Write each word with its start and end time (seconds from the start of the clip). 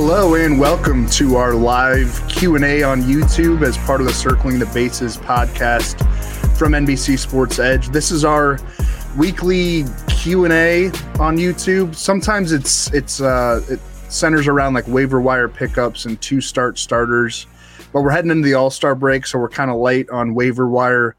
Hello 0.00 0.36
and 0.36 0.60
welcome 0.60 1.08
to 1.08 1.34
our 1.34 1.54
live 1.54 2.22
Q&A 2.28 2.84
on 2.84 3.02
YouTube 3.02 3.66
as 3.66 3.76
part 3.78 4.00
of 4.00 4.06
the 4.06 4.12
Circling 4.12 4.60
the 4.60 4.66
Bases 4.66 5.16
podcast 5.16 5.98
from 6.56 6.70
NBC 6.70 7.18
Sports 7.18 7.58
Edge. 7.58 7.88
This 7.88 8.12
is 8.12 8.24
our 8.24 8.60
weekly 9.16 9.82
Q&A 10.06 10.86
on 11.18 11.36
YouTube. 11.36 11.96
Sometimes 11.96 12.52
it's 12.52 12.94
it's 12.94 13.20
uh 13.20 13.60
it 13.68 13.80
centers 14.08 14.46
around 14.46 14.74
like 14.74 14.86
waiver 14.86 15.20
wire 15.20 15.48
pickups 15.48 16.04
and 16.04 16.18
two 16.22 16.40
start 16.40 16.78
starters. 16.78 17.48
But 17.92 18.02
we're 18.02 18.10
heading 18.10 18.30
into 18.30 18.46
the 18.46 18.54
All-Star 18.54 18.94
break 18.94 19.26
so 19.26 19.40
we're 19.40 19.48
kind 19.48 19.68
of 19.68 19.78
late 19.78 20.08
on 20.10 20.32
waiver 20.32 20.68
wire 20.68 21.16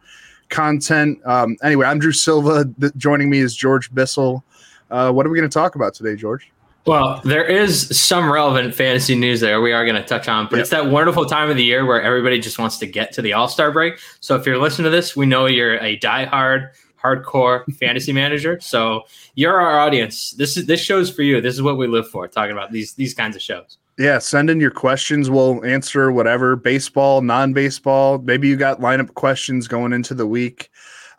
content. 0.47 1.19
Um, 1.25 1.57
anyway, 1.63 1.85
I'm 1.85 1.99
Drew 1.99 2.13
Silva. 2.13 2.63
Joining 2.95 3.29
me 3.29 3.39
is 3.39 3.57
George 3.57 3.93
Bissell. 3.93 4.45
Uh, 4.89 5.11
what 5.11 5.25
are 5.25 5.29
we 5.29 5.37
going 5.37 5.49
to 5.49 5.53
talk 5.53 5.75
about 5.75 5.93
today, 5.93 6.15
George? 6.15 6.49
Well, 6.85 7.21
there 7.23 7.45
is 7.45 7.95
some 7.97 8.31
relevant 8.31 8.73
fantasy 8.73 9.15
news 9.15 9.41
there 9.41 9.61
we 9.61 9.73
are 9.73 9.85
going 9.85 10.01
to 10.01 10.07
touch 10.07 10.27
on, 10.27 10.45
but 10.45 10.53
yep. 10.53 10.61
it's 10.61 10.69
that 10.71 10.87
wonderful 10.87 11.25
time 11.25 11.49
of 11.49 11.57
the 11.57 11.63
year 11.63 11.85
where 11.85 12.01
everybody 12.01 12.39
just 12.39 12.57
wants 12.57 12.77
to 12.79 12.87
get 12.87 13.11
to 13.13 13.21
the 13.21 13.33
All 13.33 13.47
Star 13.47 13.71
break. 13.71 13.99
So 14.21 14.35
if 14.35 14.45
you're 14.45 14.57
listening 14.57 14.85
to 14.85 14.89
this, 14.89 15.15
we 15.15 15.25
know 15.25 15.45
you're 15.45 15.77
a 15.79 15.97
die-hard, 15.97 16.71
hardcore 17.01 17.63
fantasy 17.79 18.13
manager. 18.13 18.59
So 18.61 19.03
you're 19.35 19.59
our 19.59 19.79
audience. 19.79 20.31
This 20.31 20.57
is 20.57 20.65
this 20.65 20.81
show's 20.81 21.09
for 21.11 21.21
you. 21.21 21.41
This 21.41 21.53
is 21.53 21.61
what 21.61 21.77
we 21.77 21.87
live 21.87 22.07
for, 22.07 22.27
talking 22.27 22.53
about 22.53 22.71
these 22.71 22.93
these 22.93 23.13
kinds 23.13 23.35
of 23.35 23.41
shows. 23.41 23.77
Yeah, 23.97 24.17
send 24.17 24.49
in 24.49 24.61
your 24.61 24.71
questions. 24.71 25.29
We'll 25.29 25.63
answer 25.65 26.11
whatever 26.11 26.55
baseball, 26.55 27.21
non 27.21 27.51
baseball. 27.51 28.17
Maybe 28.19 28.47
you 28.47 28.55
got 28.55 28.79
lineup 28.79 29.13
questions 29.13 29.67
going 29.67 29.91
into 29.91 30.13
the 30.13 30.25
week 30.25 30.69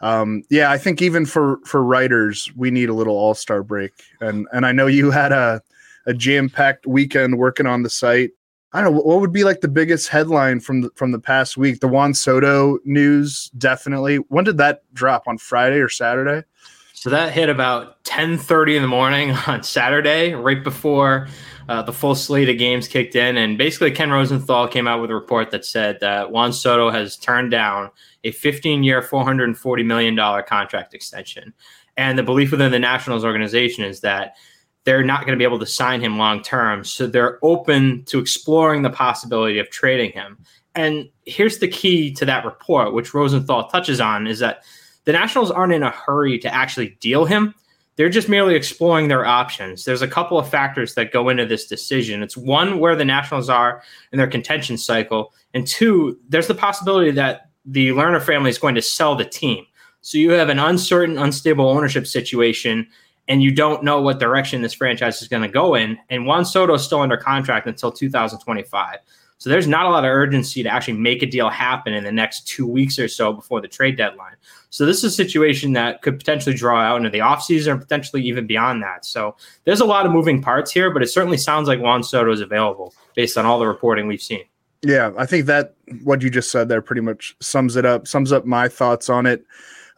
um, 0.01 0.43
yeah, 0.51 0.71
I 0.71 0.79
think 0.79 1.03
even 1.03 1.27
for 1.27 1.59
for 1.65 1.83
writers, 1.83 2.51
we 2.57 2.71
need 2.71 2.89
a 2.89 2.95
little 2.95 3.17
All 3.17 3.35
Star 3.35 3.63
break. 3.63 3.93
And 4.21 4.47
and 4.53 4.65
I 4.65 4.73
know 4.73 4.87
you 4.87 5.11
had 5.11 5.33
a 5.33 5.63
a 6.07 6.15
jam 6.15 6.49
packed 6.49 6.87
weekend 6.87 7.39
working 7.39 7.67
on 7.67 7.83
the 7.83 7.91
site. 7.91 8.31
I 8.73 8.81
don't 8.81 8.95
know 8.95 9.01
what 9.01 9.21
would 9.21 9.33
be 9.33 9.45
like 9.45 9.61
the 9.61 9.69
biggest 9.69 10.09
headline 10.09 10.61
from 10.61 10.83
the, 10.83 10.91
from 10.95 11.11
the 11.11 11.19
past 11.19 11.57
week. 11.57 11.81
The 11.81 11.89
Juan 11.89 12.15
Soto 12.15 12.79
news, 12.85 13.51
definitely. 13.59 14.17
When 14.17 14.45
did 14.45 14.59
that 14.59 14.83
drop 14.95 15.25
on 15.27 15.39
Friday 15.39 15.81
or 15.81 15.89
Saturday? 15.89 16.47
So 16.95 17.11
that 17.11 17.33
hit 17.33 17.49
about 17.49 18.03
10:30 18.05 18.77
in 18.77 18.83
the 18.83 18.89
morning 18.89 19.31
on 19.47 19.63
Saturday, 19.63 20.35
right 20.35 20.63
before 20.63 21.29
uh, 21.69 21.83
the 21.83 21.93
full 21.93 22.15
slate 22.15 22.49
of 22.49 22.59
games 22.59 22.89
kicked 22.89 23.17
in. 23.17 23.37
And 23.37 23.59
basically, 23.59 23.91
Ken 23.91 24.11
Rosenthal 24.11 24.69
came 24.69 24.87
out 24.87 25.01
with 25.01 25.11
a 25.11 25.15
report 25.15 25.51
that 25.51 25.65
said 25.65 25.99
that 26.01 26.31
Juan 26.31 26.53
Soto 26.53 26.91
has 26.91 27.17
turned 27.17 27.51
down 27.51 27.91
a 28.25 28.33
15 28.33 28.83
year, 28.83 29.01
$440 29.03 29.85
million 29.85 30.17
contract 30.45 30.95
extension. 30.95 31.53
And 31.97 32.19
the 32.19 32.23
belief 32.23 32.51
within 32.51 32.73
the 32.73 32.79
Nationals 32.79 33.25
organization 33.25 33.85
is 33.85 34.01
that 34.01 34.37
they're 34.85 35.05
not 35.05 35.21
going 35.21 35.33
to 35.33 35.39
be 35.39 35.45
able 35.45 35.59
to 35.59 35.67
sign 35.67 36.01
him 36.01 36.19
long 36.19 36.43
term. 36.43 36.85
So 36.85 37.07
they're 37.07 37.39
open 37.43 38.05
to 38.07 38.19
exploring 38.19 38.83
the 38.83 38.91
possibility 38.91 39.59
of 39.59 39.71
trading 39.71 40.13
him. 40.13 40.39
And 40.75 41.09
here's 41.27 41.59
the 41.59 41.69
key 41.69 42.13
to 42.15 42.25
that 42.25 42.45
report, 42.45 42.95
which 42.95 43.13
Rosenthal 43.13 43.69
touches 43.69 44.01
on, 44.01 44.27
is 44.27 44.39
that 44.39 44.63
the 45.05 45.13
Nationals 45.13 45.51
aren't 45.51 45.73
in 45.73 45.83
a 45.83 45.91
hurry 45.91 46.39
to 46.39 46.55
actually 46.55 46.97
deal 47.01 47.25
him. 47.25 47.55
They're 47.97 48.09
just 48.09 48.29
merely 48.29 48.55
exploring 48.55 49.09
their 49.09 49.27
options. 49.27 49.85
There's 49.85 50.01
a 50.01 50.09
couple 50.09 50.39
of 50.39 50.49
factors 50.49 50.95
that 50.95 51.13
go 51.13 51.29
into 51.29 51.45
this 51.45 51.67
decision. 51.67 52.23
It's 52.23 52.37
one, 52.37 52.79
where 52.79 52.97
the 52.97 53.05
Nationals 53.05 53.51
are 53.51 53.83
in 54.13 54.17
their 54.17 54.29
contention 54.29 54.79
cycle. 54.79 55.35
And 55.53 55.67
two, 55.67 56.19
there's 56.29 56.47
the 56.47 56.55
possibility 56.55 57.11
that 57.11 57.50
the 57.65 57.89
Lerner 57.91 58.23
family 58.23 58.51
is 58.51 58.59
going 58.59 58.75
to 58.75 58.83
sell 58.83 59.15
the 59.15 59.25
team. 59.25 59.67
So 60.01 60.19
you 60.19 60.31
have 60.31 60.49
an 60.49 60.59
uncertain, 60.59 61.19
unstable 61.19 61.69
ownership 61.69 62.07
situation, 62.07 62.87
and 63.29 63.43
you 63.43 63.53
don't 63.53 63.85
know 63.85 64.01
what 64.01 64.19
direction 64.19 64.63
this 64.63 64.73
franchise 64.73 65.23
is 65.23 65.29
going 65.29 65.43
to 65.43 65.49
go 65.49 65.75
in. 65.75 65.99
And 66.09 66.27
Juan 66.27 66.45
Soto 66.45 66.75
is 66.75 66.83
still 66.83 67.01
under 67.01 67.17
contract 67.17 67.67
until 67.67 67.93
2025. 67.93 68.99
So 69.41 69.49
there's 69.49 69.67
not 69.67 69.87
a 69.87 69.89
lot 69.89 70.05
of 70.05 70.11
urgency 70.11 70.63
to 70.63 70.69
actually 70.69 70.99
make 70.99 71.23
a 71.23 71.27
deal 71.27 71.49
happen 71.49 71.95
in 71.95 72.05
the 72.05 72.13
next 72.13 72.47
two 72.47 72.67
weeks 72.67 72.99
or 72.99 73.09
so 73.09 73.33
before 73.33 73.63
the 73.63 73.69
trade 73.69 73.97
deadline. 73.97 74.35
So 74.69 74.85
this 74.85 74.99
is 74.99 75.05
a 75.05 75.17
situation 75.17 75.73
that 75.73 76.03
could 76.03 76.19
potentially 76.19 76.55
draw 76.55 76.79
out 76.79 76.99
into 76.99 77.09
the 77.09 77.21
offseason 77.21 77.69
or 77.69 77.79
potentially 77.79 78.23
even 78.23 78.47
beyond 78.47 78.83
that. 78.83 79.07
So 79.07 79.37
there's 79.65 79.81
a 79.81 79.87
lot 79.87 80.05
of 80.05 80.13
moving 80.13 80.43
parts 80.43 80.71
here, 80.71 80.91
but 80.91 81.03
it 81.03 81.09
certainly 81.09 81.39
sounds 81.39 81.69
like 81.69 81.81
Juan 81.81 82.03
Soto 82.03 82.31
is 82.31 82.43
available 82.43 82.93
based 83.15 83.39
on 83.39 83.47
all 83.47 83.59
the 83.59 83.67
reporting 83.67 84.07
we've 84.07 84.21
seen. 84.21 84.45
Yeah, 84.83 85.13
I 85.17 85.27
think 85.27 85.47
that 85.47 85.75
what 86.03 86.23
you 86.23 86.31
just 86.31 86.51
said 86.51 86.69
there 86.69 86.81
pretty 86.81 87.03
much 87.03 87.37
sums 87.41 87.77
it 87.77 87.85
up, 87.85 88.09
sums 88.09 88.33
up 88.33 88.47
my 88.47 88.69
thoughts 88.69 89.11
on 89.11 89.27
it. 89.27 89.45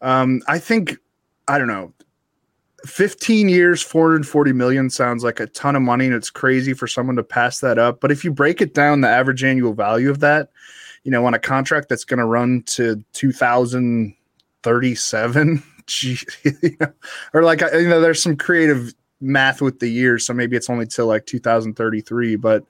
Um, 0.01 0.43
I 0.49 0.59
think, 0.59 0.97
I 1.47 1.59
don't 1.59 1.69
know, 1.69 1.93
15 2.85 3.49
years, 3.49 3.81
440 3.81 4.53
million 4.53 4.91
sounds 4.91 5.23
like 5.23 5.39
a 5.39 5.47
ton 5.47 5.77
of 5.77 5.83
money, 5.83 6.07
and 6.07 6.15
it's 6.15 6.31
crazy 6.31 6.73
for 6.73 6.89
someone 6.89 7.15
to 7.17 7.23
pass 7.23 7.61
that 7.61 7.79
up. 7.79 8.01
But 8.01 8.11
if 8.11 8.25
you 8.25 8.33
break 8.33 8.61
it 8.61 8.75
down, 8.75 9.03
the 9.03 9.09
average 9.09 9.45
annual 9.45 9.73
value 9.73 10.11
of 10.11 10.19
that, 10.21 10.51
you 11.05 11.13
know, 11.13 11.25
on 11.27 11.35
a 11.35 11.39
contract 11.39 11.89
that's 11.89 12.05
going 12.05 12.19
to 12.19 12.27
run 12.27 12.65
to 12.67 13.05
2037, 13.13 15.63
gee, 15.87 16.19
you 16.43 16.77
know, 16.81 16.93
or 17.33 17.45
like, 17.45 17.61
you 17.61 17.89
know, 17.89 18.01
there's 18.01 18.23
some 18.23 18.37
creative 18.37 18.93
math 19.21 19.63
with 19.63 19.79
the 19.79 19.89
years, 19.89 20.27
so 20.27 20.35
maybe 20.35 20.57
it's 20.57 20.69
only 20.69 20.87
till 20.87 21.07
like 21.07 21.27
2033, 21.27 22.35
but 22.35 22.65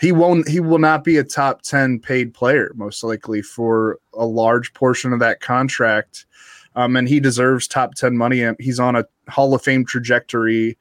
he 0.00 0.12
won't 0.12 0.48
he 0.48 0.60
will 0.60 0.78
not 0.78 1.04
be 1.04 1.16
a 1.18 1.24
top 1.24 1.62
10 1.62 2.00
paid 2.00 2.34
player 2.34 2.72
most 2.74 3.04
likely 3.04 3.42
for 3.42 3.98
a 4.14 4.24
large 4.24 4.72
portion 4.74 5.12
of 5.12 5.20
that 5.20 5.40
contract. 5.40 6.26
Um, 6.76 6.96
and 6.96 7.08
he 7.08 7.20
deserves 7.20 7.66
top 7.66 7.94
10 7.94 8.16
money. 8.16 8.44
He's 8.60 8.78
on 8.78 8.96
a 8.96 9.04
hall 9.28 9.54
of 9.54 9.62
fame 9.62 9.84
trajectory 9.84 10.76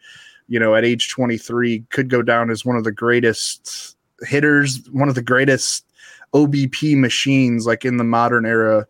you 0.48 0.60
know 0.60 0.74
at 0.74 0.84
age 0.84 1.10
23 1.10 1.82
could 1.90 2.10
go 2.10 2.24
down 2.24 2.50
as 2.50 2.66
one 2.66 2.76
of 2.76 2.84
the 2.84 2.92
greatest 2.92 3.96
hitters 4.22 4.90
one 4.92 5.08
of 5.08 5.14
the 5.14 5.22
greatest 5.22 5.86
obp 6.34 6.98
machines 6.98 7.68
like 7.68 7.86
in 7.86 7.98
the 7.98 8.04
modern 8.04 8.46
era 8.46 8.88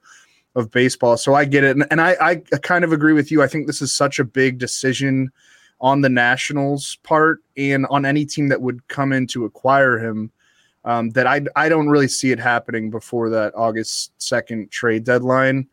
of 0.56 0.72
baseball. 0.72 1.18
So 1.18 1.34
i 1.34 1.46
get 1.46 1.64
it. 1.64 1.76
And, 1.76 1.86
and 1.92 2.02
I, 2.02 2.16
I 2.22 2.36
kind 2.62 2.84
of 2.84 2.92
agree 2.92 3.14
with 3.14 3.32
you. 3.32 3.42
I 3.42 3.48
think 3.48 3.68
this 3.68 3.82
is 3.82 3.92
such 3.92 4.20
a 4.20 4.24
big 4.24 4.58
decision 4.58 5.32
on 5.82 6.02
the 6.02 6.10
Nationals' 6.10 6.98
part 7.04 7.40
and 7.58 7.86
on 7.90 8.06
any 8.06 8.26
team 8.26 8.50
that 8.50 8.62
would 8.62 8.88
come 8.88 9.14
in 9.14 9.28
to 9.28 9.46
acquire 9.46 9.98
him. 9.98 10.32
Um, 10.86 11.10
that 11.12 11.28
I 11.28 11.42
I 11.58 11.68
don't 11.68 11.90
really 11.90 12.08
see 12.08 12.32
it 12.32 12.40
happening 12.40 12.90
before 12.90 13.30
that 13.32 13.54
August 13.56 14.14
second 14.18 14.72
trade 14.72 15.04
deadline, 15.04 15.68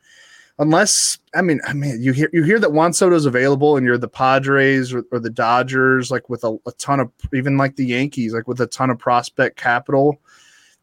unless 0.58 1.18
I 1.34 1.42
mean 1.42 1.60
I 1.66 1.74
mean 1.74 2.02
you 2.02 2.12
hear 2.12 2.28
you 2.32 2.42
hear 2.42 2.58
that 2.58 2.72
Juan 2.72 2.92
Soto 2.92 3.14
is 3.14 3.24
available 3.24 3.76
and 3.76 3.86
you're 3.86 3.98
the 3.98 4.08
Padres 4.08 4.92
or, 4.92 5.04
or 5.12 5.20
the 5.20 5.30
Dodgers 5.30 6.10
like 6.10 6.28
with 6.28 6.42
a, 6.42 6.56
a, 6.66 6.72
ton 6.72 6.98
of 6.98 7.12
even 7.32 7.56
like 7.56 7.76
the 7.76 7.86
Yankees 7.86 8.34
like 8.34 8.48
with 8.48 8.60
a 8.60 8.66
ton 8.66 8.90
of 8.90 8.98
prospect 8.98 9.56
capital 9.56 10.20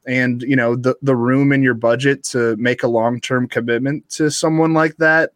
and 0.05 0.41
you 0.41 0.55
know 0.55 0.75
the 0.75 0.95
the 1.01 1.15
room 1.15 1.51
in 1.51 1.63
your 1.63 1.73
budget 1.73 2.23
to 2.23 2.55
make 2.57 2.83
a 2.83 2.87
long 2.87 3.19
term 3.19 3.47
commitment 3.47 4.09
to 4.11 4.29
someone 4.29 4.73
like 4.73 4.95
that. 4.97 5.31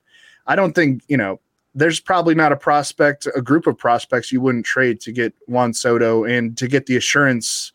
I 0.45 0.55
don't 0.55 0.73
think 0.73 1.03
you 1.07 1.17
know 1.17 1.39
there's 1.77 1.99
probably 1.99 2.33
not 2.33 2.51
a 2.51 2.55
prospect, 2.55 3.27
a 3.35 3.41
group 3.41 3.67
of 3.67 3.77
prospects 3.77 4.31
you 4.31 4.41
wouldn't 4.41 4.65
trade 4.65 4.99
to 5.01 5.11
get 5.11 5.33
Juan 5.45 5.75
Soto 5.75 6.23
and 6.23 6.57
to 6.57 6.67
get 6.67 6.87
the 6.87 6.97
assurance 6.97 7.71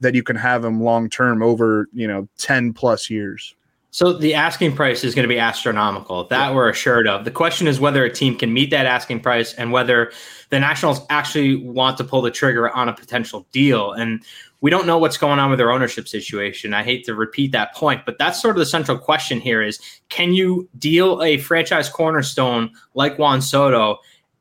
that 0.00 0.14
you 0.14 0.24
can 0.24 0.34
have 0.34 0.64
him 0.64 0.82
long 0.82 1.08
term 1.08 1.40
over, 1.40 1.88
you 1.92 2.08
know, 2.08 2.28
10 2.38 2.72
plus 2.72 3.08
years. 3.08 3.54
So 3.92 4.12
the 4.12 4.34
asking 4.34 4.74
price 4.74 5.04
is 5.04 5.14
going 5.14 5.22
to 5.22 5.32
be 5.32 5.38
astronomical. 5.38 6.24
That 6.24 6.48
yeah. 6.48 6.54
we're 6.54 6.68
assured 6.68 7.06
of. 7.06 7.24
The 7.24 7.30
question 7.30 7.68
is 7.68 7.78
whether 7.78 8.04
a 8.04 8.10
team 8.10 8.36
can 8.36 8.52
meet 8.52 8.70
that 8.70 8.86
asking 8.86 9.20
price 9.20 9.54
and 9.54 9.70
whether 9.70 10.10
the 10.50 10.58
Nationals 10.58 11.00
actually 11.10 11.54
want 11.54 11.96
to 11.98 12.04
pull 12.04 12.22
the 12.22 12.32
trigger 12.32 12.68
on 12.74 12.88
a 12.88 12.92
potential 12.92 13.46
deal. 13.52 13.92
And 13.92 14.24
we 14.64 14.70
don't 14.70 14.86
know 14.86 14.96
what's 14.96 15.18
going 15.18 15.38
on 15.38 15.50
with 15.50 15.58
their 15.58 15.70
ownership 15.70 16.08
situation. 16.08 16.72
I 16.72 16.82
hate 16.82 17.04
to 17.04 17.14
repeat 17.14 17.52
that 17.52 17.74
point, 17.74 18.06
but 18.06 18.16
that's 18.16 18.40
sort 18.40 18.56
of 18.56 18.60
the 18.60 18.64
central 18.64 18.96
question 18.96 19.38
here 19.38 19.60
is 19.60 19.78
can 20.08 20.32
you 20.32 20.66
deal 20.78 21.22
a 21.22 21.36
franchise 21.36 21.90
cornerstone 21.90 22.70
like 22.94 23.18
Juan 23.18 23.42
Soto 23.42 23.98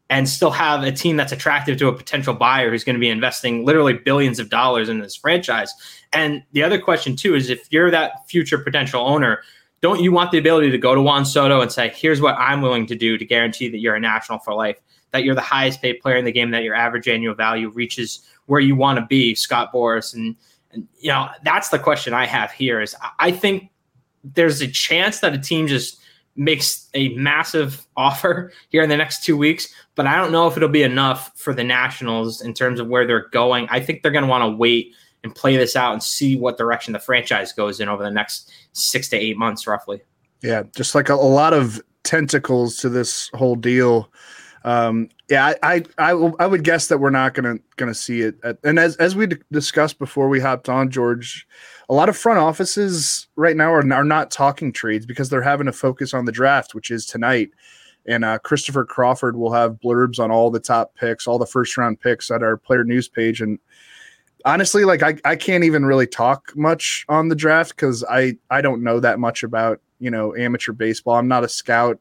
and 0.09 0.29
still 0.29 0.51
have 0.51 0.83
a 0.83 0.93
team 0.93 1.17
that's 1.17 1.33
attractive 1.33 1.77
to 1.79 1.89
a 1.89 1.93
potential 1.93 2.33
buyer 2.33 2.69
who's 2.69 2.85
going 2.85 2.95
to 2.95 3.01
be 3.01 3.09
investing 3.09 3.65
literally 3.65 3.95
billions 3.95 4.39
of 4.39 4.49
dollars 4.49 4.87
in 4.87 4.99
this 4.99 5.13
franchise. 5.13 5.73
And 6.13 6.41
the 6.53 6.63
other 6.63 6.79
question 6.79 7.17
too 7.17 7.35
is 7.35 7.49
if 7.49 7.67
you're 7.69 7.91
that 7.91 8.25
future 8.29 8.57
potential 8.57 9.05
owner, 9.05 9.41
don't 9.81 9.99
you 9.99 10.13
want 10.13 10.31
the 10.31 10.37
ability 10.37 10.71
to 10.71 10.77
go 10.77 10.95
to 10.95 11.01
Juan 11.01 11.25
Soto 11.25 11.59
and 11.59 11.69
say, 11.69 11.91
"Here's 11.93 12.21
what 12.21 12.35
I'm 12.37 12.61
willing 12.61 12.85
to 12.85 12.95
do 12.95 13.17
to 13.17 13.25
guarantee 13.25 13.67
that 13.67 13.79
you're 13.79 13.95
a 13.95 13.99
national 13.99 14.39
for 14.39 14.53
life, 14.53 14.77
that 15.11 15.25
you're 15.25 15.35
the 15.35 15.41
highest 15.41 15.81
paid 15.81 15.99
player 15.99 16.15
in 16.15 16.23
the 16.23 16.31
game, 16.31 16.51
that 16.51 16.63
your 16.63 16.75
average 16.75 17.09
annual 17.09 17.35
value 17.35 17.67
reaches 17.67 18.25
where 18.45 18.59
you 18.59 18.75
want 18.75 18.99
to 18.99 19.05
be, 19.05 19.35
Scott 19.35 19.71
Boras? 19.73 20.13
And, 20.13 20.35
and 20.71 20.87
you 20.99 21.09
know 21.09 21.29
that's 21.43 21.69
the 21.69 21.79
question 21.79 22.13
I 22.13 22.25
have 22.25 22.51
here. 22.51 22.81
Is 22.81 22.95
I 23.19 23.31
think 23.31 23.69
there's 24.23 24.61
a 24.61 24.67
chance 24.67 25.19
that 25.19 25.33
a 25.33 25.37
team 25.37 25.67
just 25.67 25.99
makes 26.35 26.89
a 26.93 27.09
massive 27.09 27.85
offer 27.97 28.51
here 28.69 28.81
in 28.81 28.89
the 28.89 28.97
next 28.97 29.23
two 29.23 29.37
weeks, 29.37 29.73
but 29.95 30.07
I 30.07 30.15
don't 30.17 30.31
know 30.31 30.47
if 30.47 30.57
it'll 30.57 30.69
be 30.69 30.83
enough 30.83 31.31
for 31.35 31.53
the 31.53 31.63
Nationals 31.63 32.41
in 32.41 32.53
terms 32.53 32.79
of 32.79 32.87
where 32.87 33.05
they're 33.05 33.29
going. 33.29 33.67
I 33.69 33.79
think 33.79 34.01
they're 34.01 34.11
going 34.11 34.23
to 34.23 34.29
want 34.29 34.43
to 34.43 34.57
wait 34.57 34.93
and 35.23 35.33
play 35.33 35.55
this 35.55 35.75
out 35.75 35.93
and 35.93 36.03
see 36.03 36.35
what 36.35 36.57
direction 36.57 36.93
the 36.93 36.99
franchise 36.99 37.53
goes 37.53 37.79
in 37.79 37.87
over 37.87 38.03
the 38.03 38.11
next 38.11 38.51
six 38.73 39.07
to 39.09 39.17
eight 39.17 39.37
months, 39.37 39.65
roughly. 39.65 40.01
Yeah, 40.41 40.63
just 40.75 40.95
like 40.95 41.09
a, 41.09 41.13
a 41.13 41.15
lot 41.15 41.53
of 41.53 41.81
tentacles 42.03 42.75
to 42.77 42.89
this 42.89 43.29
whole 43.33 43.55
deal. 43.55 44.11
Um, 44.63 45.10
yeah, 45.30 45.54
I, 45.62 45.75
I, 45.75 45.83
I, 45.98 46.12
I 46.12 46.48
would 46.48 46.63
guess 46.63 46.88
that 46.88 47.00
we're 47.00 47.10
not 47.10 47.33
gonna 47.33 47.57
gonna 47.75 47.94
see 47.94 48.21
it. 48.21 48.36
At, 48.44 48.57
and 48.63 48.80
as 48.80 48.95
as 48.98 49.15
we 49.15 49.27
d- 49.27 49.38
discussed 49.51 50.00
before 50.00 50.30
we 50.30 50.39
hopped 50.39 50.69
on, 50.69 50.89
George, 50.89 51.45
a 51.89 51.94
lot 51.94 52.10
of 52.10 52.15
front 52.15 52.39
offices 52.39 53.27
right 53.36 53.57
now 53.57 53.74
are, 53.74 53.94
are 53.94 54.04
not 54.04 54.31
talking 54.31 54.71
trades 54.71 55.06
because 55.06 55.30
they're 55.30 55.42
having 55.42 55.65
to 55.65 55.74
focus 55.74 56.13
on 56.13 56.25
the 56.25 56.31
draft, 56.31 56.74
which 56.74 56.92
is 56.92 57.06
tonight. 57.06 57.50
And 58.06 58.25
uh, 58.25 58.39
Christopher 58.39 58.86
Crawford 58.86 59.36
will 59.38 59.54
have 59.54 59.80
blurbs 59.80 60.19
on 60.19 60.31
all 60.31 60.50
the 60.50 60.60
top 60.60 60.95
picks, 60.95 61.27
all 61.27 61.39
the 61.39 61.45
first 61.45 61.77
round 61.77 62.00
picks 62.00 62.31
at 62.31 62.44
our 62.44 62.57
player 62.57 62.83
news 62.83 63.07
page. 63.07 63.42
And 63.42 63.60
honestly, 64.45 64.86
like 64.86 65.04
I, 65.04 65.15
I 65.24 65.36
can't 65.36 65.63
even 65.63 65.86
really 65.86 66.07
talk 66.07 66.51
much 66.56 67.06
on 67.07 67.30
the 67.30 67.36
draft 67.36 67.75
because 67.75 68.04
I, 68.10 68.38
I 68.50 68.62
don't 68.62 68.83
know 68.83 69.00
that 69.00 69.19
much 69.19 69.44
about, 69.44 69.80
you 70.00 70.12
know, 70.12 70.36
amateur 70.36 70.74
baseball. 70.74 71.15
I'm 71.15 71.30
not 71.30 71.45
a 71.45 71.50
scout. 71.50 72.00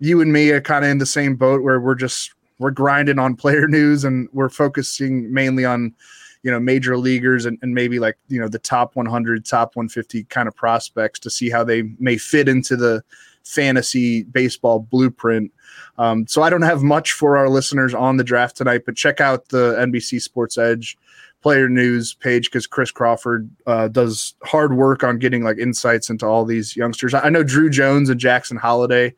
You 0.00 0.20
and 0.20 0.32
me 0.32 0.50
are 0.50 0.60
kind 0.60 0.84
of 0.84 0.90
in 0.90 0.98
the 0.98 1.06
same 1.06 1.36
boat 1.36 1.62
where 1.62 1.80
we're 1.80 1.94
just 1.94 2.34
we're 2.58 2.70
grinding 2.70 3.18
on 3.18 3.36
player 3.36 3.68
news 3.68 4.04
and 4.04 4.28
we're 4.32 4.48
focusing 4.48 5.32
mainly 5.32 5.64
on 5.64 5.94
you 6.42 6.50
know 6.50 6.60
major 6.60 6.96
leaguers 6.96 7.46
and, 7.46 7.58
and 7.62 7.74
maybe 7.74 7.98
like 7.98 8.16
you 8.28 8.40
know 8.40 8.48
the 8.48 8.58
top 8.58 8.94
100 8.94 9.44
top 9.44 9.74
150 9.74 10.24
kind 10.24 10.46
of 10.46 10.54
prospects 10.54 11.18
to 11.20 11.30
see 11.30 11.50
how 11.50 11.64
they 11.64 11.82
may 11.98 12.16
fit 12.16 12.48
into 12.48 12.76
the 12.76 13.02
fantasy 13.44 14.22
baseball 14.22 14.80
blueprint. 14.80 15.52
Um, 15.98 16.26
so 16.26 16.42
i 16.42 16.50
don't 16.50 16.62
have 16.62 16.82
much 16.82 17.12
for 17.12 17.36
our 17.36 17.48
listeners 17.48 17.94
on 17.94 18.16
the 18.16 18.24
draft 18.24 18.56
tonight 18.56 18.82
but 18.86 18.96
check 18.96 19.20
out 19.20 19.48
the 19.48 19.74
nbc 19.80 20.20
sports 20.22 20.56
edge 20.56 20.96
player 21.42 21.68
news 21.68 22.14
page 22.14 22.46
because 22.46 22.66
chris 22.66 22.90
crawford 22.90 23.50
uh, 23.66 23.88
does 23.88 24.34
hard 24.44 24.76
work 24.76 25.02
on 25.02 25.18
getting 25.18 25.42
like 25.42 25.58
insights 25.58 26.08
into 26.10 26.26
all 26.26 26.44
these 26.44 26.76
youngsters. 26.76 27.12
I 27.14 27.28
know 27.28 27.44
Druw 27.44 27.70
jones 27.70 28.08
and 28.08 28.20
jackson 28.20 28.56
holliday 28.56 29.14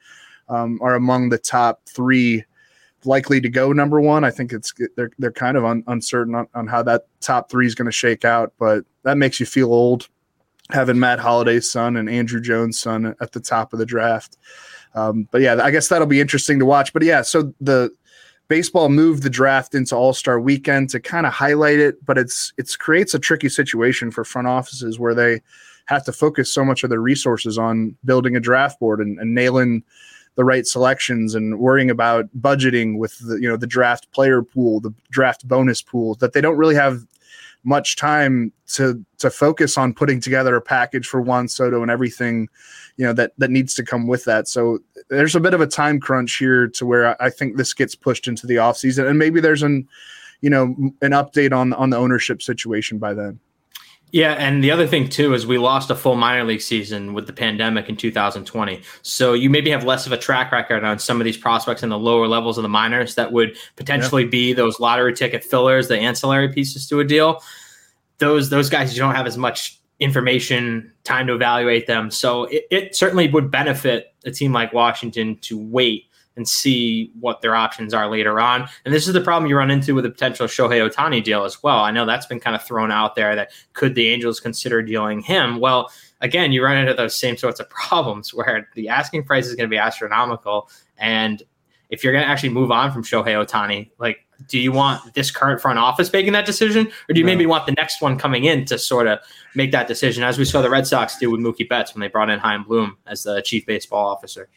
um, 0.48 0.78
are 0.82 0.94
among 0.94 1.28
the 1.28 1.38
top 1.38 1.82
three 1.86 2.44
likely 3.04 3.40
to 3.40 3.48
go 3.48 3.72
number 3.72 4.00
one. 4.00 4.24
I 4.24 4.30
think 4.30 4.52
it's 4.52 4.72
they're 4.96 5.10
they're 5.18 5.32
kind 5.32 5.56
of 5.56 5.64
un, 5.64 5.84
uncertain 5.86 6.34
on, 6.34 6.48
on 6.54 6.66
how 6.66 6.82
that 6.82 7.06
top 7.20 7.50
three 7.50 7.66
is 7.66 7.74
going 7.74 7.86
to 7.86 7.92
shake 7.92 8.24
out, 8.24 8.52
but 8.58 8.84
that 9.04 9.16
makes 9.16 9.40
you 9.40 9.46
feel 9.46 9.72
old 9.72 10.08
having 10.70 10.98
Matt 10.98 11.20
Holliday's 11.20 11.70
son 11.70 11.96
and 11.96 12.08
Andruw 12.08 12.42
Jones' 12.42 12.78
son 12.78 13.14
at 13.20 13.32
the 13.32 13.40
top 13.40 13.72
of 13.72 13.78
the 13.78 13.86
draft. 13.86 14.36
Um, 14.94 15.28
but 15.30 15.40
yeah, 15.40 15.58
I 15.62 15.70
guess 15.70 15.88
that'll 15.88 16.06
be 16.06 16.20
interesting 16.20 16.58
to 16.58 16.64
watch. 16.64 16.92
But 16.92 17.02
yeah, 17.02 17.22
so 17.22 17.54
the 17.60 17.90
baseball 18.48 18.88
moved 18.88 19.22
the 19.22 19.30
draft 19.30 19.74
into 19.74 19.94
All 19.94 20.12
Star 20.12 20.40
Weekend 20.40 20.90
to 20.90 21.00
kind 21.00 21.26
of 21.26 21.32
highlight 21.32 21.78
it, 21.78 22.04
but 22.04 22.18
it's 22.18 22.52
it's 22.56 22.76
creates 22.76 23.14
a 23.14 23.18
tricky 23.18 23.48
situation 23.48 24.10
for 24.10 24.24
front 24.24 24.48
offices 24.48 24.98
where 24.98 25.14
they 25.14 25.42
have 25.86 26.04
to 26.04 26.12
focus 26.12 26.52
so 26.52 26.64
much 26.64 26.82
of 26.82 26.90
their 26.90 27.00
resources 27.00 27.58
on 27.58 27.96
building 28.04 28.34
a 28.34 28.40
draft 28.40 28.80
board 28.80 29.00
and, 29.00 29.20
and 29.20 29.34
nailing 29.34 29.84
the 30.36 30.44
right 30.44 30.66
selections 30.66 31.34
and 31.34 31.58
worrying 31.58 31.90
about 31.90 32.26
budgeting 32.38 32.98
with 32.98 33.18
the 33.18 33.36
you 33.36 33.48
know 33.48 33.56
the 33.56 33.66
draft 33.66 34.10
player 34.12 34.42
pool, 34.42 34.80
the 34.80 34.94
draft 35.10 35.46
bonus 35.48 35.82
pool 35.82 36.14
that 36.16 36.32
they 36.32 36.40
don't 36.40 36.56
really 36.56 36.74
have 36.74 37.06
much 37.64 37.96
time 37.96 38.52
to 38.68 39.04
to 39.18 39.28
focus 39.28 39.76
on 39.76 39.92
putting 39.92 40.20
together 40.20 40.54
a 40.54 40.60
package 40.60 41.06
for 41.06 41.20
Juan 41.20 41.48
Soto 41.48 41.82
and 41.82 41.90
everything 41.90 42.48
you 42.96 43.04
know 43.04 43.12
that 43.12 43.32
that 43.38 43.50
needs 43.50 43.74
to 43.74 43.82
come 43.82 44.06
with 44.06 44.24
that. 44.24 44.46
So 44.46 44.78
there's 45.08 45.34
a 45.34 45.40
bit 45.40 45.54
of 45.54 45.60
a 45.60 45.66
time 45.66 45.98
crunch 45.98 46.36
here 46.36 46.68
to 46.68 46.86
where 46.86 47.20
I 47.20 47.30
think 47.30 47.56
this 47.56 47.74
gets 47.74 47.94
pushed 47.94 48.28
into 48.28 48.46
the 48.46 48.56
offseason 48.56 49.08
and 49.08 49.18
maybe 49.18 49.40
there's 49.40 49.62
an 49.62 49.88
you 50.42 50.50
know 50.50 50.76
an 51.02 51.12
update 51.12 51.52
on 51.52 51.72
on 51.72 51.90
the 51.90 51.96
ownership 51.96 52.42
situation 52.42 52.98
by 52.98 53.14
then. 53.14 53.40
Yeah, 54.12 54.32
and 54.32 54.62
the 54.62 54.70
other 54.70 54.86
thing 54.86 55.08
too 55.08 55.34
is 55.34 55.46
we 55.46 55.58
lost 55.58 55.90
a 55.90 55.94
full 55.94 56.14
minor 56.14 56.44
league 56.44 56.60
season 56.60 57.12
with 57.12 57.26
the 57.26 57.32
pandemic 57.32 57.88
in 57.88 57.96
2020. 57.96 58.80
So 59.02 59.32
you 59.32 59.50
maybe 59.50 59.70
have 59.70 59.84
less 59.84 60.06
of 60.06 60.12
a 60.12 60.16
track 60.16 60.52
record 60.52 60.84
on 60.84 60.98
some 60.98 61.20
of 61.20 61.24
these 61.24 61.36
prospects 61.36 61.82
in 61.82 61.88
the 61.88 61.98
lower 61.98 62.28
levels 62.28 62.56
of 62.56 62.62
the 62.62 62.68
minors 62.68 63.16
that 63.16 63.32
would 63.32 63.56
potentially 63.74 64.22
yeah. 64.22 64.30
be 64.30 64.52
those 64.52 64.78
lottery 64.78 65.12
ticket 65.12 65.44
fillers, 65.44 65.88
the 65.88 65.98
ancillary 65.98 66.52
pieces 66.52 66.88
to 66.88 67.00
a 67.00 67.04
deal. 67.04 67.42
Those 68.18 68.48
those 68.48 68.70
guys 68.70 68.94
you 68.94 69.02
don't 69.02 69.14
have 69.14 69.26
as 69.26 69.36
much 69.36 69.80
information, 69.98 70.92
time 71.04 71.26
to 71.26 71.34
evaluate 71.34 71.86
them. 71.86 72.10
So 72.10 72.44
it, 72.44 72.66
it 72.70 72.96
certainly 72.96 73.28
would 73.28 73.50
benefit 73.50 74.14
a 74.24 74.30
team 74.30 74.52
like 74.52 74.72
Washington 74.72 75.36
to 75.42 75.58
wait 75.58 76.05
and 76.36 76.46
see 76.46 77.10
what 77.18 77.40
their 77.40 77.56
options 77.56 77.94
are 77.94 78.08
later 78.08 78.38
on. 78.38 78.68
And 78.84 78.94
this 78.94 79.06
is 79.06 79.14
the 79.14 79.20
problem 79.20 79.48
you 79.48 79.56
run 79.56 79.70
into 79.70 79.94
with 79.94 80.04
a 80.04 80.10
potential 80.10 80.46
Shohei 80.46 80.88
Ohtani 80.88 81.24
deal 81.24 81.44
as 81.44 81.62
well. 81.62 81.78
I 81.78 81.90
know 81.90 82.04
that's 82.04 82.26
been 82.26 82.40
kind 82.40 82.54
of 82.54 82.62
thrown 82.62 82.92
out 82.92 83.14
there 83.14 83.34
that 83.34 83.50
could 83.72 83.94
the 83.94 84.08
Angels 84.08 84.38
consider 84.38 84.82
dealing 84.82 85.20
him? 85.20 85.58
Well, 85.58 85.90
again, 86.20 86.52
you 86.52 86.62
run 86.62 86.76
into 86.76 86.94
those 86.94 87.16
same 87.16 87.36
sorts 87.36 87.60
of 87.60 87.68
problems 87.70 88.34
where 88.34 88.68
the 88.74 88.88
asking 88.88 89.24
price 89.24 89.46
is 89.46 89.54
going 89.54 89.68
to 89.68 89.74
be 89.74 89.78
astronomical. 89.78 90.70
And 90.98 91.42
if 91.88 92.04
you're 92.04 92.12
going 92.12 92.24
to 92.24 92.30
actually 92.30 92.50
move 92.50 92.70
on 92.70 92.92
from 92.92 93.02
Shohei 93.02 93.44
Ohtani, 93.44 93.90
like, 93.98 94.18
do 94.48 94.58
you 94.58 94.70
want 94.70 95.14
this 95.14 95.30
current 95.30 95.62
front 95.62 95.78
office 95.78 96.12
making 96.12 96.34
that 96.34 96.44
decision, 96.44 96.88
or 97.08 97.14
do 97.14 97.20
you 97.20 97.24
no. 97.24 97.32
maybe 97.32 97.46
want 97.46 97.64
the 97.64 97.72
next 97.72 98.02
one 98.02 98.18
coming 98.18 98.44
in 98.44 98.66
to 98.66 98.78
sort 98.78 99.06
of 99.06 99.18
make 99.54 99.72
that 99.72 99.88
decision, 99.88 100.22
as 100.22 100.36
we 100.36 100.44
saw 100.44 100.60
the 100.60 100.68
Red 100.68 100.86
Sox 100.86 101.16
do 101.16 101.30
with 101.30 101.40
Mookie 101.40 101.66
Betts 101.66 101.94
when 101.94 102.02
they 102.02 102.08
brought 102.08 102.28
in 102.28 102.38
Chaim 102.38 102.62
Bloom 102.64 102.98
as 103.06 103.22
the 103.22 103.40
chief 103.40 103.64
baseball 103.64 104.06
officer? 104.06 104.50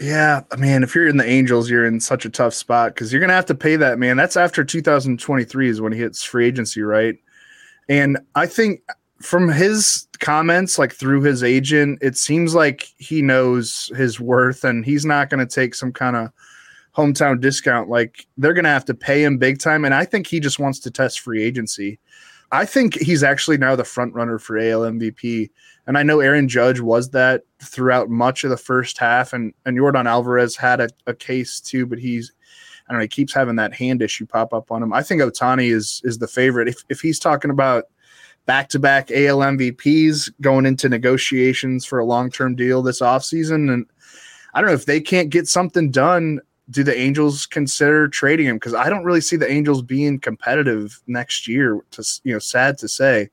Yeah, 0.00 0.42
man, 0.58 0.82
if 0.82 0.94
you're 0.94 1.06
in 1.06 1.16
the 1.16 1.28
Angels, 1.28 1.70
you're 1.70 1.86
in 1.86 2.00
such 2.00 2.24
a 2.24 2.30
tough 2.30 2.54
spot 2.54 2.94
because 2.94 3.12
you're 3.12 3.20
gonna 3.20 3.34
have 3.34 3.46
to 3.46 3.54
pay 3.54 3.76
that 3.76 3.98
man. 3.98 4.16
That's 4.16 4.36
after 4.36 4.64
2023 4.64 5.68
is 5.68 5.80
when 5.80 5.92
he 5.92 5.98
hits 5.98 6.22
free 6.24 6.46
agency, 6.46 6.82
right? 6.82 7.16
And 7.88 8.18
I 8.34 8.46
think 8.46 8.80
from 9.20 9.48
his 9.48 10.08
comments, 10.18 10.78
like 10.78 10.92
through 10.92 11.22
his 11.22 11.44
agent, 11.44 11.98
it 12.02 12.16
seems 12.16 12.54
like 12.54 12.88
he 12.98 13.22
knows 13.22 13.92
his 13.96 14.18
worth 14.18 14.64
and 14.64 14.84
he's 14.84 15.04
not 15.04 15.30
gonna 15.30 15.46
take 15.46 15.74
some 15.74 15.92
kind 15.92 16.16
of 16.16 16.30
hometown 16.96 17.40
discount. 17.40 17.88
Like 17.88 18.26
they're 18.36 18.54
gonna 18.54 18.68
have 18.68 18.84
to 18.86 18.94
pay 18.94 19.22
him 19.22 19.38
big 19.38 19.58
time. 19.60 19.84
And 19.84 19.94
I 19.94 20.04
think 20.04 20.26
he 20.26 20.40
just 20.40 20.58
wants 20.58 20.80
to 20.80 20.90
test 20.90 21.20
free 21.20 21.42
agency. 21.42 21.98
I 22.50 22.66
think 22.66 22.98
he's 22.98 23.22
actually 23.22 23.58
now 23.58 23.76
the 23.76 23.84
front 23.84 24.14
runner 24.14 24.38
for 24.38 24.58
AL 24.58 24.82
MVP. 24.82 25.50
And 25.86 25.98
I 25.98 26.02
know 26.02 26.20
Aaron 26.20 26.48
Judge 26.48 26.80
was 26.80 27.10
that 27.10 27.42
throughout 27.60 28.08
much 28.08 28.44
of 28.44 28.50
the 28.50 28.56
first 28.56 28.98
half, 28.98 29.32
and 29.32 29.52
and 29.66 29.76
Yordan 29.76 30.06
Alvarez 30.06 30.56
had 30.56 30.80
a, 30.80 30.88
a 31.06 31.14
case 31.14 31.60
too, 31.60 31.86
but 31.86 31.98
he's 31.98 32.32
I 32.88 32.92
don't 32.92 32.98
know, 32.98 33.02
he 33.02 33.08
keeps 33.08 33.34
having 33.34 33.56
that 33.56 33.74
hand 33.74 34.02
issue 34.02 34.26
pop 34.26 34.52
up 34.52 34.70
on 34.70 34.82
him. 34.82 34.92
I 34.92 35.02
think 35.02 35.22
Ohtani 35.22 35.72
is 35.72 36.00
is 36.04 36.18
the 36.18 36.28
favorite. 36.28 36.68
If 36.68 36.84
if 36.88 37.00
he's 37.00 37.18
talking 37.18 37.50
about 37.50 37.84
back 38.46 38.68
to 38.70 38.78
back 38.78 39.10
AL 39.10 39.38
MVPs 39.38 40.30
going 40.40 40.66
into 40.66 40.88
negotiations 40.88 41.84
for 41.84 41.98
a 41.98 42.04
long 42.04 42.30
term 42.30 42.54
deal 42.54 42.82
this 42.82 43.00
offseason, 43.00 43.72
and 43.72 43.86
I 44.54 44.60
don't 44.60 44.68
know 44.68 44.74
if 44.74 44.86
they 44.86 45.00
can't 45.00 45.30
get 45.30 45.48
something 45.48 45.90
done. 45.90 46.40
Do 46.70 46.84
the 46.84 46.96
Angels 46.96 47.44
consider 47.44 48.08
trading 48.08 48.46
him? 48.46 48.56
Because 48.56 48.72
I 48.72 48.88
don't 48.88 49.04
really 49.04 49.20
see 49.20 49.36
the 49.36 49.50
Angels 49.50 49.82
being 49.82 50.18
competitive 50.18 51.02
next 51.06 51.48
year. 51.48 51.80
To 51.90 52.20
you 52.22 52.32
know, 52.32 52.38
sad 52.38 52.78
to 52.78 52.88
say 52.88 53.30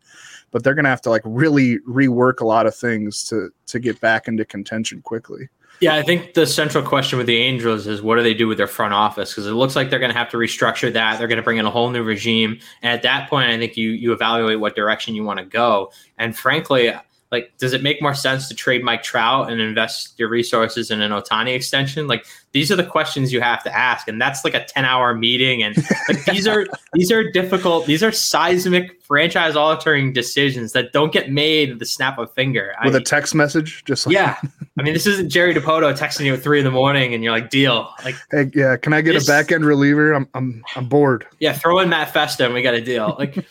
but 0.51 0.63
they're 0.63 0.75
going 0.75 0.85
to 0.85 0.89
have 0.89 1.01
to 1.01 1.09
like 1.09 1.21
really 1.25 1.79
rework 1.79 2.41
a 2.41 2.45
lot 2.45 2.65
of 2.65 2.75
things 2.75 3.23
to 3.25 3.49
to 3.67 3.79
get 3.79 3.99
back 3.99 4.27
into 4.27 4.45
contention 4.45 5.01
quickly. 5.01 5.49
Yeah, 5.81 5.95
I 5.95 6.03
think 6.03 6.33
the 6.33 6.45
central 6.45 6.83
question 6.83 7.17
with 7.17 7.27
the 7.27 7.37
Angels 7.37 7.87
is 7.87 8.01
what 8.01 8.17
do 8.17 8.23
they 8.23 8.33
do 8.33 8.49
with 8.49 8.57
their 8.57 8.67
front 8.67 8.93
office? 8.93 9.31
Because 9.31 9.47
it 9.47 9.53
looks 9.53 9.77
like 9.77 9.89
they're 9.89 9.99
going 9.99 10.11
to 10.11 10.17
have 10.17 10.29
to 10.31 10.37
restructure 10.37 10.91
that. 10.91 11.17
They're 11.17 11.27
going 11.29 11.37
to 11.37 11.43
bring 11.43 11.57
in 11.57 11.65
a 11.65 11.69
whole 11.69 11.89
new 11.89 12.03
regime, 12.03 12.59
and 12.81 12.91
at 12.91 13.03
that 13.03 13.29
point, 13.29 13.49
I 13.49 13.57
think 13.57 13.77
you 13.77 13.91
you 13.91 14.11
evaluate 14.11 14.59
what 14.59 14.75
direction 14.75 15.15
you 15.15 15.23
want 15.23 15.39
to 15.39 15.45
go. 15.45 15.91
And 16.17 16.37
frankly, 16.37 16.93
like, 17.31 17.53
does 17.59 17.73
it 17.73 17.83
make 17.83 18.01
more 18.01 18.15
sense 18.15 18.47
to 18.47 18.55
trade 18.55 18.83
Mike 18.83 19.03
Trout 19.03 19.51
and 19.51 19.61
invest 19.61 20.17
your 20.17 20.29
resources 20.29 20.89
in 20.89 20.99
an 21.01 21.11
Ohtani 21.11 21.53
extension? 21.53 22.07
Like, 22.07 22.25
these 22.53 22.71
are 22.71 22.75
the 22.75 22.83
questions 22.83 23.31
you 23.31 23.39
have 23.41 23.63
to 23.63 23.75
ask, 23.75 24.07
and 24.07 24.19
that's 24.19 24.43
like 24.43 24.55
a 24.55 24.65
ten-hour 24.65 25.13
meeting. 25.13 25.61
And 25.61 25.77
like, 26.07 26.25
these 26.25 26.47
are 26.47 26.65
these 26.93 27.11
are 27.11 27.29
difficult. 27.29 27.85
These 27.85 28.01
are 28.01 28.11
seismic, 28.11 28.99
franchise-altering 29.03 30.13
decisions 30.13 30.71
that 30.71 30.91
don't 30.91 31.13
get 31.13 31.31
made 31.31 31.69
with 31.69 31.79
the 31.79 31.85
snap 31.85 32.17
of 32.17 32.29
a 32.29 32.33
finger. 32.33 32.73
With 32.83 32.95
I, 32.95 32.97
a 32.97 33.01
text 33.01 33.35
message, 33.35 33.83
just 33.85 34.07
like 34.07 34.15
yeah. 34.15 34.37
I 34.79 34.81
mean, 34.81 34.93
this 34.93 35.05
isn't 35.05 35.29
Jerry 35.29 35.53
Dipoto 35.53 35.95
texting 35.95 36.25
you 36.25 36.33
at 36.33 36.41
three 36.41 36.57
in 36.57 36.65
the 36.65 36.71
morning, 36.71 37.13
and 37.13 37.23
you're 37.23 37.33
like, 37.33 37.51
"Deal." 37.51 37.93
Like, 38.03 38.15
hey, 38.31 38.49
yeah, 38.55 38.75
can 38.75 38.93
I 38.93 39.01
get 39.01 39.13
this, 39.13 39.27
a 39.27 39.31
back-end 39.31 39.63
reliever? 39.63 40.13
I'm 40.13 40.27
I'm 40.33 40.63
I'm 40.75 40.89
bored. 40.89 41.27
Yeah, 41.39 41.53
throw 41.53 41.77
in 41.77 41.89
Matt 41.89 42.11
Festa, 42.11 42.45
and 42.45 42.55
we 42.55 42.63
got 42.63 42.73
a 42.73 42.81
deal. 42.81 43.15
Like 43.19 43.45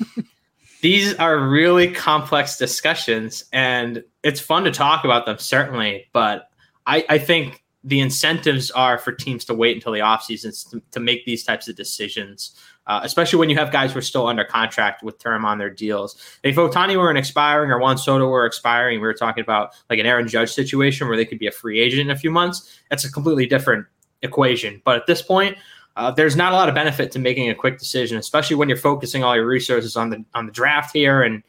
these 0.80 1.14
are 1.14 1.38
really 1.38 1.90
complex 1.92 2.56
discussions 2.56 3.44
and 3.52 4.02
it's 4.22 4.40
fun 4.40 4.64
to 4.64 4.70
talk 4.70 5.04
about 5.04 5.26
them 5.26 5.38
certainly 5.38 6.06
but 6.12 6.50
i, 6.86 7.04
I 7.08 7.18
think 7.18 7.64
the 7.84 8.00
incentives 8.00 8.70
are 8.72 8.98
for 8.98 9.12
teams 9.12 9.44
to 9.46 9.54
wait 9.54 9.76
until 9.76 9.92
the 9.92 10.00
offseason 10.00 10.70
to, 10.70 10.82
to 10.90 11.00
make 11.00 11.24
these 11.24 11.44
types 11.44 11.68
of 11.68 11.76
decisions 11.76 12.54
uh, 12.88 13.00
especially 13.02 13.38
when 13.38 13.50
you 13.50 13.56
have 13.56 13.70
guys 13.70 13.92
who 13.92 13.98
are 13.98 14.02
still 14.02 14.26
under 14.26 14.44
contract 14.44 15.02
with 15.02 15.18
term 15.18 15.44
on 15.44 15.58
their 15.58 15.70
deals. 15.70 16.16
If 16.42 16.56
Ohtani 16.56 16.96
were 16.96 17.10
an 17.10 17.18
expiring 17.18 17.70
or 17.70 17.78
Juan 17.78 17.98
Soto 17.98 18.26
were 18.28 18.46
expiring, 18.46 19.00
we 19.00 19.06
were 19.06 19.14
talking 19.14 19.42
about 19.42 19.74
like 19.90 19.98
an 19.98 20.06
Aaron 20.06 20.26
Judge 20.26 20.52
situation 20.52 21.06
where 21.06 21.16
they 21.16 21.26
could 21.26 21.38
be 21.38 21.46
a 21.46 21.52
free 21.52 21.78
agent 21.78 22.00
in 22.00 22.10
a 22.10 22.16
few 22.18 22.30
months. 22.30 22.80
That's 22.88 23.04
a 23.04 23.12
completely 23.12 23.46
different 23.46 23.86
equation. 24.22 24.80
But 24.84 24.96
at 24.96 25.06
this 25.06 25.20
point, 25.20 25.58
uh, 25.98 26.12
there's 26.12 26.36
not 26.36 26.52
a 26.52 26.54
lot 26.54 26.68
of 26.68 26.74
benefit 26.76 27.10
to 27.10 27.18
making 27.18 27.50
a 27.50 27.54
quick 27.54 27.76
decision, 27.76 28.16
especially 28.18 28.54
when 28.54 28.68
you're 28.68 28.78
focusing 28.78 29.24
all 29.24 29.34
your 29.34 29.46
resources 29.46 29.96
on 29.96 30.10
the 30.10 30.24
on 30.32 30.46
the 30.46 30.52
draft 30.52 30.92
here, 30.92 31.22
and 31.22 31.42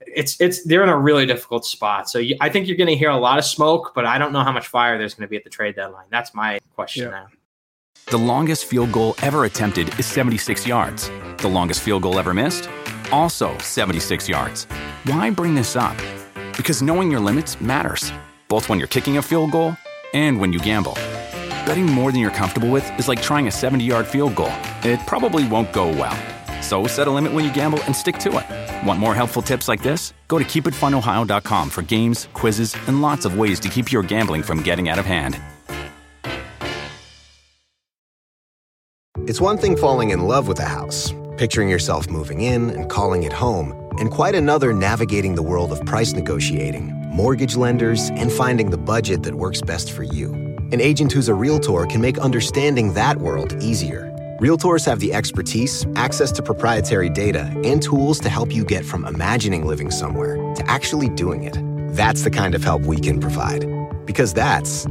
it's 0.00 0.38
it's 0.40 0.64
they're 0.64 0.82
in 0.82 0.88
a 0.88 0.98
really 0.98 1.24
difficult 1.26 1.64
spot. 1.64 2.10
So 2.10 2.18
you, 2.18 2.36
I 2.40 2.48
think 2.48 2.66
you're 2.66 2.76
going 2.76 2.88
to 2.88 2.96
hear 2.96 3.10
a 3.10 3.16
lot 3.16 3.38
of 3.38 3.44
smoke, 3.44 3.92
but 3.94 4.04
I 4.04 4.18
don't 4.18 4.32
know 4.32 4.42
how 4.42 4.50
much 4.50 4.66
fire 4.66 4.98
there's 4.98 5.14
going 5.14 5.26
to 5.26 5.30
be 5.30 5.36
at 5.36 5.44
the 5.44 5.50
trade 5.50 5.76
deadline. 5.76 6.06
That's 6.10 6.34
my 6.34 6.58
question 6.74 7.04
yeah. 7.04 7.10
now. 7.10 7.26
The 8.06 8.18
longest 8.18 8.64
field 8.64 8.90
goal 8.90 9.14
ever 9.22 9.44
attempted 9.44 9.96
is 9.98 10.06
76 10.06 10.66
yards. 10.66 11.10
The 11.38 11.48
longest 11.48 11.82
field 11.82 12.02
goal 12.02 12.18
ever 12.18 12.34
missed, 12.34 12.68
also 13.12 13.56
76 13.58 14.28
yards. 14.28 14.64
Why 15.04 15.30
bring 15.30 15.54
this 15.54 15.76
up? 15.76 15.96
Because 16.56 16.82
knowing 16.82 17.12
your 17.12 17.20
limits 17.20 17.60
matters, 17.60 18.12
both 18.48 18.68
when 18.68 18.80
you're 18.80 18.88
kicking 18.88 19.18
a 19.18 19.22
field 19.22 19.52
goal 19.52 19.76
and 20.14 20.40
when 20.40 20.52
you 20.52 20.58
gamble. 20.58 20.96
Betting 21.68 21.84
more 21.84 22.10
than 22.12 22.22
you're 22.22 22.30
comfortable 22.30 22.70
with 22.70 22.98
is 22.98 23.08
like 23.08 23.20
trying 23.20 23.46
a 23.46 23.50
70 23.50 23.84
yard 23.84 24.06
field 24.06 24.34
goal. 24.34 24.54
It 24.82 24.98
probably 25.06 25.46
won't 25.46 25.70
go 25.70 25.88
well. 25.88 26.16
So 26.62 26.86
set 26.86 27.06
a 27.06 27.10
limit 27.10 27.30
when 27.34 27.44
you 27.44 27.52
gamble 27.52 27.78
and 27.84 27.94
stick 27.94 28.16
to 28.20 28.38
it. 28.38 28.86
Want 28.86 28.98
more 28.98 29.14
helpful 29.14 29.42
tips 29.42 29.68
like 29.68 29.82
this? 29.82 30.14
Go 30.28 30.38
to 30.38 30.46
keepitfunohio.com 30.46 31.68
for 31.68 31.82
games, 31.82 32.28
quizzes, 32.32 32.74
and 32.86 33.02
lots 33.02 33.26
of 33.26 33.36
ways 33.36 33.60
to 33.60 33.68
keep 33.68 33.92
your 33.92 34.02
gambling 34.02 34.42
from 34.42 34.62
getting 34.62 34.88
out 34.88 34.98
of 34.98 35.04
hand. 35.04 35.38
It's 39.26 39.40
one 39.40 39.58
thing 39.58 39.76
falling 39.76 40.08
in 40.08 40.20
love 40.20 40.48
with 40.48 40.60
a 40.60 40.64
house, 40.64 41.12
picturing 41.36 41.68
yourself 41.68 42.08
moving 42.08 42.40
in 42.40 42.70
and 42.70 42.88
calling 42.88 43.24
it 43.24 43.32
home, 43.34 43.74
and 43.98 44.10
quite 44.10 44.34
another 44.34 44.72
navigating 44.72 45.34
the 45.34 45.42
world 45.42 45.70
of 45.70 45.84
price 45.84 46.14
negotiating, 46.14 46.94
mortgage 47.10 47.56
lenders, 47.56 48.08
and 48.12 48.32
finding 48.32 48.70
the 48.70 48.78
budget 48.78 49.22
that 49.24 49.34
works 49.34 49.60
best 49.60 49.92
for 49.92 50.02
you. 50.02 50.47
An 50.70 50.82
agent 50.82 51.12
who's 51.12 51.30
a 51.30 51.34
Realtor 51.34 51.86
can 51.86 52.02
make 52.02 52.18
understanding 52.18 52.92
that 52.92 53.16
world 53.16 53.56
easier. 53.62 54.14
Realtors 54.38 54.84
have 54.84 55.00
the 55.00 55.14
expertise, 55.14 55.86
access 55.96 56.30
to 56.32 56.42
proprietary 56.42 57.08
data, 57.08 57.50
and 57.64 57.82
tools 57.82 58.20
to 58.20 58.28
help 58.28 58.52
you 58.52 58.66
get 58.66 58.84
from 58.84 59.06
imagining 59.06 59.64
living 59.66 59.90
somewhere 59.90 60.36
to 60.56 60.70
actually 60.70 61.08
doing 61.08 61.44
it. 61.44 61.56
That's 61.96 62.20
the 62.20 62.30
kind 62.30 62.54
of 62.54 62.62
help 62.62 62.82
we 62.82 63.00
can 63.00 63.18
provide. 63.18 63.64
Because 64.04 64.34
that's 64.34 64.84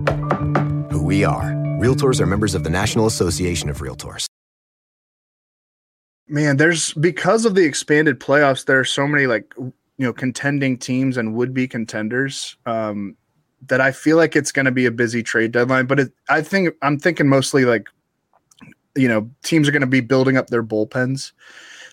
who 0.89 1.03
we 1.03 1.23
are. 1.23 1.51
Realtors 1.79 2.19
are 2.19 2.25
members 2.25 2.55
of 2.55 2.63
the 2.63 2.71
National 2.71 3.05
Association 3.05 3.69
of 3.69 3.77
Realtors. 3.77 4.25
Man, 6.27 6.57
there's 6.57 6.91
because 6.93 7.45
of 7.45 7.53
the 7.53 7.63
expanded 7.63 8.19
playoffs, 8.19 8.65
there 8.65 8.79
are 8.79 8.83
so 8.83 9.07
many 9.07 9.27
like 9.27 9.53
you 9.59 9.73
know 9.99 10.11
contending 10.11 10.79
teams 10.79 11.17
and 11.17 11.35
would 11.35 11.53
be 11.53 11.67
contenders. 11.67 12.57
Um, 12.65 13.15
that 13.65 13.81
I 13.81 13.91
feel 13.91 14.17
like 14.17 14.35
it's 14.35 14.51
going 14.51 14.65
to 14.65 14.71
be 14.71 14.85
a 14.85 14.91
busy 14.91 15.23
trade 15.23 15.51
deadline, 15.51 15.87
but 15.87 15.99
it, 15.99 16.11
I 16.29 16.41
think 16.41 16.75
I'm 16.81 16.99
thinking 16.99 17.27
mostly 17.27 17.65
like, 17.65 17.87
you 18.95 19.07
know, 19.07 19.29
teams 19.43 19.67
are 19.67 19.71
going 19.71 19.81
to 19.81 19.87
be 19.87 20.01
building 20.01 20.37
up 20.37 20.47
their 20.47 20.63
bullpens. 20.63 21.31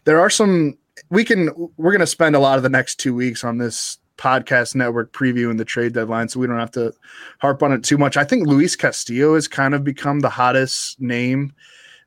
There 0.04 0.20
are 0.20 0.30
some 0.30 0.76
we 1.10 1.24
can 1.24 1.50
we're 1.76 1.92
going 1.92 2.00
to 2.00 2.06
spend 2.06 2.36
a 2.36 2.40
lot 2.40 2.56
of 2.56 2.62
the 2.62 2.68
next 2.68 2.96
two 2.96 3.14
weeks 3.14 3.44
on 3.44 3.58
this 3.58 3.98
podcast 4.16 4.74
network 4.74 5.12
previewing 5.12 5.58
the 5.58 5.64
trade 5.64 5.92
deadline, 5.92 6.28
so 6.28 6.38
we 6.38 6.46
don't 6.46 6.58
have 6.58 6.70
to 6.72 6.92
harp 7.40 7.62
on 7.62 7.72
it 7.72 7.82
too 7.82 7.98
much. 7.98 8.16
I 8.16 8.24
think 8.24 8.46
Luis 8.46 8.76
Castillo 8.76 9.34
has 9.34 9.48
kind 9.48 9.74
of 9.74 9.82
become 9.82 10.20
the 10.20 10.30
hottest 10.30 11.00
name, 11.00 11.52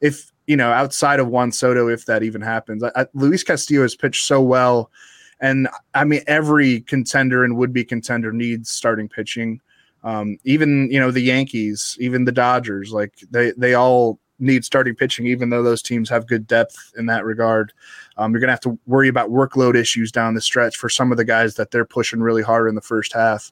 if 0.02 0.32
you 0.46 0.56
know, 0.56 0.72
outside 0.72 1.20
of 1.20 1.28
Juan 1.28 1.52
Soto, 1.52 1.90
if 1.90 2.06
that 2.06 2.24
even 2.24 2.42
happens. 2.42 2.84
I, 2.84 2.92
I, 2.96 3.06
Luis 3.14 3.44
Castillo 3.44 3.82
has 3.82 3.96
pitched 3.96 4.26
so 4.26 4.42
well 4.42 4.90
and 5.40 5.68
I 5.94 6.04
mean, 6.04 6.22
every 6.28 6.82
contender 6.82 7.44
and 7.44 7.58
would 7.58 7.74
be 7.74 7.84
contender 7.84 8.32
needs 8.32 8.70
starting 8.70 9.08
pitching. 9.08 9.62
Um, 10.04 10.38
even 10.44 10.90
you 10.92 11.00
know 11.00 11.12
the 11.12 11.22
Yankees, 11.22 11.98
even 12.00 12.26
the 12.26 12.32
Dodgers, 12.32 12.92
like 12.92 13.14
they 13.30 13.52
they 13.58 13.74
all 13.74 14.20
need 14.40 14.64
starting 14.64 14.96
pitching, 14.96 15.26
even 15.28 15.50
though 15.50 15.64
those 15.64 15.82
teams 15.82 16.10
have 16.10 16.28
good 16.28 16.48
depth 16.48 16.94
in 16.98 17.08
that 17.08 17.26
regard. 17.26 17.74
Um, 18.18 18.32
you're 18.32 18.40
going 18.40 18.48
to 18.48 18.54
have 18.54 18.60
to 18.62 18.80
worry 18.86 19.08
about 19.08 19.32
workload 19.32 19.76
issues 19.76 20.12
down 20.12 20.36
the 20.36 20.42
stretch 20.42 20.78
for 20.78 20.90
some 20.90 21.12
of 21.12 21.18
the 21.18 21.26
guys 21.26 21.56
that 21.56 21.72
they're 21.72 21.86
pushing 21.86 22.20
really 22.20 22.44
hard 22.44 22.70
in 22.70 22.76
the 22.76 22.82
first 22.82 23.14
half. 23.14 23.52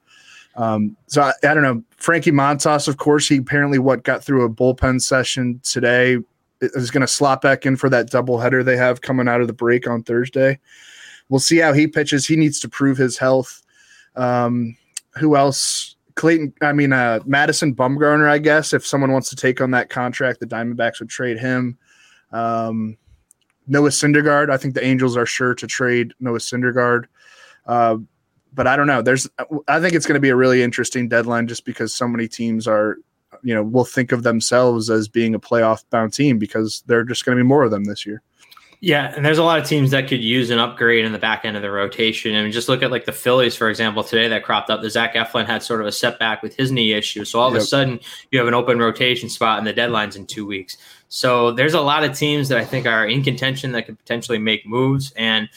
Um, 0.55 0.95
so 1.07 1.23
I, 1.23 1.33
I, 1.43 1.53
don't 1.53 1.63
know. 1.63 1.83
Frankie 1.97 2.31
Montas, 2.31 2.87
of 2.87 2.97
course, 2.97 3.27
he 3.27 3.37
apparently 3.37 3.79
what 3.79 4.03
got 4.03 4.23
through 4.23 4.45
a 4.45 4.49
bullpen 4.49 5.01
session 5.01 5.59
today 5.63 6.19
is 6.61 6.91
going 6.91 7.01
to 7.01 7.07
slot 7.07 7.41
back 7.41 7.65
in 7.65 7.75
for 7.75 7.89
that 7.89 8.09
doubleheader 8.09 8.63
they 8.63 8.77
have 8.77 9.01
coming 9.01 9.27
out 9.27 9.41
of 9.41 9.47
the 9.47 9.53
break 9.53 9.87
on 9.87 10.03
Thursday 10.03 10.59
we'll 11.29 11.39
see 11.39 11.57
how 11.57 11.73
he 11.73 11.87
pitches. 11.87 12.27
He 12.27 12.35
needs 12.35 12.59
to 12.61 12.69
prove 12.69 12.97
his 12.97 13.17
health. 13.17 13.63
Um, 14.15 14.77
who 15.17 15.35
else? 15.35 15.95
Clayton, 16.15 16.53
I 16.61 16.71
mean, 16.71 16.93
uh, 16.93 17.19
Madison 17.25 17.75
Bumgarner, 17.75 18.29
I 18.29 18.37
guess, 18.37 18.73
if 18.73 18.87
someone 18.87 19.11
wants 19.11 19.29
to 19.29 19.35
take 19.35 19.59
on 19.59 19.71
that 19.71 19.89
contract, 19.89 20.39
the 20.39 20.45
Diamondbacks 20.45 20.99
would 20.99 21.09
trade 21.09 21.37
him. 21.37 21.77
Um, 22.31 22.97
Noah 23.67 23.89
Syndergaard, 23.89 24.49
I 24.49 24.57
think 24.57 24.75
the 24.75 24.83
Angels 24.83 25.17
are 25.17 25.25
sure 25.25 25.53
to 25.55 25.67
trade 25.67 26.13
Noah 26.19 26.39
Syndergaard. 26.39 27.05
Uh, 27.65 27.97
but 28.53 28.67
I 28.67 28.77
don't 28.77 28.87
know. 28.87 29.01
There's, 29.01 29.27
I 29.67 29.81
think 29.81 29.93
it's 29.93 30.05
going 30.05 30.15
to 30.15 30.21
be 30.21 30.29
a 30.29 30.35
really 30.35 30.63
interesting 30.63 31.09
deadline 31.09 31.47
just 31.47 31.65
because 31.65 31.93
so 31.93 32.07
many 32.07 32.27
teams 32.27 32.67
are, 32.67 32.97
you 33.43 33.53
know, 33.53 33.63
will 33.63 33.83
think 33.83 34.13
of 34.13 34.23
themselves 34.23 34.89
as 34.89 35.09
being 35.09 35.35
a 35.35 35.39
playoff 35.39 35.83
bound 35.89 36.13
team 36.13 36.39
because 36.39 36.83
there 36.87 36.99
are 36.99 37.03
just 37.03 37.25
going 37.25 37.37
to 37.37 37.43
be 37.43 37.47
more 37.47 37.63
of 37.63 37.71
them 37.71 37.83
this 37.83 38.05
year. 38.05 38.21
Yeah, 38.81 39.13
and 39.15 39.25
there's 39.25 39.37
a 39.37 39.43
lot 39.43 39.59
of 39.59 39.65
teams 39.65 39.91
that 39.91 40.07
could 40.07 40.21
use 40.21 40.49
an 40.49 40.59
upgrade 40.59 41.05
in 41.05 41.11
the 41.11 41.19
back 41.19 41.45
end 41.45 41.55
of 41.55 41.61
the 41.61 41.71
rotation. 41.71 42.35
I 42.35 42.43
mean, 42.43 42.51
just 42.51 42.69
look 42.69 42.83
at 42.83 42.91
like 42.91 43.05
the 43.05 43.11
Phillies, 43.11 43.55
for 43.55 43.69
example, 43.69 44.03
today 44.03 44.27
that 44.27 44.43
cropped 44.43 44.69
up. 44.69 44.81
The 44.81 44.89
Zach 44.89 45.15
Eflin 45.15 45.45
had 45.45 45.63
sort 45.63 45.81
of 45.81 45.87
a 45.87 45.91
setback 45.91 46.43
with 46.43 46.55
his 46.55 46.71
knee 46.71 46.93
issue. 46.93 47.25
So 47.25 47.39
all 47.39 47.49
yep. 47.49 47.57
of 47.57 47.63
a 47.63 47.65
sudden 47.65 47.99
you 48.31 48.39
have 48.39 48.47
an 48.47 48.53
open 48.53 48.79
rotation 48.79 49.29
spot 49.29 49.57
and 49.57 49.65
the 49.65 49.73
deadline's 49.73 50.15
in 50.15 50.25
two 50.25 50.45
weeks. 50.45 50.77
So 51.07 51.51
there's 51.51 51.73
a 51.73 51.81
lot 51.81 52.03
of 52.03 52.17
teams 52.17 52.49
that 52.49 52.57
I 52.57 52.65
think 52.65 52.85
are 52.85 53.07
in 53.07 53.23
contention 53.23 53.71
that 53.71 53.85
could 53.85 53.97
potentially 53.97 54.37
make 54.37 54.65
moves. 54.65 55.13
And 55.15 55.49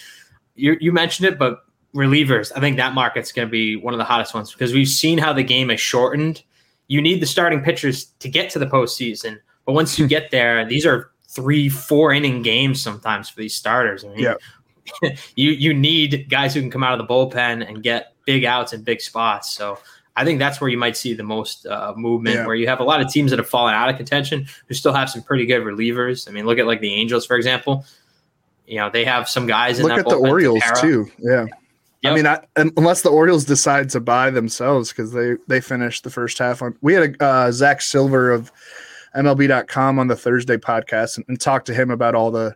you, 0.55 0.77
you 0.81 0.93
mentioned 0.93 1.29
it, 1.29 1.39
but 1.39 1.65
relievers, 1.95 2.53
I 2.55 2.61
think 2.61 2.77
that 2.77 2.95
market's 2.95 3.33
going 3.33 3.49
to 3.49 3.53
be 3.53 3.77
one 3.77 3.95
of 3.95 3.99
the 3.99 4.05
hottest 4.05 4.35
ones 4.35 4.53
because 4.53 4.73
we've 4.73 4.89
seen 4.89 5.19
how 5.19 5.33
the 5.33 5.43
game 5.43 5.71
is 5.71 5.81
shortened. 5.81 6.43
You 6.87 7.03
need 7.03 7.21
the 7.21 7.27
starting 7.27 7.63
pitchers 7.63 8.07
to 8.21 8.29
get 8.29 8.51
to 8.51 8.59
the 8.59 8.67
postseason. 8.67 9.39
But 9.67 9.73
once 9.73 9.99
you 9.99 10.07
get 10.09 10.31
there, 10.31 10.65
these 10.65 10.87
are 10.87 11.11
three, 11.29 11.69
four 11.69 12.13
inning 12.13 12.43
games 12.43 12.83
sometimes 12.83 13.29
for 13.29 13.41
these 13.41 13.55
starters. 13.55 14.05
I 14.05 14.09
mean, 14.09 14.19
yeah. 14.21 14.35
you 15.37 15.51
you 15.51 15.75
need 15.75 16.29
guys 16.29 16.55
who 16.55 16.61
can 16.61 16.71
come 16.71 16.83
out 16.83 16.99
of 16.99 17.07
the 17.07 17.13
bullpen 17.13 17.69
and 17.69 17.83
get 17.83 18.15
big 18.25 18.45
outs 18.45 18.73
in 18.73 18.83
big 18.83 19.01
spots. 19.01 19.53
So 19.53 19.79
I 20.17 20.25
think 20.25 20.39
that's 20.39 20.61
where 20.61 20.69
you 20.69 20.79
might 20.79 20.97
see 20.97 21.15
the 21.15 21.23
most 21.23 21.67
uh, 21.67 21.95
movement, 21.97 22.37
yeah. 22.37 22.47
where 22.47 22.57
you 22.57 22.67
have 22.67 22.81
a 22.81 22.85
lot 22.85 23.01
of 23.01 23.11
teams 23.11 23.31
that 23.31 23.39
have 23.39 23.49
fallen 23.49 23.75
out 23.75 23.89
of 23.89 23.97
contention 23.97 24.47
who 24.67 24.75
still 24.75 24.93
have 24.93 25.09
some 25.09 25.23
pretty 25.23 25.47
good 25.47 25.63
relievers. 25.63 26.29
I 26.29 26.33
mean, 26.33 26.45
look 26.45 26.59
at 26.59 26.67
like 26.67 26.81
the 26.81 26.93
Angels, 26.95 27.25
for 27.25 27.37
example. 27.37 27.85
You 28.67 28.79
know, 28.79 28.91
they 28.91 29.05
have 29.05 29.29
some 29.29 29.47
guys. 29.47 29.81
Look 29.81 29.93
at 29.93 30.09
the 30.09 30.17
Orioles 30.17 30.63
too. 30.81 31.11
Yeah. 31.19 31.47
Yep. 32.03 32.13
I 32.13 32.15
mean, 32.15 32.27
I, 32.27 32.41
unless 32.77 33.03
the 33.03 33.11
Orioles 33.11 33.45
decide 33.45 33.91
to 33.91 34.01
buy 34.01 34.31
themselves 34.31 34.91
because 34.91 35.13
they 35.13 35.35
they 35.47 35.61
finished 35.61 36.05
the 36.05 36.11
first 36.11 36.39
half 36.39 36.63
on. 36.63 36.77
We 36.81 36.95
had 36.95 37.17
a 37.21 37.25
uh, 37.25 37.53
Zach 37.53 37.81
Silver 37.81 38.31
of 38.31 38.53
MLB.com 39.17 39.99
on 39.99 40.09
the 40.09 40.17
Thursday 40.17 40.57
podcast 40.57 41.17
and, 41.17 41.25
and 41.29 41.41
talk 41.41 41.65
to 41.67 41.75
him 41.75 41.91
about 41.91 42.15
all 42.15 42.31
the 42.31 42.55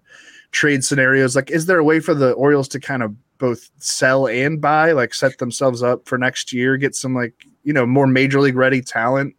trade 0.52 0.84
scenarios. 0.84 1.34
Like, 1.34 1.50
is 1.50 1.66
there 1.66 1.78
a 1.78 1.84
way 1.84 2.00
for 2.00 2.14
the 2.14 2.32
Orioles 2.32 2.68
to 2.68 2.80
kind 2.80 3.02
of 3.02 3.14
both 3.42 3.70
sell 3.78 4.28
and 4.28 4.60
buy, 4.60 4.92
like 4.92 5.12
set 5.12 5.38
themselves 5.38 5.82
up 5.82 6.06
for 6.06 6.16
next 6.16 6.52
year, 6.52 6.76
get 6.76 6.94
some 6.94 7.12
like 7.12 7.34
you 7.64 7.72
know 7.72 7.84
more 7.84 8.06
major 8.06 8.40
league 8.40 8.54
ready 8.54 8.80
talent. 8.80 9.34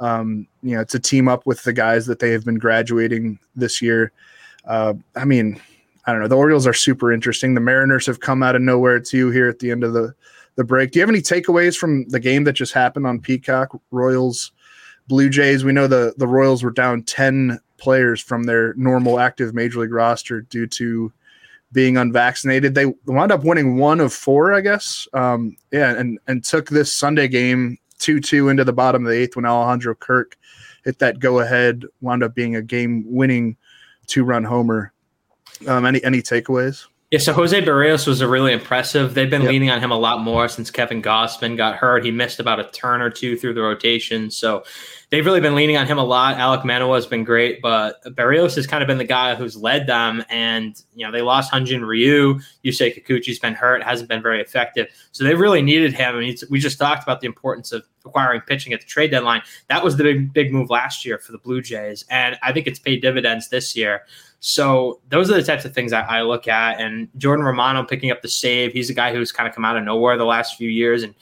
Um, 0.00 0.48
you 0.62 0.74
know, 0.74 0.84
to 0.84 0.98
team 0.98 1.28
up 1.28 1.46
with 1.46 1.62
the 1.62 1.72
guys 1.72 2.06
that 2.06 2.18
they 2.20 2.30
have 2.30 2.44
been 2.44 2.58
graduating 2.58 3.38
this 3.54 3.82
year. 3.82 4.12
Uh, 4.64 4.94
I 5.14 5.26
mean, 5.26 5.60
I 6.06 6.12
don't 6.12 6.22
know. 6.22 6.26
The 6.26 6.36
Orioles 6.36 6.66
are 6.66 6.72
super 6.72 7.12
interesting. 7.12 7.54
The 7.54 7.60
Mariners 7.60 8.06
have 8.06 8.20
come 8.20 8.42
out 8.42 8.56
of 8.56 8.62
nowhere 8.62 8.98
too 8.98 9.30
here 9.30 9.48
at 9.48 9.58
the 9.58 9.70
end 9.70 9.84
of 9.84 9.92
the 9.92 10.14
the 10.56 10.64
break. 10.64 10.92
Do 10.92 10.98
you 10.98 11.02
have 11.02 11.10
any 11.10 11.20
takeaways 11.20 11.76
from 11.76 12.08
the 12.08 12.20
game 12.20 12.44
that 12.44 12.54
just 12.54 12.72
happened 12.72 13.06
on 13.06 13.20
Peacock? 13.20 13.78
Royals, 13.90 14.52
Blue 15.06 15.28
Jays. 15.28 15.64
We 15.64 15.72
know 15.72 15.86
the 15.86 16.14
the 16.16 16.26
Royals 16.26 16.62
were 16.62 16.70
down 16.70 17.02
ten 17.02 17.60
players 17.78 18.20
from 18.20 18.44
their 18.44 18.74
normal 18.74 19.20
active 19.20 19.54
major 19.54 19.80
league 19.80 19.92
roster 19.92 20.42
due 20.42 20.66
to 20.66 21.12
being 21.72 21.96
unvaccinated. 21.96 22.74
They 22.74 22.86
wound 23.06 23.32
up 23.32 23.44
winning 23.44 23.76
one 23.76 24.00
of 24.00 24.12
four, 24.12 24.54
I 24.54 24.60
guess. 24.60 25.06
Um, 25.12 25.56
yeah, 25.72 25.90
and 25.98 26.18
and 26.26 26.42
took 26.44 26.68
this 26.68 26.92
Sunday 26.92 27.28
game 27.28 27.78
two 27.98 28.20
two 28.20 28.48
into 28.48 28.64
the 28.64 28.72
bottom 28.72 29.04
of 29.04 29.10
the 29.10 29.18
eighth 29.18 29.36
when 29.36 29.44
Alejandro 29.44 29.94
Kirk 29.94 30.36
hit 30.84 30.98
that 31.00 31.18
go 31.18 31.40
ahead. 31.40 31.84
Wound 32.00 32.22
up 32.22 32.34
being 32.34 32.56
a 32.56 32.62
game 32.62 33.04
winning 33.06 33.56
two 34.06 34.24
run 34.24 34.44
homer. 34.44 34.92
Um, 35.66 35.84
any 35.84 36.02
any 36.04 36.22
takeaways? 36.22 36.86
Yeah, 37.10 37.20
so 37.20 37.32
Jose 37.32 37.60
Berrios 37.60 38.08
was 38.08 38.22
a 38.22 38.26
really 38.26 38.52
impressive. 38.52 39.14
They've 39.14 39.30
been 39.30 39.42
yep. 39.42 39.50
leaning 39.50 39.70
on 39.70 39.78
him 39.78 39.92
a 39.92 39.96
lot 39.96 40.20
more 40.20 40.48
since 40.48 40.70
Kevin 40.70 41.00
Gausman 41.00 41.56
got 41.56 41.76
hurt. 41.76 42.04
He 42.04 42.10
missed 42.10 42.40
about 42.40 42.58
a 42.58 42.64
turn 42.64 43.00
or 43.00 43.10
two 43.10 43.36
through 43.36 43.54
the 43.54 43.60
rotation, 43.60 44.30
so 44.30 44.64
they've 45.10 45.24
really 45.24 45.40
been 45.40 45.54
leaning 45.54 45.76
on 45.76 45.86
him 45.86 45.98
a 45.98 46.04
lot. 46.04 46.36
Alek 46.38 46.64
Manoah 46.64 46.96
has 46.96 47.06
been 47.06 47.22
great, 47.22 47.62
but 47.62 48.02
Berrios 48.16 48.56
has 48.56 48.66
kind 48.66 48.82
of 48.82 48.88
been 48.88 48.98
the 48.98 49.04
guy 49.04 49.34
who's 49.36 49.54
led 49.56 49.86
them. 49.86 50.24
And 50.28 50.74
you 50.94 51.06
know 51.06 51.12
they 51.12 51.22
lost 51.22 51.52
Hyun-Jin 51.52 51.84
Ryu. 51.84 52.40
Yusei 52.64 52.92
Kikuchi's 52.92 53.38
been 53.38 53.54
hurt, 53.54 53.84
hasn't 53.84 54.08
been 54.08 54.22
very 54.22 54.40
effective, 54.40 54.88
so 55.12 55.22
they 55.22 55.34
really 55.34 55.62
needed 55.62 55.92
him. 55.92 56.16
I 56.16 56.18
mean, 56.18 56.36
we 56.50 56.58
just 56.58 56.78
talked 56.78 57.02
about 57.04 57.20
the 57.20 57.26
importance 57.26 57.70
of 57.70 57.84
acquiring 58.04 58.40
pitching 58.40 58.72
at 58.72 58.80
the 58.80 58.86
trade 58.86 59.12
deadline. 59.12 59.42
That 59.68 59.84
was 59.84 59.98
the 59.98 60.02
big 60.02 60.32
big 60.32 60.52
move 60.52 60.68
last 60.68 61.04
year 61.04 61.18
for 61.18 61.30
the 61.30 61.38
Blue 61.38 61.60
Jays, 61.60 62.04
and 62.10 62.38
I 62.42 62.52
think 62.52 62.66
it's 62.66 62.80
paid 62.80 63.02
dividends 63.02 63.50
this 63.50 63.76
year. 63.76 64.02
So 64.46 65.00
those 65.08 65.30
are 65.30 65.34
the 65.36 65.42
types 65.42 65.64
of 65.64 65.72
things 65.72 65.94
I, 65.94 66.02
I, 66.02 66.20
look 66.20 66.48
at. 66.48 66.78
And 66.78 67.08
Jordan 67.16 67.46
Romano 67.46 67.82
picking 67.82 68.10
up 68.10 68.20
the 68.20 68.28
save. 68.28 68.74
He's 68.74 68.90
a 68.90 68.94
guy 68.94 69.10
who's 69.10 69.32
kind 69.32 69.48
of 69.48 69.54
come 69.54 69.64
out 69.64 69.78
of 69.78 69.84
nowhere 69.84 70.18
the 70.18 70.26
last 70.26 70.58
few 70.58 70.68
years 70.68 71.02
and 71.02 71.14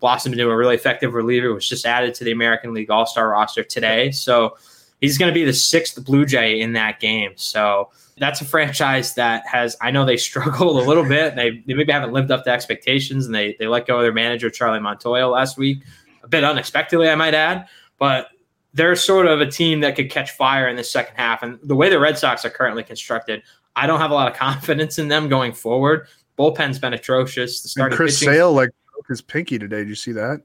blossomed 0.00 0.32
into 0.32 0.48
a 0.48 0.56
really 0.56 0.76
effective 0.76 1.12
reliever. 1.12 1.52
Was 1.52 1.68
just 1.68 1.84
added 1.84 2.14
to 2.14 2.24
the 2.24 2.30
American 2.30 2.72
League 2.72 2.90
All 2.90 3.04
Star 3.04 3.28
roster 3.28 3.62
today. 3.62 4.12
So 4.12 4.56
he's 5.02 5.18
going 5.18 5.28
to 5.30 5.34
be 5.34 5.44
the 5.44 5.52
sixth 5.52 6.02
Blue 6.06 6.24
Jay 6.24 6.58
in 6.58 6.72
that 6.72 7.00
game. 7.00 7.32
So 7.36 7.90
that's 8.16 8.40
a 8.40 8.46
franchise 8.46 9.12
that 9.12 9.46
has. 9.46 9.76
I 9.82 9.90
know 9.90 10.06
they 10.06 10.16
struggled 10.30 10.82
a 10.82 10.88
little 10.88 11.04
bit. 11.04 11.36
They, 11.36 11.62
they 11.66 11.74
maybe 11.74 11.92
haven't 11.92 12.14
lived 12.14 12.30
up 12.30 12.44
to 12.44 12.50
expectations, 12.50 13.26
and 13.26 13.34
they 13.34 13.56
they 13.58 13.66
let 13.66 13.86
go 13.86 13.96
of 13.96 14.04
their 14.04 14.14
manager 14.14 14.48
Charlie 14.48 14.80
Montoyo 14.80 15.30
last 15.30 15.58
week, 15.58 15.82
a 16.22 16.28
bit 16.28 16.44
unexpectedly, 16.44 17.10
I 17.10 17.14
might 17.14 17.34
add. 17.34 17.68
But 17.98 18.28
they're 18.74 18.96
sort 18.96 19.26
of 19.26 19.40
a 19.40 19.46
team 19.46 19.80
that 19.80 19.96
could 19.96 20.10
catch 20.10 20.30
fire 20.32 20.68
in 20.68 20.76
the 20.76 20.84
second 20.84 21.16
half. 21.16 21.42
And 21.42 21.58
the 21.62 21.74
way 21.74 21.88
the 21.90 21.98
Red 21.98 22.18
Sox 22.18 22.44
are 22.44 22.50
currently 22.50 22.84
constructed, 22.84 23.42
I 23.76 23.86
don't 23.86 24.00
have 24.00 24.10
a 24.10 24.14
lot 24.14 24.30
of 24.30 24.36
confidence 24.38 24.98
in 24.98 25.08
them 25.08 25.28
going 25.28 25.52
forward. 25.52 26.06
Bullpen's 26.38 26.78
been 26.78 26.94
atrocious. 26.94 27.62
The 27.62 27.68
starting 27.68 27.96
Chris 27.96 28.18
pitching, 28.18 28.34
Sale 28.34 28.52
like 28.52 28.70
broke 28.92 29.08
his 29.08 29.20
pinky 29.20 29.58
today. 29.58 29.78
Did 29.78 29.88
you 29.88 29.94
see 29.94 30.12
that? 30.12 30.42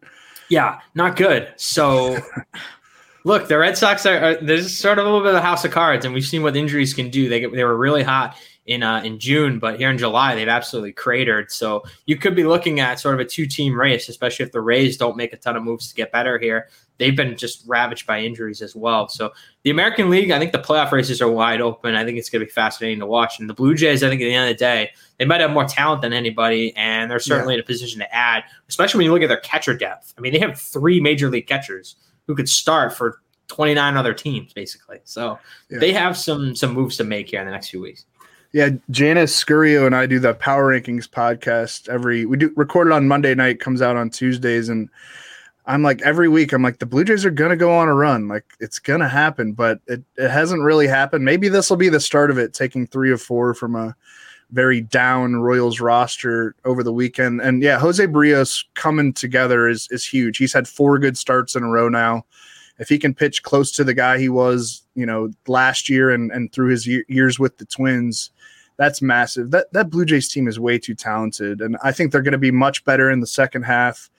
Yeah, 0.49 0.79
not 0.93 1.15
good. 1.15 1.53
So. 1.57 2.17
look, 3.23 3.47
the 3.47 3.57
Red 3.57 3.77
Sox 3.77 4.05
are, 4.05 4.17
are, 4.17 4.35
there's 4.35 4.77
sort 4.77 4.99
of 4.99 5.05
a 5.05 5.09
little 5.09 5.23
bit 5.23 5.31
of 5.31 5.37
a 5.37 5.41
house 5.41 5.65
of 5.65 5.71
cards, 5.71 6.05
and 6.05 6.13
we've 6.13 6.25
seen 6.25 6.43
what 6.43 6.55
injuries 6.55 6.93
can 6.93 7.09
do. 7.09 7.27
They 7.27 7.45
they 7.45 7.63
were 7.63 7.77
really 7.77 8.03
hot 8.03 8.37
in 8.65 8.83
uh, 8.83 9.01
in 9.03 9.19
June, 9.19 9.59
but 9.59 9.77
here 9.77 9.89
in 9.89 9.97
July 9.97 10.35
they've 10.35 10.47
absolutely 10.47 10.93
cratered. 10.93 11.51
So 11.51 11.83
you 12.05 12.17
could 12.17 12.35
be 12.35 12.43
looking 12.43 12.79
at 12.79 12.99
sort 12.99 13.15
of 13.15 13.21
a 13.21 13.25
two 13.25 13.45
team 13.45 13.79
race, 13.79 14.09
especially 14.09 14.45
if 14.45 14.51
the 14.51 14.61
Rays 14.61 14.97
don't 14.97 15.17
make 15.17 15.33
a 15.33 15.37
ton 15.37 15.55
of 15.55 15.63
moves 15.63 15.89
to 15.89 15.95
get 15.95 16.11
better 16.11 16.37
here 16.39 16.67
they've 16.97 17.15
been 17.15 17.35
just 17.37 17.63
ravaged 17.67 18.07
by 18.07 18.21
injuries 18.21 18.61
as 18.61 18.75
well. 18.75 19.07
So 19.07 19.31
the 19.63 19.69
American 19.69 20.09
League, 20.09 20.31
I 20.31 20.39
think 20.39 20.51
the 20.51 20.59
playoff 20.59 20.91
races 20.91 21.21
are 21.21 21.29
wide 21.29 21.61
open. 21.61 21.95
I 21.95 22.05
think 22.05 22.17
it's 22.17 22.29
going 22.29 22.39
to 22.41 22.45
be 22.45 22.51
fascinating 22.51 22.99
to 22.99 23.05
watch. 23.05 23.39
And 23.39 23.49
the 23.49 23.53
Blue 23.53 23.75
Jays, 23.75 24.03
I 24.03 24.09
think 24.09 24.21
at 24.21 24.25
the 24.25 24.33
end 24.33 24.49
of 24.49 24.57
the 24.57 24.59
day, 24.59 24.91
they 25.17 25.25
might 25.25 25.41
have 25.41 25.51
more 25.51 25.65
talent 25.65 26.01
than 26.01 26.13
anybody, 26.13 26.75
and 26.75 27.09
they're 27.09 27.19
certainly 27.19 27.53
yeah. 27.53 27.59
in 27.59 27.63
a 27.63 27.65
position 27.65 27.99
to 27.99 28.15
add, 28.15 28.43
especially 28.69 28.99
when 28.99 29.05
you 29.05 29.13
look 29.13 29.23
at 29.23 29.27
their 29.27 29.37
catcher 29.37 29.75
depth. 29.75 30.13
I 30.17 30.21
mean, 30.21 30.33
they 30.33 30.39
have 30.39 30.59
three 30.59 30.99
major 30.99 31.29
league 31.29 31.47
catchers 31.47 31.95
who 32.27 32.35
could 32.35 32.49
start 32.49 32.93
for 32.93 33.21
29 33.47 33.97
other 33.97 34.13
teams, 34.13 34.53
basically. 34.53 34.99
So 35.03 35.37
yeah. 35.69 35.79
they 35.79 35.93
have 35.93 36.17
some 36.17 36.55
some 36.55 36.73
moves 36.73 36.97
to 36.97 37.03
make 37.03 37.29
here 37.29 37.39
in 37.39 37.45
the 37.45 37.51
next 37.51 37.69
few 37.69 37.81
weeks. 37.81 38.05
Yeah, 38.51 38.69
Janice 38.89 39.43
Scurio 39.43 39.85
and 39.85 39.95
I 39.95 40.05
do 40.05 40.17
the 40.17 40.33
Power 40.33 40.71
Rankings 40.71 41.09
podcast 41.09 41.89
every 41.89 42.25
we 42.25 42.37
do 42.37 42.53
record 42.55 42.87
it 42.87 42.93
on 42.93 43.07
Monday 43.07 43.35
night, 43.35 43.59
comes 43.59 43.81
out 43.81 43.97
on 43.97 44.09
Tuesdays, 44.09 44.69
and 44.69 44.89
I'm 45.67 45.81
like 45.81 46.01
every 46.03 46.29
week 46.29 46.53
I'm 46.53 46.61
like 46.61 46.79
the 46.79 46.85
Blue 46.85 47.03
Jays 47.03 47.25
are 47.25 47.31
gonna 47.31 47.55
go 47.55 47.71
on 47.71 47.87
a 47.87 47.93
run, 47.93 48.27
like 48.27 48.45
it's 48.59 48.79
gonna 48.79 49.09
happen, 49.09 49.53
but 49.53 49.79
it, 49.87 50.03
it 50.17 50.29
hasn't 50.29 50.61
really 50.61 50.87
happened. 50.87 51.25
Maybe 51.25 51.49
this 51.49 51.69
will 51.69 51.77
be 51.77 51.89
the 51.89 51.99
start 51.99 52.29
of 52.29 52.37
it, 52.37 52.53
taking 52.53 52.85
three 52.85 53.09
or 53.09 53.17
four 53.17 53.53
from 53.53 53.75
a 53.75 53.95
very 54.51 54.81
down 54.81 55.37
Royals 55.37 55.79
roster 55.79 56.55
over 56.65 56.83
the 56.83 56.93
weekend. 56.93 57.41
And 57.41 57.63
yeah, 57.63 57.79
Jose 57.79 58.05
Berrios 58.05 58.63
coming 58.75 59.13
together 59.13 59.67
is 59.67 59.87
is 59.91 60.05
huge. 60.05 60.37
He's 60.37 60.53
had 60.53 60.67
four 60.67 60.99
good 60.99 61.17
starts 61.17 61.55
in 61.55 61.63
a 61.63 61.69
row 61.69 61.89
now. 61.89 62.25
If 62.77 62.89
he 62.89 62.99
can 62.99 63.13
pitch 63.13 63.41
close 63.43 63.71
to 63.73 63.83
the 63.83 63.93
guy 63.93 64.19
he 64.19 64.29
was, 64.29 64.83
you 64.95 65.05
know, 65.05 65.31
last 65.47 65.89
year 65.89 66.11
and 66.11 66.31
and 66.31 66.51
through 66.51 66.69
his 66.69 66.87
years 66.87 67.39
with 67.39 67.57
the 67.57 67.65
Twins, 67.65 68.31
that's 68.77 69.01
massive. 69.01 69.51
That 69.51 69.71
that 69.73 69.89
Blue 69.89 70.05
Jays 70.05 70.27
team 70.27 70.47
is 70.47 70.59
way 70.59 70.77
too 70.77 70.95
talented, 70.95 71.61
and 71.61 71.77
I 71.83 71.91
think 71.91 72.11
they're 72.11 72.21
going 72.21 72.33
to 72.33 72.37
be 72.37 72.51
much 72.51 72.83
better 72.85 73.09
in 73.09 73.19
the 73.19 73.27
second 73.27 73.63
half. 73.63 74.09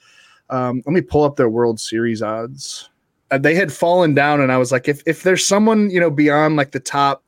Um, 0.49 0.81
let 0.85 0.93
me 0.93 1.01
pull 1.01 1.23
up 1.23 1.35
their 1.35 1.49
World 1.49 1.79
Series 1.79 2.21
odds. 2.21 2.89
Uh, 3.29 3.37
they 3.37 3.55
had 3.55 3.73
fallen 3.73 4.13
down, 4.13 4.39
and 4.39 4.51
I 4.51 4.57
was 4.57 4.71
like, 4.71 4.87
if 4.87 5.01
if 5.05 5.23
there's 5.23 5.45
someone 5.45 5.89
you 5.89 5.99
know 5.99 6.09
beyond 6.09 6.55
like 6.55 6.71
the 6.71 6.79
top 6.79 7.23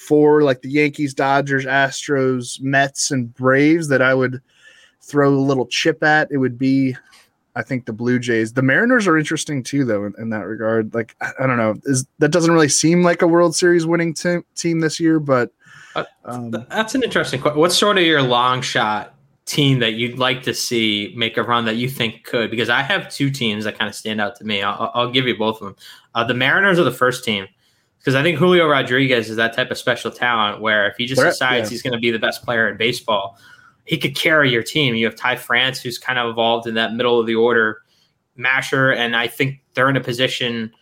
four, 0.00 0.42
like 0.42 0.62
the 0.62 0.70
Yankees, 0.70 1.12
Dodgers, 1.12 1.66
Astros, 1.66 2.60
Mets, 2.60 3.10
and 3.10 3.34
Braves, 3.34 3.88
that 3.88 4.00
I 4.00 4.14
would 4.14 4.40
throw 5.02 5.28
a 5.28 5.36
little 5.36 5.66
chip 5.66 6.02
at, 6.02 6.28
it 6.30 6.38
would 6.38 6.58
be, 6.58 6.96
I 7.54 7.62
think, 7.62 7.86
the 7.86 7.92
Blue 7.92 8.18
Jays. 8.18 8.52
The 8.52 8.62
Mariners 8.62 9.06
are 9.06 9.18
interesting 9.18 9.62
too, 9.62 9.84
though, 9.84 10.06
in, 10.06 10.14
in 10.18 10.30
that 10.30 10.46
regard. 10.46 10.94
Like, 10.94 11.16
I, 11.20 11.32
I, 11.40 11.46
don't 11.46 11.58
know, 11.58 11.74
is 11.84 12.06
that 12.18 12.30
doesn't 12.30 12.52
really 12.52 12.68
seem 12.68 13.02
like 13.02 13.22
a 13.22 13.26
World 13.26 13.54
Series 13.54 13.86
winning 13.86 14.14
te- 14.14 14.44
team 14.54 14.80
this 14.80 14.98
year, 14.98 15.20
but 15.20 15.52
uh, 15.94 16.04
um, 16.24 16.50
that's 16.50 16.94
an 16.94 17.02
interesting 17.02 17.40
question. 17.40 17.60
What's 17.60 17.76
sort 17.76 17.98
of 17.98 18.04
your 18.04 18.22
long 18.22 18.62
shot 18.62 19.14
team 19.46 19.80
that 19.80 19.94
you'd 19.94 20.18
like 20.18 20.42
to 20.42 20.54
see 20.54 21.12
make 21.16 21.36
a 21.36 21.42
run 21.42 21.64
that 21.64 21.76
you 21.76 21.88
think 21.88 22.24
could? 22.24 22.50
Because 22.50 22.68
I 22.68 22.82
have 22.82 23.08
two 23.08 23.30
teams 23.30 23.64
that 23.64 23.78
kind 23.78 23.88
of 23.88 23.94
stand 23.94 24.20
out 24.20 24.36
to 24.36 24.44
me. 24.44 24.62
I'll, 24.62 24.90
I'll 24.94 25.10
give 25.10 25.26
you 25.26 25.36
both 25.36 25.60
of 25.60 25.66
them. 25.66 25.76
Uh, 26.14 26.24
the 26.24 26.34
Mariners 26.34 26.78
are 26.78 26.84
the 26.84 26.90
first 26.90 27.24
team 27.24 27.46
because 27.98 28.14
I 28.14 28.22
think 28.22 28.38
Julio 28.38 28.66
Rodriguez 28.66 29.28
is 29.28 29.36
that 29.36 29.54
type 29.54 29.70
of 29.70 29.78
special 29.78 30.10
talent 30.10 30.60
where 30.60 30.88
if 30.88 30.96
he 30.96 31.06
just 31.06 31.20
decides 31.20 31.68
yeah. 31.68 31.70
he's 31.70 31.82
going 31.82 31.92
to 31.92 31.98
be 31.98 32.10
the 32.10 32.18
best 32.18 32.42
player 32.42 32.68
in 32.68 32.76
baseball, 32.76 33.38
he 33.84 33.98
could 33.98 34.14
carry 34.14 34.50
your 34.50 34.62
team. 34.62 34.94
You 34.94 35.06
have 35.06 35.16
Ty 35.16 35.36
France, 35.36 35.82
who's 35.82 35.98
kind 35.98 36.18
of 36.18 36.30
evolved 36.30 36.66
in 36.66 36.74
that 36.74 36.94
middle 36.94 37.20
of 37.20 37.26
the 37.26 37.34
order 37.34 37.82
masher, 38.36 38.90
and 38.90 39.14
I 39.14 39.28
think 39.28 39.60
they're 39.74 39.90
in 39.90 39.96
a 39.96 40.00
position 40.00 40.72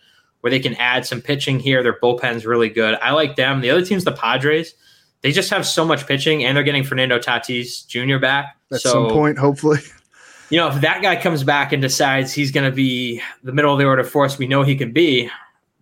where 0.41 0.51
they 0.51 0.59
can 0.59 0.75
add 0.75 1.05
some 1.05 1.21
pitching 1.21 1.59
here. 1.59 1.83
Their 1.83 1.99
bullpen's 1.99 2.45
really 2.45 2.69
good. 2.69 2.95
I 3.01 3.11
like 3.11 3.35
them. 3.35 3.61
The 3.61 3.69
other 3.69 3.83
team's 3.83 4.05
the 4.05 4.13
Padres 4.13 4.73
they 5.21 5.31
just 5.31 5.49
have 5.49 5.65
so 5.65 5.85
much 5.85 6.07
pitching, 6.07 6.43
and 6.43 6.55
they're 6.55 6.63
getting 6.63 6.83
Fernando 6.83 7.19
Tatis 7.19 7.85
Jr. 7.87 8.19
back 8.19 8.57
at 8.71 8.81
so, 8.81 8.91
some 8.91 9.09
point, 9.09 9.37
hopefully. 9.37 9.79
You 10.51 10.57
know, 10.57 10.67
if 10.69 10.81
that 10.81 11.03
guy 11.03 11.15
comes 11.15 11.43
back 11.43 11.73
and 11.73 11.79
decides 11.79 12.33
he's 12.33 12.51
going 12.51 12.67
to 12.67 12.75
be 12.75 13.21
the 13.43 13.51
middle 13.51 13.71
of 13.71 13.77
the 13.77 13.85
order 13.85 14.03
force 14.03 14.39
we 14.39 14.47
know 14.47 14.63
he 14.63 14.75
can 14.75 14.91
be, 14.91 15.29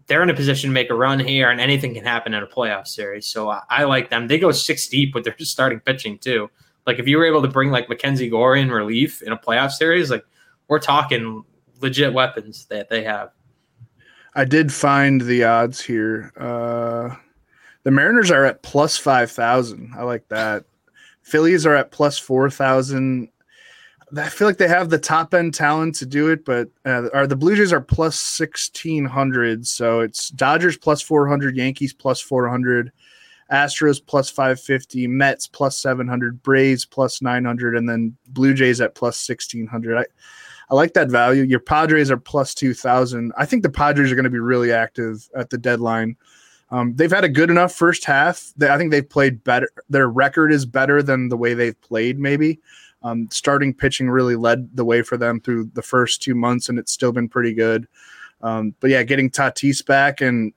they're 0.08 0.22
in 0.22 0.30
a 0.30 0.34
position 0.34 0.70
to 0.70 0.74
make 0.74 0.90
a 0.90 0.94
run 0.94 1.20
here, 1.20 1.50
and 1.50 1.62
anything 1.62 1.94
can 1.94 2.04
happen 2.04 2.34
in 2.34 2.44
a 2.44 2.48
playoff 2.48 2.86
series. 2.86 3.26
So 3.26 3.50
I, 3.50 3.62
I 3.70 3.84
like 3.86 4.10
them. 4.10 4.28
They 4.28 4.38
go 4.38 4.52
six 4.52 4.90
deep 4.90 5.16
with 5.16 5.24
their 5.24 5.36
starting 5.40 5.80
pitching 5.80 6.18
too. 6.18 6.50
Like 6.86 7.00
if 7.00 7.08
you 7.08 7.18
were 7.18 7.26
able 7.26 7.42
to 7.44 7.48
bring 7.48 7.72
like 7.72 7.88
Mackenzie 7.88 8.30
Gore 8.30 8.58
in 8.58 8.70
relief 8.70 9.22
in 9.22 9.32
a 9.32 9.38
playoff 9.38 9.72
series, 9.72 10.12
like 10.12 10.26
we're 10.68 10.80
talking 10.80 11.46
legit 11.80 12.12
weapons 12.12 12.66
that 12.66 12.90
they 12.90 13.04
have. 13.04 13.32
I 14.36 14.44
did 14.44 14.74
find 14.74 15.22
the 15.22 15.46
odds 15.46 15.80
here. 15.80 16.34
Uh 16.38 17.16
the 17.88 17.92
Mariners 17.92 18.32
are 18.32 18.44
at 18.44 18.64
plus 18.64 18.98
5,000. 18.98 19.94
I 19.98 20.04
like 20.04 20.28
that. 20.28 20.66
Phillies 21.22 21.66
are 21.66 21.74
at 21.74 21.90
plus 21.90 22.18
4,000. 22.18 23.30
I 24.18 24.28
feel 24.28 24.46
like 24.46 24.58
they 24.58 24.68
have 24.68 24.90
the 24.90 24.98
top 24.98 25.34
end 25.34 25.54
talent 25.54 25.96
to 25.96 26.06
do 26.06 26.28
it, 26.28 26.44
but 26.44 26.68
uh, 26.86 27.08
are 27.14 27.26
the 27.26 27.38
Blue 27.38 27.56
Jays 27.56 27.72
are 27.72 27.80
plus 27.80 28.38
1600. 28.38 29.66
So 29.66 30.02
it's 30.02 30.28
Dodgers 30.32 30.76
plus 30.76 31.02
400, 31.02 31.56
Yankees 31.56 31.94
plus 31.94 32.20
400, 32.20 32.92
Astros 33.54 34.06
plus 34.06 34.30
550, 34.30 35.08
Mets 35.08 35.48
plus 35.48 35.78
700, 35.78 36.44
Braves 36.44 36.84
plus 36.84 37.22
900, 37.22 37.78
and 37.78 37.88
then 37.88 38.18
Blue 38.28 38.54
Jays 38.54 38.82
at 38.82 38.96
plus 38.96 39.30
1600. 39.30 39.98
I, 39.98 40.06
I 40.70 40.76
like 40.76 40.94
that 40.96 41.10
value. 41.10 41.44
Your 41.44 41.62
Padres 41.62 42.12
are 42.12 42.18
plus 42.18 42.54
2000. 42.54 43.32
I 43.38 43.46
think 43.46 43.64
the 43.64 43.70
Padres 43.70 44.12
are 44.12 44.16
going 44.16 44.26
to 44.26 44.30
be 44.30 44.40
really 44.40 44.74
active 44.74 45.30
at 45.34 45.52
the 45.52 45.58
deadline. 45.58 46.18
Um, 46.70 46.96
they've 46.96 47.12
had 47.12 47.24
a 47.24 47.30
good 47.30 47.50
enough 47.50 47.74
first 47.74 48.06
half. 48.06 48.52
That 48.58 48.72
I 48.72 48.78
think 48.78 48.92
they've 48.92 49.08
played 49.08 49.44
better. 49.44 49.70
Their 49.90 50.10
record 50.10 50.52
is 50.52 50.66
better 50.66 51.02
than 51.02 51.30
the 51.30 51.38
way 51.38 51.54
they've 51.54 51.80
played, 51.82 52.20
maybe. 52.20 52.60
Um, 53.04 53.30
starting 53.32 53.74
pitching 53.74 54.10
really 54.10 54.36
led 54.36 54.76
the 54.76 54.84
way 54.84 55.02
for 55.02 55.18
them 55.18 55.40
through 55.40 55.72
the 55.74 55.82
first 55.82 56.22
two 56.22 56.36
months, 56.36 56.68
and 56.68 56.78
it's 56.78 56.92
still 56.92 57.12
been 57.12 57.30
pretty 57.30 57.54
good. 57.54 57.88
Um, 58.42 58.76
but 58.80 58.90
yeah, 58.90 59.04
getting 59.04 59.30
Tatis 59.30 59.86
back 59.86 60.22
and 60.22 60.54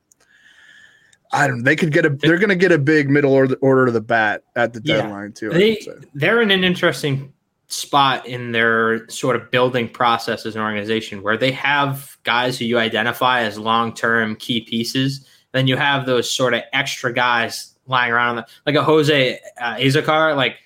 I 1.32 1.46
don't. 1.46 1.62
They 1.62 1.76
could 1.76 1.92
get 1.92 2.04
a. 2.04 2.10
They're 2.10 2.38
going 2.38 2.48
to 2.48 2.56
get 2.56 2.72
a 2.72 2.78
big 2.78 3.08
middle 3.08 3.32
order, 3.32 3.54
order 3.60 3.86
to 3.86 3.92
the 3.92 4.00
bat 4.00 4.42
at 4.56 4.72
the 4.72 4.80
deadline 4.80 5.32
yeah, 5.36 5.48
too. 5.48 5.50
They 5.50 5.86
they're 6.14 6.42
in 6.42 6.50
an 6.50 6.64
interesting 6.64 7.32
spot 7.68 8.26
in 8.26 8.50
their 8.50 9.08
sort 9.08 9.36
of 9.36 9.48
building 9.50 9.88
process 9.88 10.44
as 10.44 10.56
an 10.56 10.60
organization 10.60 11.22
where 11.22 11.36
they 11.36 11.52
have 11.52 12.16
guys 12.24 12.58
who 12.58 12.64
you 12.64 12.78
identify 12.78 13.42
as 13.42 13.58
long 13.58 13.94
term 13.94 14.34
key 14.36 14.60
pieces. 14.60 15.24
Then 15.52 15.66
you 15.66 15.76
have 15.76 16.06
those 16.06 16.30
sort 16.30 16.54
of 16.54 16.62
extra 16.72 17.12
guys 17.12 17.74
lying 17.86 18.12
around, 18.12 18.36
the, 18.36 18.46
like 18.66 18.76
a 18.76 18.82
Jose 18.82 19.38
uh, 19.60 19.74
Azocar. 19.74 20.36
Like, 20.36 20.56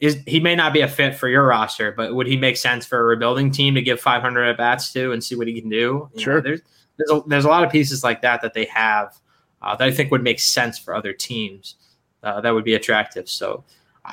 is 0.00 0.18
he 0.26 0.40
may 0.40 0.54
not 0.54 0.72
be 0.72 0.80
a 0.80 0.88
fit 0.88 1.14
for 1.14 1.28
your 1.28 1.46
roster, 1.46 1.92
but 1.92 2.14
would 2.14 2.26
he 2.26 2.36
make 2.36 2.56
sense 2.56 2.86
for 2.86 3.00
a 3.00 3.02
rebuilding 3.02 3.50
team 3.50 3.74
to 3.74 3.82
give 3.82 4.00
500 4.00 4.44
at 4.44 4.56
bats 4.56 4.92
to 4.92 5.12
and 5.12 5.22
see 5.22 5.34
what 5.34 5.48
he 5.48 5.60
can 5.60 5.68
do? 5.68 6.10
You 6.14 6.20
sure. 6.20 6.34
Know, 6.34 6.40
there's 6.40 6.60
there's 6.96 7.10
a, 7.10 7.22
there's 7.26 7.44
a 7.44 7.48
lot 7.48 7.64
of 7.64 7.72
pieces 7.72 8.04
like 8.04 8.22
that 8.22 8.42
that 8.42 8.54
they 8.54 8.66
have 8.66 9.18
uh, 9.62 9.74
that 9.76 9.88
I 9.88 9.90
think 9.90 10.10
would 10.10 10.22
make 10.22 10.40
sense 10.40 10.78
for 10.78 10.94
other 10.94 11.12
teams. 11.12 11.76
Uh, 12.22 12.40
that 12.40 12.52
would 12.52 12.64
be 12.64 12.74
attractive. 12.74 13.28
So 13.28 13.64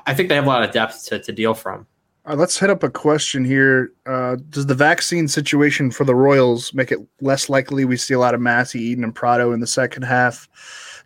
I 0.06 0.14
think 0.14 0.30
they 0.30 0.36
have 0.36 0.46
a 0.46 0.50
lot 0.50 0.64
of 0.64 0.72
depth 0.72 1.06
to, 1.08 1.20
to 1.20 1.32
deal 1.32 1.54
from. 1.54 1.88
Uh, 2.26 2.36
let's 2.36 2.60
hit 2.60 2.70
up 2.70 2.84
a 2.84 2.90
question 2.90 3.44
here. 3.44 3.92
Uh, 4.06 4.38
does 4.50 4.68
the 4.68 4.76
vaccine 4.76 5.28
situation 5.28 5.90
for 5.90 6.04
the 6.04 6.14
Royals 6.14 6.74
make 6.74 6.92
it 6.92 7.00
less 7.20 7.50
likely 7.50 7.84
we 7.84 7.98
see 7.98 8.14
a 8.14 8.20
lot 8.20 8.36
of 8.36 8.42
Massey, 8.42 8.80
Eaton, 8.80 9.04
and 9.04 9.16
Pratto 9.16 9.52
in 9.52 9.60
the 9.60 9.68
second 9.68 10.04
half 10.04 10.48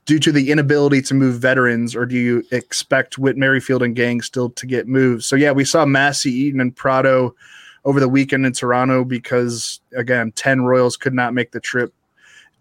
due 0.06 0.19
to 0.19 0.32
the 0.32 0.51
inability 0.51 1.01
to 1.01 1.13
move 1.13 1.39
veterans, 1.39 1.95
or 1.95 2.06
do 2.06 2.15
you 2.15 2.43
expect 2.51 3.17
Whit 3.17 3.38
Merrifield 3.38 3.82
and 3.82 3.95
gang 3.95 4.21
still 4.21 4.49
to 4.51 4.65
get 4.65 4.88
moved? 4.88 5.23
So, 5.23 5.36
yeah, 5.36 5.51
we 5.51 5.63
saw 5.65 5.86
Massey, 5.86 6.32
Eaton, 6.32 6.60
and 6.60 6.75
Pratto 6.75 7.34
over 7.86 7.99
the 7.99 8.10
weekend 8.10 8.45
in 8.45 8.51
Toronto 8.51 9.04
because, 9.06 9.80
again, 9.95 10.32
10 10.34 10.62
Royals 10.62 10.97
could 10.97 11.13
not 11.13 11.34
make 11.34 11.51
the 11.51 11.60
trip 11.60 11.93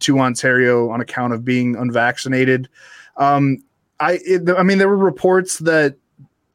to 0.00 0.20
Ontario 0.20 0.90
on 0.90 1.00
account 1.00 1.32
of 1.32 1.44
being 1.44 1.76
unvaccinated. 1.76 2.68
Um, 3.16 3.58
I, 4.00 4.20
it, 4.24 4.48
I 4.56 4.62
mean, 4.62 4.78
there 4.78 4.88
were 4.88 4.96
reports 4.96 5.58
that 5.58 5.96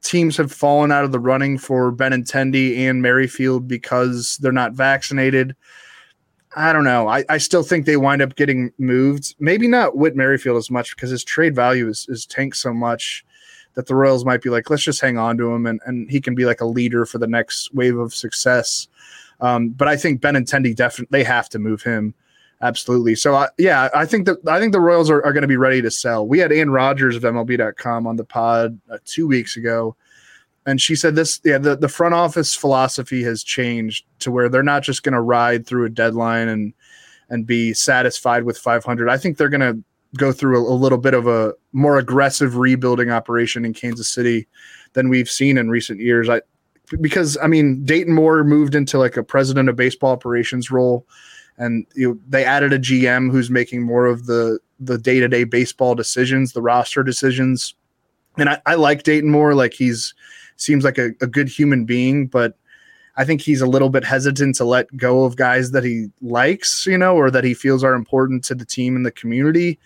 teams 0.02 0.38
have 0.38 0.52
fallen 0.52 0.92
out 0.92 1.04
of 1.04 1.12
the 1.12 1.20
running 1.20 1.58
for 1.58 1.92
Benintendi 1.92 2.78
and 2.78 3.02
Merrifield 3.02 3.68
because 3.68 4.38
they're 4.38 4.52
not 4.52 4.74
vaccinated. 4.74 5.56
I 6.56 6.74
don't 6.74 6.84
know. 6.84 7.08
I, 7.08 7.24
I 7.30 7.38
still 7.38 7.64
think 7.64 7.86
they 7.86 7.98
wind 7.98 8.22
up 8.22 8.36
getting 8.36 8.72
moved. 8.78 9.36
Maybe 9.40 9.68
not 9.68 9.98
Whit 9.98 10.16
Merrifield 10.16 10.58
as 10.58 10.72
much 10.72 10.96
because 10.96 11.12
his 11.12 11.24
trade 11.24 11.56
value 11.56 11.88
is, 11.88 12.08
is 12.10 12.26
tanked 12.26 12.58
so 12.58 12.74
much 12.74 13.24
that 13.76 13.86
the 13.86 13.96
Royals 13.96 14.26
might 14.26 14.42
be 14.42 14.50
like, 14.50 14.70
let's 14.70 14.84
just 14.84 15.02
hang 15.02 15.18
on 15.18 15.38
to 15.38 15.54
him 15.54 15.66
and, 15.66 15.80
and 15.86 16.10
he 16.10 16.20
can 16.20 16.34
be 16.34 16.46
like 16.46 16.62
a 16.62 16.66
leader 16.66 17.06
for 17.06 17.18
the 17.18 17.28
next 17.28 17.74
wave 17.74 17.98
of 17.98 18.16
success. 18.16 18.88
Um, 19.42 19.70
but 19.70 19.88
I 19.88 19.96
think 19.96 20.22
Benintendi 20.22 20.76
definitely 20.76 21.20
they 21.20 21.24
have 21.24 21.50
to 21.50 21.60
move 21.60 21.84
him. 21.84 22.14
Absolutely. 22.62 23.16
So 23.16 23.36
uh, 23.36 23.48
yeah, 23.58 23.90
I 23.96 24.06
think 24.06 24.26
that 24.26 24.38
I 24.48 24.60
think 24.60 24.74
the 24.74 24.82
Royals 24.82 25.10
are, 25.10 25.24
are 25.26 25.32
going 25.32 25.44
to 25.44 25.48
be 25.48 25.58
ready 25.58 25.82
to 25.82 25.90
sell. 25.90 26.28
We 26.28 26.40
had 26.40 26.52
Anne 26.52 26.72
Rogers 26.72 27.16
of 27.16 27.24
MLB.com 27.24 28.06
on 28.06 28.18
the 28.18 28.26
pod 28.26 28.80
uh, 28.92 28.98
two 29.06 29.28
weeks 29.28 29.56
ago, 29.56 29.96
and 30.66 30.82
she 30.82 30.96
said 30.96 31.16
this. 31.16 31.40
Yeah, 31.46 31.58
the, 31.58 31.78
the 31.78 31.88
front 31.88 32.16
office 32.16 32.54
philosophy 32.54 33.24
has 33.24 33.44
changed 33.44 34.06
to 34.20 34.32
where 34.32 34.50
they're 34.50 34.62
not 34.62 34.84
just 34.84 35.04
going 35.04 35.14
to 35.14 35.22
ride 35.22 35.66
through 35.66 35.86
a 35.86 35.90
deadline 35.90 36.50
and 36.50 36.74
and 37.30 37.46
be 37.46 37.74
satisfied 37.74 38.44
with 38.44 38.58
500. 38.58 39.08
I 39.08 39.18
think 39.18 39.38
they're 39.38 39.50
going 39.50 39.62
to 39.62 39.82
go 40.18 40.32
through 40.32 40.58
a, 40.58 40.74
a 40.74 40.74
little 40.74 40.98
bit 40.98 41.14
of 41.14 41.28
a 41.28 41.54
more 41.72 41.98
aggressive 41.98 42.58
rebuilding 42.58 43.10
operation 43.10 43.64
in 43.64 43.74
Kansas 43.74 44.10
City 44.10 44.48
than 44.94 45.08
we've 45.08 45.30
seen 45.30 45.58
in 45.58 45.70
recent 45.70 46.00
years. 46.00 46.28
I 46.28 46.42
because 47.00 47.38
I 47.42 47.48
mean 47.48 47.86
Dayton 47.86 48.14
Moore 48.14 48.44
moved 48.44 48.76
into 48.76 48.98
like 48.98 49.16
a 49.16 49.24
president 49.24 49.70
of 49.70 49.78
baseball 49.78 50.12
operations 50.12 50.72
role 50.72 51.06
and 51.60 51.86
you 51.94 52.20
they 52.28 52.46
added 52.46 52.74
a 52.74 52.80
GM 52.80 53.32
who's 53.32 53.52
making 53.52 53.84
more 53.84 54.08
of 54.08 54.26
the 54.26 54.60
the 54.80 54.98
day 54.98 55.20
to 55.20 55.28
day 55.28 55.44
baseball 55.44 55.94
decisions, 55.94 56.54
the 56.54 56.62
roster 56.62 57.04
decisions. 57.04 57.76
And 58.38 58.50
I, 58.50 58.62
I 58.66 58.76
like 58.76 59.04
Dayton 59.04 59.30
Moore. 59.30 59.54
Like 59.54 59.74
he's 59.74 60.14
seems 60.56 60.84
like 60.84 60.98
a, 60.98 61.12
a 61.22 61.28
good 61.28 61.50
human 61.50 61.86
being, 61.86 62.28
but 62.28 62.58
I 63.18 63.26
think 63.26 63.42
he's 63.42 63.62
a 63.62 63.68
little 63.68 63.90
bit 63.90 64.06
hesitant 64.06 64.56
to 64.56 64.64
let 64.64 64.96
go 64.96 65.26
of 65.26 65.36
guys 65.36 65.72
that 65.72 65.84
he 65.84 66.08
likes, 66.22 66.86
you 66.86 66.98
know, 66.98 67.16
or 67.16 67.30
that 67.32 67.44
he 67.44 67.54
feels 67.54 67.84
are 67.84 67.94
important 67.94 68.44
to 68.46 68.56
the 68.56 68.66
team 68.66 68.96
and 68.96 69.06
the 69.06 69.12
community. 69.12 69.78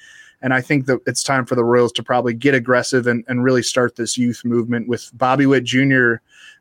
And 0.43 0.53
I 0.53 0.62
think 0.62 0.86
that 0.86 0.99
it's 1.07 1.23
time 1.23 1.45
for 1.45 1.55
the 1.55 1.63
Royals 1.63 1.93
to 1.93 2.03
probably 2.03 2.33
get 2.33 2.53
aggressive 2.53 3.07
and, 3.07 3.23
and 3.27 3.43
really 3.43 3.63
start 3.63 3.95
this 3.95 4.17
youth 4.17 4.43
movement 4.43 4.88
with 4.88 5.09
Bobby 5.13 5.45
Witt 5.45 5.63
Jr. 5.63 6.15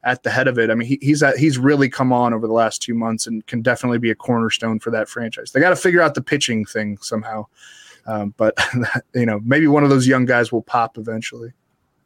at 0.05 0.23
the 0.23 0.31
head 0.31 0.49
of 0.49 0.59
it. 0.59 0.71
I 0.71 0.75
mean, 0.75 0.89
he, 0.89 0.99
he's 1.01 1.23
at, 1.23 1.37
he's 1.37 1.59
really 1.59 1.89
come 1.89 2.13
on 2.13 2.35
over 2.35 2.47
the 2.47 2.53
last 2.53 2.83
two 2.83 2.95
months 2.95 3.27
and 3.27 3.47
can 3.47 3.63
definitely 3.63 3.99
be 3.99 4.11
a 4.11 4.15
cornerstone 4.15 4.81
for 4.81 4.91
that 4.91 5.09
franchise. 5.09 5.53
They 5.53 5.61
got 5.61 5.71
to 5.71 5.77
figure 5.77 6.01
out 6.01 6.15
the 6.15 6.23
pitching 6.23 6.65
thing 6.65 6.99
somehow. 7.01 7.47
Um, 8.07 8.35
but 8.37 8.59
you 9.15 9.27
know, 9.27 9.41
maybe 9.45 9.67
one 9.67 9.85
of 9.85 9.91
those 9.91 10.07
young 10.07 10.25
guys 10.25 10.51
will 10.51 10.63
pop 10.63 10.99
eventually. 10.99 11.53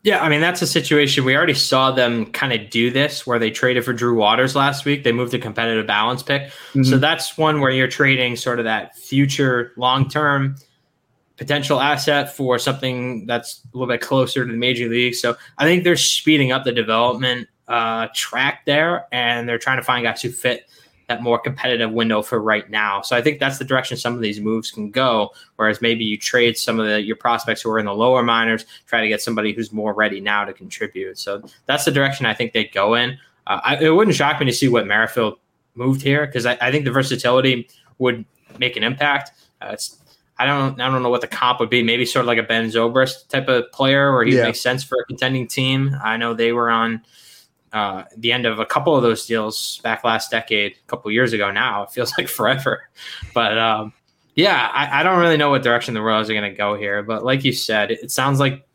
Yeah, 0.02 0.22
I 0.22 0.28
mean 0.28 0.40
that's 0.40 0.62
a 0.62 0.68
situation 0.68 1.24
we 1.24 1.34
already 1.34 1.54
saw 1.54 1.90
them 1.90 2.26
kind 2.26 2.52
of 2.52 2.70
do 2.70 2.92
this 2.92 3.26
where 3.26 3.40
they 3.40 3.50
traded 3.50 3.84
for 3.84 3.92
Drew 3.92 4.16
Waters 4.16 4.54
last 4.54 4.84
week. 4.84 5.02
They 5.02 5.10
moved 5.10 5.34
a 5.34 5.38
competitive 5.38 5.84
balance 5.84 6.22
pick. 6.22 6.42
Mm-hmm. 6.42 6.84
So 6.84 6.98
that's 6.98 7.36
one 7.36 7.60
where 7.60 7.72
you're 7.72 7.88
trading 7.88 8.36
sort 8.36 8.60
of 8.60 8.66
that 8.66 8.96
future 8.96 9.72
long 9.76 10.08
term 10.08 10.54
potential 11.36 11.80
asset 11.80 12.32
for 12.32 12.56
something 12.56 13.26
that's 13.26 13.62
a 13.64 13.76
little 13.76 13.92
bit 13.92 14.00
closer 14.00 14.46
to 14.46 14.52
the 14.52 14.56
major 14.56 14.88
league. 14.88 15.16
So 15.16 15.36
I 15.58 15.64
think 15.64 15.82
they're 15.82 15.96
speeding 15.96 16.52
up 16.52 16.62
the 16.62 16.72
development 16.72 17.48
uh, 17.68 18.08
track 18.14 18.64
there, 18.64 19.06
and 19.12 19.48
they're 19.48 19.58
trying 19.58 19.78
to 19.78 19.82
find 19.82 20.04
guys 20.04 20.22
who 20.22 20.30
fit 20.30 20.68
that 21.08 21.22
more 21.22 21.38
competitive 21.38 21.92
window 21.92 22.20
for 22.20 22.40
right 22.40 22.68
now. 22.68 23.00
So 23.00 23.16
I 23.16 23.22
think 23.22 23.38
that's 23.38 23.58
the 23.58 23.64
direction 23.64 23.96
some 23.96 24.14
of 24.14 24.20
these 24.20 24.40
moves 24.40 24.70
can 24.70 24.90
go. 24.90 25.32
Whereas 25.56 25.80
maybe 25.80 26.04
you 26.04 26.18
trade 26.18 26.58
some 26.58 26.80
of 26.80 26.86
the 26.86 27.00
your 27.00 27.16
prospects 27.16 27.62
who 27.62 27.70
are 27.70 27.78
in 27.78 27.86
the 27.86 27.94
lower 27.94 28.22
minors, 28.22 28.64
try 28.86 29.00
to 29.00 29.08
get 29.08 29.22
somebody 29.22 29.52
who's 29.52 29.72
more 29.72 29.94
ready 29.94 30.20
now 30.20 30.44
to 30.44 30.52
contribute. 30.52 31.18
So 31.18 31.42
that's 31.66 31.84
the 31.84 31.92
direction 31.92 32.26
I 32.26 32.34
think 32.34 32.52
they'd 32.52 32.72
go 32.72 32.94
in. 32.94 33.18
Uh, 33.46 33.60
I, 33.62 33.76
it 33.76 33.90
wouldn't 33.90 34.16
shock 34.16 34.40
me 34.40 34.46
to 34.46 34.52
see 34.52 34.68
what 34.68 34.86
Merrifield 34.86 35.38
moved 35.76 36.02
here 36.02 36.26
because 36.26 36.46
I, 36.46 36.58
I, 36.60 36.72
think 36.72 36.84
the 36.84 36.90
versatility 36.90 37.68
would 37.98 38.24
make 38.58 38.76
an 38.76 38.82
impact. 38.82 39.30
Uh, 39.60 39.68
it's 39.72 39.98
I 40.38 40.46
don't 40.46 40.80
I 40.80 40.90
don't 40.90 41.02
know 41.02 41.10
what 41.10 41.20
the 41.20 41.28
comp 41.28 41.60
would 41.60 41.70
be. 41.70 41.82
Maybe 41.82 42.04
sort 42.04 42.24
of 42.24 42.26
like 42.26 42.38
a 42.38 42.42
Ben 42.42 42.66
Zobrist 42.68 43.28
type 43.28 43.48
of 43.48 43.70
player 43.72 44.12
where 44.12 44.24
he 44.24 44.36
yeah. 44.36 44.42
makes 44.42 44.60
sense 44.60 44.82
for 44.82 44.98
a 45.00 45.04
contending 45.04 45.46
team. 45.46 45.96
I 46.02 46.16
know 46.16 46.34
they 46.34 46.52
were 46.52 46.68
on 46.68 47.02
uh, 47.76 48.04
the 48.16 48.32
end 48.32 48.46
of 48.46 48.58
a 48.58 48.64
couple 48.64 48.96
of 48.96 49.02
those 49.02 49.26
deals 49.26 49.80
back 49.82 50.02
last 50.02 50.30
decade, 50.30 50.72
a 50.72 50.86
couple 50.88 51.10
years 51.10 51.34
ago. 51.34 51.50
Now 51.50 51.82
it 51.82 51.90
feels 51.90 52.10
like 52.18 52.26
forever, 52.26 52.88
but 53.34 53.58
um, 53.58 53.92
yeah, 54.34 54.70
I, 54.72 55.00
I, 55.00 55.02
don't 55.02 55.18
really 55.18 55.36
know 55.36 55.50
what 55.50 55.62
direction 55.62 55.92
the 55.92 56.00
Royals 56.00 56.30
are 56.30 56.32
going 56.32 56.50
to 56.50 56.56
go 56.56 56.74
here. 56.74 57.02
But 57.02 57.22
like 57.24 57.44
you 57.44 57.52
said, 57.52 57.90
it, 57.90 58.10
sounds 58.10 58.40
like 58.40 58.66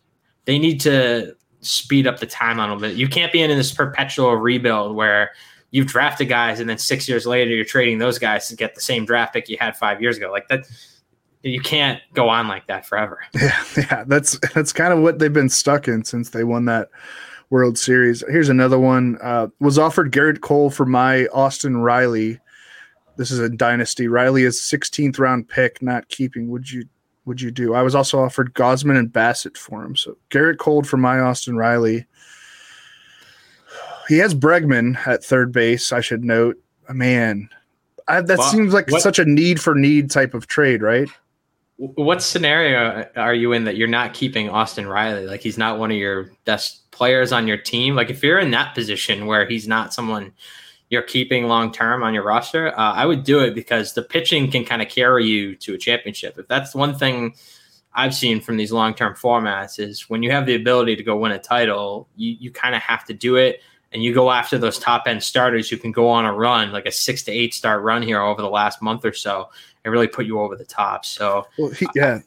they 0.46 0.60
need 0.60 0.82
to 0.82 1.36
speed 1.62 2.06
up 2.06 2.20
the 2.20 2.28
timeline 2.28 2.70
a 2.70 2.74
little 2.74 2.80
bit. 2.80 2.96
You 2.96 3.08
can't 3.08 3.32
be 3.32 3.42
in 3.42 3.50
this 3.50 3.72
perpetual 3.72 4.36
rebuild 4.36 4.96
where 4.96 5.32
you've 5.72 5.88
drafted 5.88 6.30
guys 6.30 6.60
and 6.60 6.70
then 6.70 6.78
six 6.78 7.08
years 7.10 7.26
later 7.26 7.52
you're 7.52 7.66
trading 7.66 7.98
those 7.98 8.20
guys 8.20 8.48
to 8.50 8.56
get 8.56 8.76
the 8.76 8.82
same 8.82 9.06
draft 9.06 9.34
pick 9.34 9.50
you 9.50 9.58
had 9.60 9.76
five 9.76 10.02
years 10.02 10.18
ago. 10.18 10.32
Like 10.32 10.48
that 10.50 10.66
you 11.44 11.60
can't 11.60 12.00
go 12.14 12.30
on 12.30 12.48
like 12.48 12.68
that 12.68 12.86
forever. 12.86 13.20
Yeah, 13.34 13.64
yeah, 13.78 14.04
that's 14.06 14.38
that's 14.54 14.74
kind 14.74 14.94
of 14.94 15.00
what 15.00 15.18
they've 15.18 15.34
been 15.34 15.50
stuck 15.50 15.88
in 15.88 16.04
since 16.04 16.30
they 16.30 16.44
won 16.44 16.66
that 16.66 16.90
World 17.52 17.78
Series. 17.78 18.24
Here's 18.28 18.50
another 18.50 18.80
one. 18.80 19.20
Uh, 19.22 19.50
was 19.60 19.78
offered 19.78 20.12
Gerrit 20.12 20.42
Cole 20.42 20.72
for 20.72 20.86
my 20.86 21.28
Austin 21.28 21.78
Riley. 21.78 22.40
This 23.18 23.30
is 23.30 23.40
a 23.40 23.50
dynasty. 23.50 24.08
Riley 24.08 24.44
is 24.44 24.60
16th 24.60 25.20
round 25.20 25.48
pick, 25.48 25.82
not 25.82 26.08
keeping. 26.08 26.50
Would 26.50 26.72
you 26.72 26.86
would 27.26 27.40
you 27.40 27.52
do? 27.52 27.76
I 27.76 27.84
was 27.84 27.94
also 27.94 28.20
offered 28.20 28.56
Gausman 28.56 28.98
and 28.98 29.14
Bassitt 29.14 29.56
for 29.56 29.84
him. 29.84 29.96
So 29.96 30.18
Gerrit 30.32 30.58
Cole 30.58 30.82
for 30.82 30.98
my 30.98 31.20
Austin 31.20 31.56
Riley. 31.56 32.08
He 34.08 34.18
has 34.18 34.34
Bregman 34.34 35.06
at 35.06 35.24
third 35.24 35.52
base. 35.52 35.94
I 35.94 36.02
should 36.02 36.24
note. 36.24 36.58
Man, 36.90 37.50
I, 38.08 38.22
that 38.22 38.40
well, 38.40 38.50
seems 38.50 38.74
like 38.74 38.90
what? 38.90 39.02
such 39.02 39.20
a 39.20 39.26
need 39.26 39.62
for 39.62 39.76
need 39.76 40.10
type 40.10 40.34
of 40.34 40.48
trade, 40.48 40.82
right? 40.82 41.08
what 41.82 42.22
scenario 42.22 43.10
are 43.16 43.34
you 43.34 43.54
in 43.54 43.64
that 43.64 43.76
you're 43.76 43.88
not 43.88 44.14
keeping 44.14 44.50
Austin 44.50 44.86
Riley? 44.86 45.26
Like 45.26 45.42
he's 45.42 45.58
not 45.58 45.80
one 45.80 45.90
of 45.90 45.98
your 45.98 46.32
best 46.46 46.81
players 47.02 47.32
on 47.32 47.48
your 47.48 47.58
team. 47.58 47.96
Like 47.96 48.12
if 48.12 48.22
you're 48.22 48.38
in 48.38 48.52
that 48.52 48.76
position 48.76 49.26
where 49.26 49.48
he's 49.48 49.68
not 49.68 49.92
someone 49.92 50.34
you're 50.92 51.02
keeping 51.02 51.48
long 51.48 51.72
term 51.72 52.04
on 52.04 52.14
your 52.14 52.22
roster, 52.22 52.78
uh, 52.78 52.94
I 52.94 53.08
would 53.08 53.24
do 53.24 53.40
it 53.40 53.56
because 53.56 53.94
the 53.94 54.04
pitching 54.04 54.52
can 54.52 54.64
kind 54.64 54.84
of 54.84 54.88
carry 54.88 55.26
you 55.26 55.56
to 55.56 55.74
a 55.74 55.80
championship. 55.80 56.38
If 56.38 56.48
that's 56.48 56.76
one 56.76 56.94
thing 56.94 57.34
I've 57.96 58.14
seen 58.14 58.40
from 58.40 58.58
these 58.58 58.72
long 58.72 58.94
term 58.94 59.16
formats 59.16 59.80
is 59.80 60.12
when 60.12 60.22
you 60.22 60.30
have 60.30 60.46
the 60.46 60.54
ability 60.54 60.96
to 60.96 61.02
go 61.02 61.18
win 61.18 61.32
a 61.32 61.40
title, 61.40 62.08
you 62.18 62.38
you 62.40 62.52
kind 62.52 62.76
of 62.76 62.84
have 62.84 63.04
to 63.06 63.16
do 63.16 63.36
it. 63.36 63.64
And 63.92 64.04
you 64.04 64.14
go 64.14 64.30
after 64.30 64.60
those 64.60 64.78
top 64.78 65.08
end 65.08 65.24
starters 65.24 65.72
who 65.72 65.78
can 65.78 65.92
go 65.92 66.08
on 66.08 66.26
a 66.26 66.32
run, 66.32 66.72
like 66.72 66.86
a 66.86 66.92
six 66.92 67.24
to 67.24 67.32
eight 67.32 67.56
start 67.56 67.82
run 67.82 68.04
here 68.04 68.22
over 68.22 68.44
the 68.44 68.50
last 68.50 68.80
month 68.80 69.06
or 69.06 69.14
so 69.14 69.50
and 69.84 69.92
really 69.92 70.08
put 70.08 70.28
you 70.28 70.40
over 70.40 70.56
the 70.56 70.66
top. 70.66 71.04
So 71.06 71.48
well, 71.58 71.72
he, 71.72 71.88
yeah, 71.96 72.20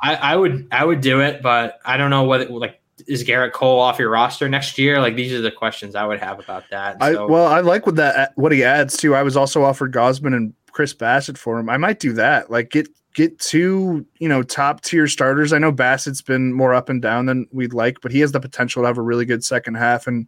I, 0.00 0.14
I, 0.14 0.36
would 0.36 0.66
I 0.72 0.82
would 0.82 1.02
do 1.02 1.20
it, 1.20 1.42
but 1.42 1.78
I 1.84 1.98
don't 1.98 2.08
know 2.08 2.24
whether 2.24 2.46
like 2.46 2.80
is 3.06 3.24
Gerrit 3.24 3.52
Cole 3.52 3.80
off 3.80 3.98
your 3.98 4.10
roster 4.10 4.48
next 4.48 4.78
year? 4.78 5.00
Like 5.00 5.16
these 5.16 5.32
are 5.32 5.40
the 5.40 5.50
questions 5.50 5.94
I 5.94 6.06
would 6.06 6.20
have 6.20 6.38
about 6.38 6.64
that. 6.70 6.96
I 7.00 7.12
So, 7.12 7.26
well, 7.26 7.46
I 7.46 7.60
like 7.60 7.86
what 7.86 7.96
that 7.96 8.32
what 8.36 8.52
he 8.52 8.62
adds 8.64 8.96
too. 8.96 9.14
I 9.14 9.22
was 9.22 9.36
also 9.36 9.64
offered 9.64 9.92
Gausman 9.92 10.34
and 10.34 10.54
Chris 10.72 10.94
Bassitt 10.94 11.38
for 11.38 11.58
him. 11.58 11.68
I 11.68 11.76
might 11.76 11.98
do 11.98 12.12
that. 12.14 12.50
Like 12.50 12.70
get 12.70 12.88
get 13.14 13.38
two, 13.38 14.04
you 14.18 14.28
know, 14.28 14.42
top 14.42 14.82
tier 14.82 15.06
starters. 15.06 15.52
I 15.52 15.58
know 15.58 15.72
Bassitt's 15.72 16.22
been 16.22 16.52
more 16.52 16.74
up 16.74 16.88
and 16.88 17.00
down 17.00 17.26
than 17.26 17.46
we'd 17.52 17.72
like, 17.72 18.00
but 18.00 18.12
he 18.12 18.20
has 18.20 18.32
the 18.32 18.40
potential 18.40 18.82
to 18.82 18.86
have 18.86 18.98
a 18.98 19.02
really 19.02 19.24
good 19.24 19.44
second 19.44 19.74
half. 19.74 20.06
And 20.06 20.26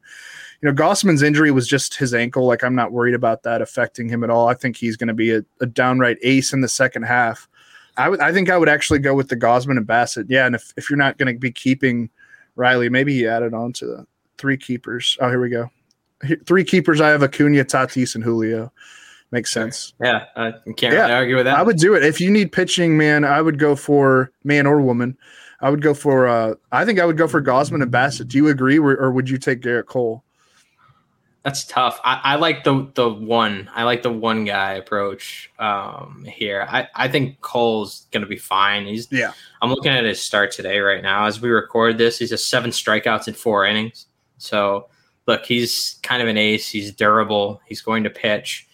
you 0.62 0.68
know, 0.68 0.74
Gausman's 0.74 1.22
injury 1.22 1.50
was 1.50 1.68
just 1.68 1.96
his 1.96 2.14
ankle. 2.14 2.46
Like 2.46 2.64
I'm 2.64 2.74
not 2.74 2.92
worried 2.92 3.14
about 3.14 3.42
that 3.42 3.62
affecting 3.62 4.08
him 4.08 4.24
at 4.24 4.30
all. 4.30 4.48
I 4.48 4.54
think 4.54 4.76
he's 4.76 4.96
going 4.96 5.08
to 5.08 5.14
be 5.14 5.32
a, 5.32 5.44
a 5.60 5.66
downright 5.66 6.18
ace 6.22 6.52
in 6.52 6.62
the 6.62 6.68
second 6.68 7.02
half. 7.02 7.48
I 7.96 8.08
would 8.08 8.20
I 8.20 8.32
think 8.32 8.50
I 8.50 8.58
would 8.58 8.68
actually 8.68 8.98
go 8.98 9.14
with 9.14 9.28
the 9.28 9.36
Gausman 9.36 9.76
and 9.76 9.86
Bassitt. 9.86 10.26
Yeah, 10.28 10.46
and 10.46 10.54
if, 10.54 10.72
if 10.76 10.90
you're 10.90 10.96
not 10.96 11.18
going 11.18 11.32
to 11.32 11.38
be 11.38 11.52
keeping 11.52 12.10
Riley, 12.56 12.88
maybe 12.88 13.14
he 13.14 13.26
added 13.26 13.54
on 13.54 13.72
to 13.74 13.86
the 13.86 14.06
three 14.38 14.56
keepers. 14.56 15.16
Oh, 15.20 15.28
here 15.28 15.40
we 15.40 15.48
go. 15.50 15.70
Three 16.46 16.64
keepers. 16.64 17.00
I 17.00 17.10
have 17.10 17.22
Acuna, 17.22 17.64
Tatis, 17.64 18.14
and 18.14 18.24
Julio. 18.24 18.72
Makes 19.32 19.52
sense. 19.52 19.92
yeah, 20.00 20.24
I 20.36 20.52
can't 20.76 20.94
Yeah, 20.94 21.02
really 21.02 21.12
argue 21.12 21.36
with 21.36 21.44
that. 21.46 21.58
I 21.58 21.62
would 21.62 21.76
do 21.78 21.94
it 21.94 22.04
if 22.04 22.20
you 22.20 22.30
need 22.30 22.52
pitching, 22.52 22.96
man. 22.96 23.24
I 23.24 23.42
would 23.42 23.58
go 23.58 23.76
for 23.76 24.30
man 24.44 24.66
or 24.66 24.80
woman. 24.80 25.16
I 25.60 25.68
would 25.70 25.82
go 25.82 25.94
for. 25.94 26.26
uh 26.28 26.54
I 26.72 26.84
think 26.84 26.98
I 27.00 27.04
would 27.04 27.16
go 27.16 27.26
for 27.28 27.42
Gausman 27.42 27.82
and 27.82 27.90
Bassitt. 27.92 28.28
Do 28.28 28.38
you 28.38 28.48
agree, 28.48 28.78
or, 28.78 28.96
or 28.96 29.10
would 29.10 29.28
you 29.28 29.36
take 29.38 29.60
Gerrit 29.62 29.86
Cole? 29.86 30.22
That's 31.46 31.62
tough. 31.62 32.00
I, 32.02 32.20
I 32.24 32.34
like 32.34 32.64
the 32.64 32.90
the 32.94 33.08
one. 33.08 33.70
I 33.72 33.84
like 33.84 34.02
the 34.02 34.10
one 34.10 34.44
guy 34.44 34.72
approach 34.72 35.48
um, 35.60 36.26
here. 36.28 36.66
I, 36.68 36.88
I 36.96 37.06
think 37.06 37.40
Cole's 37.40 38.08
gonna 38.10 38.26
be 38.26 38.36
fine. 38.36 38.84
He's 38.84 39.06
Yeah. 39.12 39.30
I'm 39.62 39.70
looking 39.70 39.92
at 39.92 40.02
his 40.02 40.20
start 40.20 40.50
today 40.50 40.80
right 40.80 41.04
now 41.04 41.26
as 41.26 41.40
we 41.40 41.48
record 41.48 41.98
this. 41.98 42.18
He's 42.18 42.32
a 42.32 42.36
seven 42.36 42.72
strikeouts 42.72 43.28
in 43.28 43.34
four 43.34 43.64
innings. 43.64 44.08
So 44.38 44.88
look, 45.28 45.46
he's 45.46 46.00
kind 46.02 46.20
of 46.20 46.26
an 46.26 46.36
ace. 46.36 46.68
He's 46.68 46.90
durable. 46.92 47.60
He's 47.64 47.80
going 47.80 48.02
to 48.02 48.10
pitch. 48.10 48.66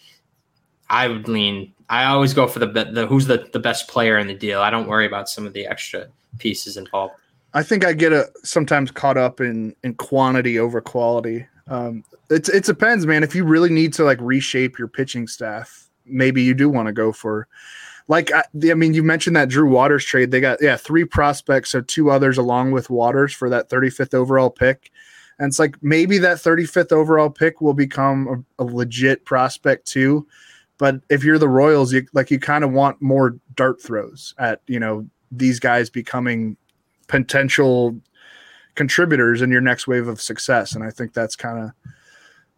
I 0.89 1.09
would 1.09 1.27
lean. 1.27 1.75
I 1.89 2.05
always 2.05 2.33
go 2.33 2.47
for 2.47 2.57
the 2.57 2.65
the 2.65 3.05
who's 3.05 3.27
the 3.27 3.47
the 3.53 3.59
best 3.59 3.87
player 3.87 4.17
in 4.17 4.25
the 4.25 4.33
deal. 4.33 4.61
I 4.61 4.71
don't 4.71 4.87
worry 4.87 5.05
about 5.05 5.29
some 5.29 5.45
of 5.45 5.53
the 5.53 5.67
extra 5.67 6.07
pieces 6.39 6.75
involved. 6.75 7.13
I 7.53 7.61
think 7.61 7.85
I 7.85 7.93
get 7.93 8.13
a 8.13 8.31
sometimes 8.43 8.89
caught 8.89 9.15
up 9.17 9.41
in 9.41 9.75
in 9.83 9.93
quantity 9.93 10.57
over 10.57 10.81
quality. 10.81 11.45
Um, 11.67 12.03
it 12.29 12.49
it 12.49 12.65
depends, 12.65 13.05
man. 13.05 13.23
If 13.23 13.35
you 13.35 13.45
really 13.45 13.69
need 13.69 13.93
to 13.93 14.03
like 14.03 14.19
reshape 14.21 14.77
your 14.77 14.87
pitching 14.87 15.27
staff, 15.27 15.89
maybe 16.05 16.41
you 16.41 16.53
do 16.53 16.69
want 16.69 16.87
to 16.87 16.93
go 16.93 17.11
for. 17.11 17.47
Like 18.07 18.33
I, 18.33 18.43
I 18.69 18.73
mean, 18.73 18.93
you 18.93 19.03
mentioned 19.03 19.35
that 19.35 19.49
Drew 19.49 19.69
Waters 19.69 20.03
trade. 20.03 20.31
They 20.31 20.41
got 20.41 20.61
yeah 20.61 20.75
three 20.75 21.05
prospects, 21.05 21.71
so 21.71 21.81
two 21.81 22.09
others 22.11 22.37
along 22.37 22.71
with 22.71 22.89
Waters 22.89 23.33
for 23.33 23.49
that 23.49 23.69
35th 23.69 24.13
overall 24.13 24.49
pick. 24.49 24.91
And 25.39 25.47
it's 25.47 25.59
like 25.59 25.81
maybe 25.81 26.17
that 26.19 26.37
35th 26.37 26.91
overall 26.91 27.29
pick 27.29 27.59
will 27.59 27.73
become 27.73 28.45
a, 28.59 28.63
a 28.63 28.65
legit 28.65 29.25
prospect 29.25 29.87
too. 29.87 30.27
But 30.77 31.01
if 31.09 31.23
you're 31.23 31.39
the 31.39 31.49
Royals, 31.49 31.93
you 31.93 32.05
like 32.13 32.29
you 32.29 32.39
kind 32.39 32.63
of 32.63 32.71
want 32.71 33.01
more 33.01 33.37
dart 33.55 33.81
throws 33.81 34.33
at 34.37 34.61
you 34.67 34.79
know 34.79 35.07
these 35.31 35.59
guys 35.59 35.89
becoming 35.89 36.57
potential 37.07 37.99
contributors 38.75 39.41
in 39.41 39.51
your 39.51 39.61
next 39.61 39.87
wave 39.87 40.07
of 40.07 40.21
success. 40.21 40.73
And 40.73 40.83
I 40.83 40.89
think 40.89 41.13
that's 41.13 41.35
kind 41.35 41.59
of 41.59 41.71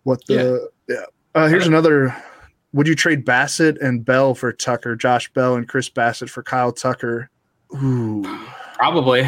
what 0.03 0.25
the 0.27 0.69
yeah. 0.87 1.05
Uh, 1.33 1.47
here's 1.47 1.67
another. 1.67 2.15
Would 2.73 2.87
you 2.87 2.95
trade 2.95 3.25
Bassitt 3.25 3.81
and 3.81 4.03
Bell 4.03 4.35
for 4.35 4.51
Tucker? 4.51 4.95
Josh 4.95 5.31
Bell 5.33 5.55
and 5.55 5.67
Chris 5.67 5.89
Bassitt 5.89 6.29
for 6.29 6.43
Kyle 6.43 6.71
Tucker? 6.71 7.29
Ooh, 7.73 8.23
Probably. 8.73 9.27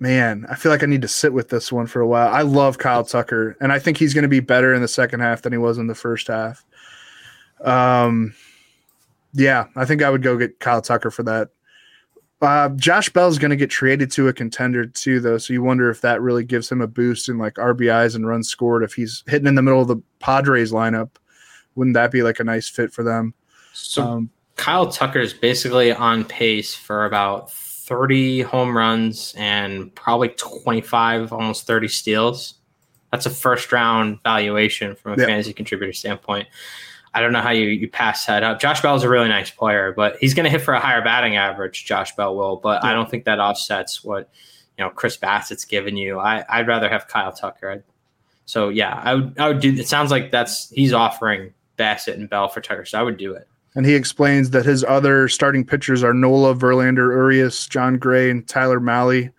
man, 0.00 0.46
I 0.48 0.54
feel 0.54 0.72
like 0.72 0.82
I 0.82 0.86
need 0.86 1.02
to 1.02 1.08
sit 1.08 1.32
with 1.32 1.50
this 1.50 1.70
one 1.70 1.86
for 1.86 2.00
a 2.00 2.06
while. 2.06 2.32
I 2.32 2.42
love 2.42 2.78
Kyle 2.78 3.04
Tucker, 3.04 3.56
and 3.60 3.72
I 3.72 3.78
think 3.78 3.96
he's 3.96 4.14
going 4.14 4.22
to 4.22 4.28
be 4.28 4.40
better 4.40 4.74
in 4.74 4.82
the 4.82 4.88
second 4.88 5.20
half 5.20 5.42
than 5.42 5.52
he 5.52 5.58
was 5.58 5.78
in 5.78 5.86
the 5.86 5.94
first 5.94 6.28
half. 6.28 6.64
Um, 7.62 8.34
yeah, 9.32 9.66
I 9.76 9.84
think 9.84 10.02
I 10.02 10.10
would 10.10 10.22
go 10.22 10.36
get 10.36 10.58
Kyle 10.58 10.82
Tucker 10.82 11.10
for 11.10 11.22
that. 11.24 11.50
Uh, 12.40 12.70
Josh 12.70 13.10
is 13.14 13.38
going 13.38 13.50
to 13.50 13.56
get 13.56 13.68
traded 13.70 14.10
to 14.12 14.28
a 14.28 14.32
contender 14.32 14.86
too, 14.86 15.20
though. 15.20 15.36
So 15.38 15.52
you 15.52 15.62
wonder 15.62 15.90
if 15.90 16.00
that 16.00 16.22
really 16.22 16.44
gives 16.44 16.70
him 16.72 16.80
a 16.80 16.86
boost 16.86 17.28
in 17.28 17.36
like 17.36 17.54
RBIs 17.54 18.14
and 18.14 18.26
runs 18.26 18.48
scored. 18.48 18.82
If 18.82 18.94
he's 18.94 19.22
hitting 19.26 19.46
in 19.46 19.54
the 19.56 19.62
middle 19.62 19.82
of 19.82 19.88
the 19.88 20.00
Padres 20.20 20.72
lineup, 20.72 21.10
wouldn't 21.74 21.94
that 21.94 22.10
be 22.10 22.22
like 22.22 22.40
a 22.40 22.44
nice 22.44 22.68
fit 22.68 22.92
for 22.92 23.02
them? 23.02 23.34
So 23.74 24.02
Um, 24.02 24.30
Kyle 24.56 24.86
Tucker 24.90 25.20
is 25.20 25.34
basically 25.34 25.92
on 25.92 26.24
pace 26.24 26.74
for 26.74 27.04
about 27.04 27.52
30 27.52 28.42
home 28.42 28.76
runs 28.76 29.34
and 29.36 29.94
probably 29.94 30.28
25, 30.30 31.32
almost 31.32 31.66
30 31.66 31.88
steals. 31.88 32.54
That's 33.12 33.26
a 33.26 33.30
first 33.30 33.70
round 33.72 34.22
valuation 34.22 34.94
from 34.94 35.12
a 35.12 35.16
Yeah. 35.20 35.26
fantasy 35.26 35.52
contributor 35.52 35.92
standpoint. 35.92 36.48
I 37.12 37.20
don't 37.20 37.32
know 37.32 37.40
how 37.40 37.50
you, 37.50 37.66
you 37.66 37.88
pass 37.88 38.26
that 38.26 38.42
up. 38.42 38.60
Josh 38.60 38.80
Bell 38.82 38.94
is 38.94 39.02
a 39.02 39.08
really 39.08 39.28
nice 39.28 39.50
player, 39.50 39.92
but 39.92 40.16
he's 40.20 40.32
going 40.32 40.44
to 40.44 40.50
hit 40.50 40.60
for 40.62 40.74
a 40.74 40.80
higher 40.80 41.02
batting 41.02 41.36
average. 41.36 41.84
Josh 41.84 42.14
Bell 42.14 42.36
will, 42.36 42.56
but 42.56 42.84
I 42.84 42.92
don't 42.92 43.10
think 43.10 43.24
that 43.24 43.40
offsets 43.40 44.04
what 44.04 44.30
you 44.78 44.84
know 44.84 44.90
Chris 44.90 45.16
Bassitt's 45.16 45.64
given 45.64 45.96
you. 45.96 46.18
I, 46.20 46.44
I'd 46.48 46.68
rather 46.68 46.88
have 46.88 47.08
Kyle 47.08 47.32
Tucker. 47.32 47.82
So 48.46 48.68
yeah, 48.68 49.00
I 49.04 49.14
would 49.14 49.38
I 49.38 49.48
would 49.48 49.60
do. 49.60 49.72
It 49.74 49.88
sounds 49.88 50.10
like 50.10 50.30
that's 50.30 50.70
he's 50.70 50.92
offering 50.92 51.52
Bassitt 51.78 52.14
and 52.14 52.30
Bell 52.30 52.48
for 52.48 52.60
Tucker, 52.60 52.84
so 52.84 52.98
I 52.98 53.02
would 53.02 53.16
do 53.16 53.34
it. 53.34 53.48
and 53.74 53.86
he 53.86 53.94
explains 53.94 54.50
that 54.50 54.64
his 54.64 54.84
other 54.84 55.28
starting 55.28 55.64
pitchers 55.64 56.02
are 56.02 56.14
Nola, 56.14 56.54
Verlander, 56.54 57.12
Urias, 57.12 57.66
Jon 57.66 57.98
Gray, 57.98 58.30
and 58.30 58.46
Tyler 58.46 58.80
Mahle. 58.80 59.30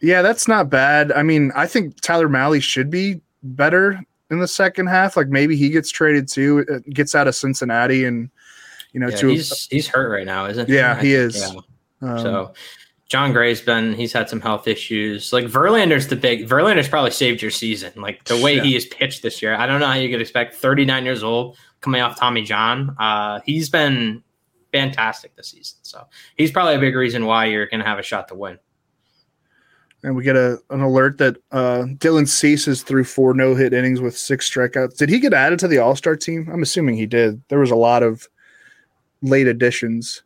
Yeah, 0.00 0.22
that's 0.22 0.48
not 0.48 0.68
bad. 0.68 1.12
I 1.12 1.22
mean, 1.22 1.50
I 1.54 1.66
think 1.66 2.00
Tyler 2.00 2.28
Mahle 2.28 2.60
should 2.62 2.90
be 2.90 3.20
better 3.42 4.00
in 4.30 4.38
the 4.40 4.48
second 4.48 4.86
half. 4.86 5.16
Like 5.16 5.28
maybe 5.28 5.56
he 5.56 5.68
gets 5.70 5.90
traded 5.90 6.28
too, 6.28 6.64
uh, 6.72 6.78
gets 6.90 7.14
out 7.14 7.28
of 7.28 7.34
Cincinnati, 7.34 8.04
and 8.04 8.30
you 8.92 9.00
know, 9.00 9.08
Yeah, 9.08 9.16
to 9.16 9.28
he's 9.28 9.66
he's 9.66 9.86
hurt 9.88 10.10
right 10.10 10.26
now, 10.26 10.46
isn't 10.46 10.68
he? 10.68 10.74
Yeah, 10.76 10.92
I 10.92 11.02
he 11.02 11.12
think, 11.14 11.34
is. 11.34 11.54
yeah. 12.02 12.10
um, 12.12 12.18
so 12.20 12.52
Jon 13.08 13.32
Gray's 13.32 13.60
been 13.60 13.92
he's 13.94 14.12
had 14.12 14.28
some 14.28 14.40
health 14.40 14.66
issues. 14.66 15.32
Like 15.32 15.44
Verlander's 15.46 16.06
the 16.08 16.16
big 16.16 16.48
Verlander's 16.48 16.88
probably 16.88 17.10
saved 17.10 17.42
your 17.42 17.50
season. 17.50 17.92
Like 17.96 18.24
the 18.24 18.40
way 18.40 18.56
Yeah. 18.56 18.62
he 18.62 18.74
has 18.74 18.86
pitched 18.86 19.22
this 19.22 19.42
year. 19.42 19.54
I 19.54 19.66
don't 19.66 19.78
know 19.80 19.86
how 19.86 19.94
you 19.94 20.08
could 20.10 20.20
expect 20.20 20.54
39 20.54 21.04
years 21.04 21.22
old 21.22 21.56
coming 21.80 22.00
off 22.00 22.18
Tommy 22.18 22.42
John. 22.42 22.96
Uh 22.98 23.40
he's 23.44 23.68
been 23.68 24.22
fantastic 24.72 25.36
this 25.36 25.48
season. 25.48 25.78
So 25.82 26.04
he's 26.36 26.50
probably 26.50 26.74
a 26.74 26.80
big 26.80 26.96
reason 26.96 27.26
why 27.26 27.44
you're 27.46 27.66
gonna 27.66 27.84
have 27.84 27.98
a 27.98 28.02
shot 28.02 28.28
to 28.28 28.34
win. 28.34 28.58
And 30.04 30.14
we 30.14 30.22
get 30.22 30.36
a 30.36 30.58
an 30.70 30.80
alert 30.80 31.18
that 31.18 31.36
uh, 31.50 31.84
Dylan 31.98 32.28
Cease 32.28 32.68
is 32.68 32.82
through 32.82 33.04
four 33.04 33.34
no 33.34 33.54
hit 33.54 33.72
innings 33.72 34.00
with 34.00 34.16
six 34.16 34.48
strikeouts. 34.48 34.96
Did 34.96 35.08
he 35.08 35.18
get 35.18 35.34
added 35.34 35.58
to 35.60 35.68
the 35.68 35.78
All 35.78 35.96
Star 35.96 36.14
team? 36.14 36.48
I'm 36.52 36.62
assuming 36.62 36.96
he 36.96 37.06
did. 37.06 37.42
There 37.48 37.58
was 37.58 37.70
a 37.72 37.76
lot 37.76 38.02
of 38.02 38.28
late 39.22 39.46
additions, 39.46 40.22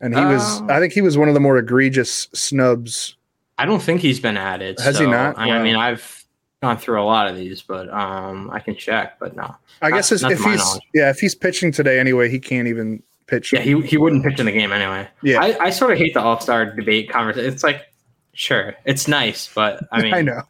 and 0.00 0.14
he 0.14 0.24
was. 0.24 0.60
Um, 0.60 0.70
I 0.70 0.78
think 0.80 0.92
he 0.92 1.00
was 1.02 1.18
one 1.18 1.28
of 1.28 1.34
the 1.34 1.40
more 1.40 1.58
egregious 1.58 2.28
snubs. 2.32 3.16
I 3.58 3.66
don't 3.66 3.82
think 3.82 4.00
he's 4.00 4.20
been 4.20 4.36
added. 4.38 4.78
Has 4.80 4.98
he 4.98 5.06
not? 5.06 5.36
I, 5.38 5.46
Wow. 5.48 5.62
mean 5.62 5.76
I've 5.76 6.24
gone 6.62 6.78
through 6.78 7.00
a 7.00 7.04
lot 7.04 7.26
of 7.28 7.36
these, 7.36 7.60
but 7.62 7.92
um 7.92 8.50
I 8.52 8.60
can 8.60 8.74
check, 8.76 9.18
but 9.18 9.36
no. 9.36 9.54
I 9.82 9.90
Not- 9.90 9.96
guess 9.96 10.12
if 10.12 10.20
he's 10.38 10.40
knowledge. 10.58 10.82
yeah 10.94 11.10
if 11.10 11.18
he's 11.18 11.34
pitching 11.34 11.72
today 11.72 11.98
anyway, 11.98 12.30
he 12.30 12.38
can't 12.38 12.68
even 12.68 13.02
pitch. 13.26 13.52
Yeah, 13.52 13.60
he, 13.60 13.80
he 13.82 13.96
wouldn't 13.96 14.24
pitch 14.24 14.38
in 14.40 14.46
the 14.46 14.52
game 14.52 14.72
anyway. 14.72 15.08
Yeah. 15.22 15.40
I, 15.42 15.56
I 15.66 15.70
sort 15.70 15.90
of 15.92 15.98
hate 15.98 16.14
the 16.14 16.20
All 16.20 16.40
Star 16.40 16.66
debate 16.66 17.10
conversation. 17.10 17.52
It's 17.52 17.62
like, 17.64 17.91
sure, 18.34 18.74
it's 18.84 19.08
nice, 19.08 19.50
but 19.54 19.82
I 19.92 20.02
mean, 20.02 20.14
I 20.14 20.22
know. 20.22 20.42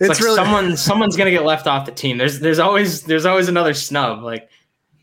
It's, 0.00 0.08
It's, 0.08 0.08
like 0.08 0.20
really 0.20 0.36
someone 0.36 0.76
someone's 0.76 1.16
gonna 1.16 1.30
get 1.30 1.44
left 1.44 1.66
off 1.66 1.84
the 1.86 1.92
team. 1.92 2.16
There's 2.18 2.40
there's 2.40 2.58
always 2.58 3.02
there's 3.02 3.26
always 3.26 3.48
another 3.48 3.74
snub. 3.74 4.22
Like 4.22 4.48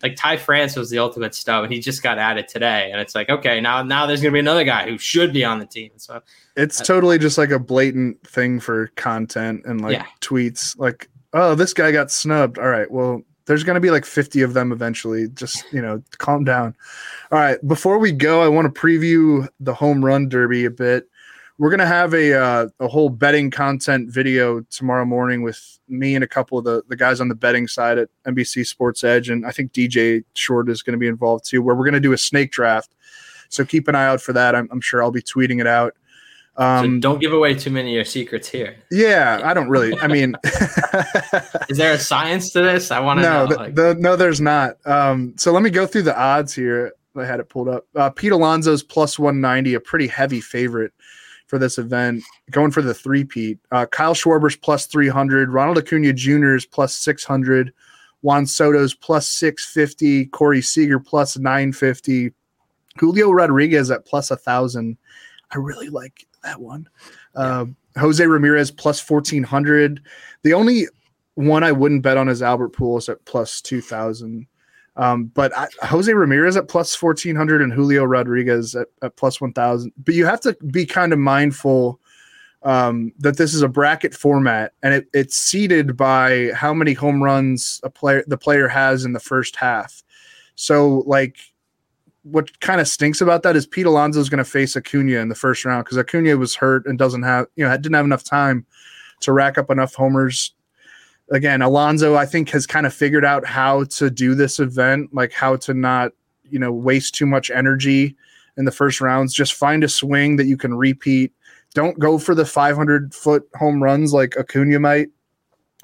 like 0.03 0.15
Ty 0.15 0.37
France 0.37 0.75
was 0.75 0.89
the 0.89 0.99
ultimate 0.99 1.33
snub, 1.35 1.63
and 1.63 1.73
he 1.73 1.79
just 1.79 2.03
got 2.03 2.17
added 2.17 2.47
today. 2.47 2.91
And 2.91 3.01
it's 3.01 3.15
like, 3.15 3.29
okay, 3.29 3.59
now 3.61 3.83
now 3.83 4.05
there's 4.05 4.21
gonna 4.21 4.33
be 4.33 4.39
another 4.39 4.63
guy 4.63 4.89
who 4.89 4.97
should 4.97 5.33
be 5.33 5.43
on 5.45 5.59
the 5.59 5.65
team. 5.65 5.91
So 5.97 6.21
it's 6.55 6.81
uh, 6.81 6.83
totally 6.83 7.17
just 7.19 7.37
like 7.37 7.51
a 7.51 7.59
blatant 7.59 8.21
thing 8.27 8.59
for 8.59 8.87
content 8.95 9.63
and 9.65 9.81
like 9.81 9.93
Yeah. 9.93 10.05
tweets. 10.21 10.77
Like, 10.77 11.09
oh, 11.33 11.55
this 11.55 11.73
guy 11.73 11.91
got 11.91 12.11
snubbed. 12.11 12.57
All 12.57 12.67
right, 12.69 12.89
well, 12.89 13.21
there's 13.45 13.63
gonna 13.63 13.79
be 13.79 13.91
like 13.91 14.05
50 14.05 14.41
of 14.41 14.53
them 14.53 14.71
eventually. 14.71 15.27
Just 15.29 15.63
you 15.71 15.81
know, 15.81 16.01
calm 16.17 16.43
down. 16.43 16.75
All 17.31 17.39
right, 17.39 17.65
before 17.67 17.97
we 17.99 18.11
go, 18.11 18.41
I 18.41 18.47
want 18.47 18.73
to 18.73 18.81
preview 18.81 19.47
the 19.59 19.73
home 19.73 20.03
run 20.03 20.27
derby 20.29 20.65
a 20.65 20.71
bit. 20.71 21.07
We're 21.59 21.71
gonna 21.71 21.87
have 21.87 22.13
a 22.13 22.33
uh, 22.39 22.67
a 22.79 22.87
whole 22.87 23.09
betting 23.09 23.49
content 23.49 24.11
video 24.11 24.61
tomorrow 24.69 25.05
morning 25.05 25.41
with 25.41 25.79
me 25.89 26.13
and 26.13 26.23
a 26.23 26.27
couple 26.27 26.57
of 26.59 26.65
the 26.65 26.83
the 26.87 26.95
guys 26.95 27.19
on 27.19 27.29
the 27.29 27.35
betting 27.35 27.67
side 27.67 27.97
at 27.97 28.09
NBC 28.27 28.65
Sports 28.67 29.03
Edge, 29.03 29.29
and 29.29 29.45
I 29.45 29.51
think 29.51 29.71
DJ 29.73 30.23
Short 30.35 30.69
is 30.69 30.83
going 30.83 30.93
to 30.93 30.99
be 30.99 31.07
involved 31.07 31.45
too. 31.45 31.63
Where 31.63 31.75
we're 31.75 31.85
gonna 31.85 31.99
do 31.99 32.13
a 32.13 32.17
snake 32.17 32.51
draft. 32.51 32.93
So 33.49 33.65
keep 33.65 33.87
an 33.87 33.95
eye 33.95 34.05
out 34.05 34.21
for 34.21 34.33
that. 34.33 34.55
I'm, 34.55 34.67
I'm 34.71 34.81
sure 34.81 35.01
I'll 35.01 35.09
be 35.09 35.21
tweeting 35.21 35.59
it 35.61 35.67
out. 35.67 35.95
so 36.57 36.63
Um, 36.63 36.99
don't 36.99 37.19
give 37.19 37.31
away 37.33 37.55
too 37.55 37.71
many 37.71 37.91
of 37.91 37.95
your 37.95 38.03
secrets 38.05 38.47
here. 38.49 38.75
yeah, 38.91 39.39
I 39.43 39.53
don't 39.53 39.69
really. 39.69 39.97
I 39.99 40.07
mean, 40.07 40.35
Is 41.69 41.77
there 41.77 41.93
a 41.93 41.97
science 41.97 42.51
to 42.51 42.61
this? 42.61 42.91
I 42.91 42.99
want 42.99 43.19
to 43.19 43.23
no, 43.23 43.45
know. 43.45 43.47
the, 43.47 43.55
like- 43.55 43.75
the, 43.75 43.95
no, 43.99 44.15
there's 44.17 44.41
not. 44.41 44.75
Um, 44.85 45.33
so 45.37 45.53
let 45.53 45.63
me 45.63 45.69
go 45.69 45.87
through 45.87 46.01
the 46.03 46.15
odds 46.19 46.53
here. 46.53 46.91
I 47.15 47.25
had 47.25 47.39
it 47.39 47.47
pulled 47.49 47.69
up. 47.69 47.87
Uh, 47.95 48.09
Pete 48.11 48.31
Alonso's 48.33 48.83
plus 48.83 49.17
190, 49.17 49.73
a 49.73 49.79
pretty 49.79 50.07
heavy 50.07 50.41
favorite. 50.41 50.91
For 51.47 51.57
this 51.57 51.77
event, 51.77 52.23
going 52.51 52.71
for 52.71 52.81
the 52.81 52.93
three-peat. 52.93 53.57
Uh, 53.71 53.85
Kyle 53.85 54.13
Schwarber's 54.13 54.55
plus 54.55 54.85
300, 54.85 55.49
Ronald 55.49 55.77
Acuna 55.77 56.13
Jr.'s 56.13 56.65
plus 56.65 56.95
600, 56.95 57.73
Juan 58.21 58.45
Soto's 58.45 58.93
plus 58.93 59.27
650, 59.29 60.25
Corey 60.27 60.61
Seager 60.61 60.99
plus 60.99 61.37
950, 61.37 62.31
Julio 62.97 63.31
Rodriguez 63.31 63.89
at 63.91 64.05
plus 64.05 64.29
1,000. 64.29 64.97
I 65.51 65.57
really 65.57 65.89
like 65.89 66.25
that 66.43 66.59
one. 66.59 66.89
Uh, 67.35 67.65
Jose 67.97 68.25
Ramirez 68.25 68.71
plus 68.71 69.07
1,400. 69.07 70.01
The 70.43 70.53
only 70.53 70.87
one 71.35 71.63
I 71.63 71.71
wouldn't 71.71 72.01
bet 72.01 72.17
on 72.17 72.29
is 72.29 72.41
Albert 72.41 72.73
Pujols 72.73 73.09
at 73.09 73.23
plus 73.25 73.61
2,000. 73.61 74.47
Um, 74.97 75.25
but 75.25 75.55
I, 75.55 75.67
Jose 75.83 76.11
Ramirez 76.11 76.57
at 76.57 76.67
plus 76.67 76.99
1400 77.01 77.61
and 77.61 77.71
Julio 77.71 78.03
Rodriguez 78.03 78.75
at, 78.75 78.87
at 79.03 79.15
plus 79.15 79.39
1000. 79.39 79.93
But 80.03 80.15
you 80.15 80.25
have 80.25 80.41
to 80.41 80.57
be 80.71 80.85
kind 80.85 81.13
of 81.13 81.19
mindful 81.19 81.99
um, 82.63 83.13
that 83.19 83.37
this 83.37 83.53
is 83.53 83.61
a 83.61 83.69
bracket 83.69 84.15
format 84.15 84.73
and 84.81 84.95
it, 84.95 85.07
it's 85.13 85.37
seeded 85.37 85.95
by 85.95 86.51
how 86.53 86.73
many 86.73 86.93
home 86.93 87.23
runs 87.23 87.79
a 87.83 87.89
player 87.89 88.23
the 88.27 88.37
player 88.37 88.67
has 88.67 89.05
in 89.05 89.13
the 89.13 89.19
first 89.19 89.55
half. 89.55 90.03
So, 90.55 91.03
like, 91.05 91.37
what 92.23 92.59
kind 92.59 92.81
of 92.81 92.87
stinks 92.87 93.21
about 93.21 93.43
that 93.43 93.55
is 93.55 93.67
Pete 93.67 93.85
Alonso 93.85 94.19
is 94.19 94.29
going 94.29 94.39
to 94.39 94.43
face 94.43 94.75
Acuna 94.75 95.19
in 95.19 95.29
the 95.29 95.35
first 95.35 95.63
round 95.63 95.85
because 95.85 95.99
Acuna 95.99 96.35
was 96.35 96.55
hurt 96.55 96.87
and 96.87 96.97
doesn't 96.97 97.23
have, 97.23 97.45
you 97.55 97.63
know, 97.63 97.77
didn't 97.77 97.95
have 97.95 98.05
enough 98.05 98.23
time 98.23 98.65
to 99.21 99.31
rack 99.31 99.57
up 99.57 99.69
enough 99.69 99.93
homers 99.93 100.53
again, 101.31 101.61
Alonso, 101.61 102.15
I 102.15 102.25
think, 102.25 102.49
has 102.49 102.65
kind 102.65 102.85
of 102.85 102.93
figured 102.93 103.25
out 103.25 103.45
how 103.45 103.85
to 103.85 104.09
do 104.09 104.35
this 104.35 104.59
event, 104.59 105.13
like 105.13 105.33
how 105.33 105.55
to 105.57 105.73
not, 105.73 106.11
you 106.49 106.59
know, 106.59 106.71
waste 106.71 107.15
too 107.15 107.25
much 107.25 107.49
energy 107.51 108.15
in 108.57 108.65
the 108.65 108.71
first 108.71 109.01
rounds. 109.01 109.33
Just 109.33 109.53
find 109.53 109.83
a 109.83 109.89
swing 109.89 110.37
that 110.37 110.45
you 110.45 110.57
can 110.57 110.73
repeat. 110.73 111.33
Don't 111.73 111.99
go 111.99 112.17
for 112.17 112.33
the 112.33 112.45
500 112.45 113.13
foot 113.13 113.47
home 113.55 113.83
runs 113.83 114.13
like 114.13 114.37
Acuna 114.37 114.79
might 114.79 115.09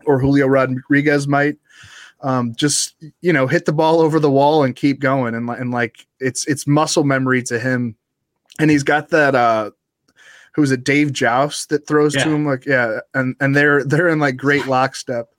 or 0.06 0.20
Julio 0.20 0.48
Rodriguez 0.48 1.28
might. 1.28 1.58
Um, 2.22 2.56
just 2.56 2.96
you 3.20 3.34
know, 3.34 3.48
hit 3.48 3.66
the 3.66 3.74
ball 3.74 4.00
over 4.00 4.18
the 4.18 4.32
wall 4.32 4.64
and 4.64 4.76
keep 4.76 5.02
going. 5.02 5.36
And, 5.36 5.50
and 5.50 5.72
like 5.72 6.08
it's 6.20 6.48
it's 6.48 6.66
muscle 6.66 7.04
memory 7.04 7.44
to 7.44 7.60
him. 7.60 7.96
And 8.60 8.72
he's 8.72 8.84
got 8.84 9.10
that 9.10 9.36
uh 9.36 9.72
who's 10.54 10.72
it 10.72 10.84
Dave 10.84 11.12
Jauss 11.12 11.66
that 11.68 11.86
throws 11.86 12.16
yeah. 12.16 12.24
to 12.24 12.30
him 12.30 12.46
like 12.46 12.66
yeah 12.66 13.00
and 13.14 13.36
and 13.40 13.56
they're 13.56 13.84
they're 13.84 14.08
in 14.08 14.20
like 14.20 14.38
great 14.38 14.68
lockstep 14.68 15.33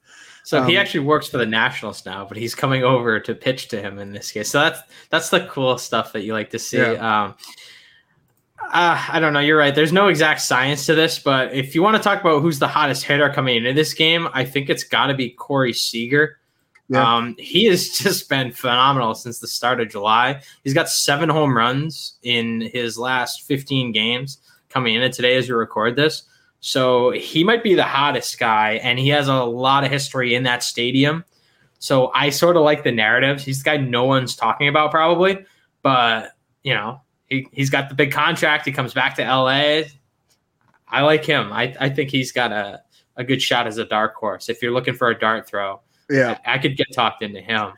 so 0.45 0.61
um, 0.61 0.69
he 0.69 0.77
actually 0.77 1.01
works 1.01 1.27
for 1.27 1.39
the 1.39 1.47
Nationals 1.47 2.05
now, 2.05 2.27
but 2.27 2.37
he's 2.37 2.55
coming 2.55 2.85
over 2.85 3.19
to 3.19 3.35
pitch 3.35 3.69
to 3.69 3.81
him 3.81 3.99
in 3.99 4.13
this 4.13 4.31
case. 4.31 4.51
So 4.51 4.61
that's 4.61 4.81
that's 5.09 5.31
the 5.31 5.47
cool 5.47 5.79
stuff 5.79 6.13
that 6.13 6.23
you 6.23 6.35
like 6.35 6.51
to 6.51 6.59
see. 6.59 6.77
Yeah. 6.77 7.25
Um, 7.25 7.35
uh, 8.61 9.07
I 9.09 9.21
don't 9.21 9.33
know. 9.33 9.41
You're 9.41 9.59
right. 9.59 9.75
There's 9.75 9.93
no 9.93 10.09
exact 10.09 10.43
science 10.43 10.85
to 10.87 10.95
this, 10.95 11.19
but 11.19 11.55
if 11.55 11.75
you 11.75 11.83
want 11.83 11.97
to 11.97 12.03
talk 12.03 12.21
about 12.21 12.41
who's 12.41 12.59
the 12.59 12.69
hottest 12.69 13.05
hitter 13.05 13.31
coming 13.31 13.57
into 13.57 13.73
this 13.73 13.95
game, 13.95 14.29
I 14.33 14.45
think 14.45 14.69
it's 14.69 14.85
got 14.85 15.07
to 15.07 15.15
be 15.15 15.31
Corey 15.31 15.73
Seager. 15.73 16.39
Yeah. 16.89 17.17
Um, 17.17 17.37
he 17.39 17.65
has 17.67 17.89
just 17.99 18.29
been 18.29 18.53
phenomenal 18.53 19.15
since 19.15 19.39
the 19.39 19.49
start 19.49 19.81
of 19.81 19.89
July. 19.89 20.43
He's 20.63 20.75
got 20.75 20.91
seven 20.91 21.31
home 21.31 21.57
runs 21.57 22.19
in 22.23 22.61
his 22.61 22.99
last 22.99 23.43
15 23.43 23.93
games 23.93 24.39
coming 24.69 24.95
in 24.95 25.11
today 25.11 25.37
as 25.37 25.49
we 25.49 25.55
record 25.55 25.97
this. 25.97 26.25
So 26.67 27.11
he 27.11 27.45
might 27.45 27.63
be 27.63 27.75
the 27.75 27.85
hottest 27.85 28.39
guy, 28.39 28.81
and 28.83 28.99
he 28.99 29.11
has 29.11 29.29
a 29.29 29.45
lot 29.45 29.85
of 29.85 29.91
history 29.91 30.35
in 30.35 30.45
that 30.45 30.63
stadium. 30.63 31.23
So 31.79 32.11
I 32.15 32.31
sort 32.31 32.57
of 32.57 32.63
like 32.63 32.85
the 32.85 32.91
narratives. 32.91 33.45
He's 33.45 33.63
the 33.63 33.65
guy 33.65 33.77
no 33.77 34.05
one's 34.05 34.35
talking 34.35 34.67
about 34.67 34.91
probably, 34.91 35.45
but 35.83 36.31
you 36.63 36.73
know, 36.73 37.03
he, 37.27 37.47
he's 37.53 37.69
got 37.69 37.91
the 37.91 37.95
big 37.95 38.13
contract. 38.13 38.65
He 38.65 38.73
comes 38.73 38.95
back 38.95 39.15
to 39.17 39.23
LA. 39.23 39.83
I 40.89 41.03
like 41.03 41.27
him. 41.27 41.53
I, 41.53 41.77
I 41.79 41.91
think 41.91 42.09
he's 42.09 42.33
got 42.33 42.51
a, 42.51 42.81
a 43.17 43.25
good 43.25 43.43
shot 43.43 43.67
as 43.67 43.77
a 43.77 43.85
dark 43.85 44.15
horse. 44.15 44.49
If 44.49 44.63
you're 44.63 44.73
looking 44.73 44.95
for 44.95 45.11
a 45.11 45.19
dart 45.19 45.47
throw, 45.47 45.83
yeah, 46.09 46.39
I, 46.47 46.55
I 46.55 46.59
could 46.59 46.79
get 46.79 46.87
talked 46.95 47.23
into 47.23 47.43
him 47.43 47.75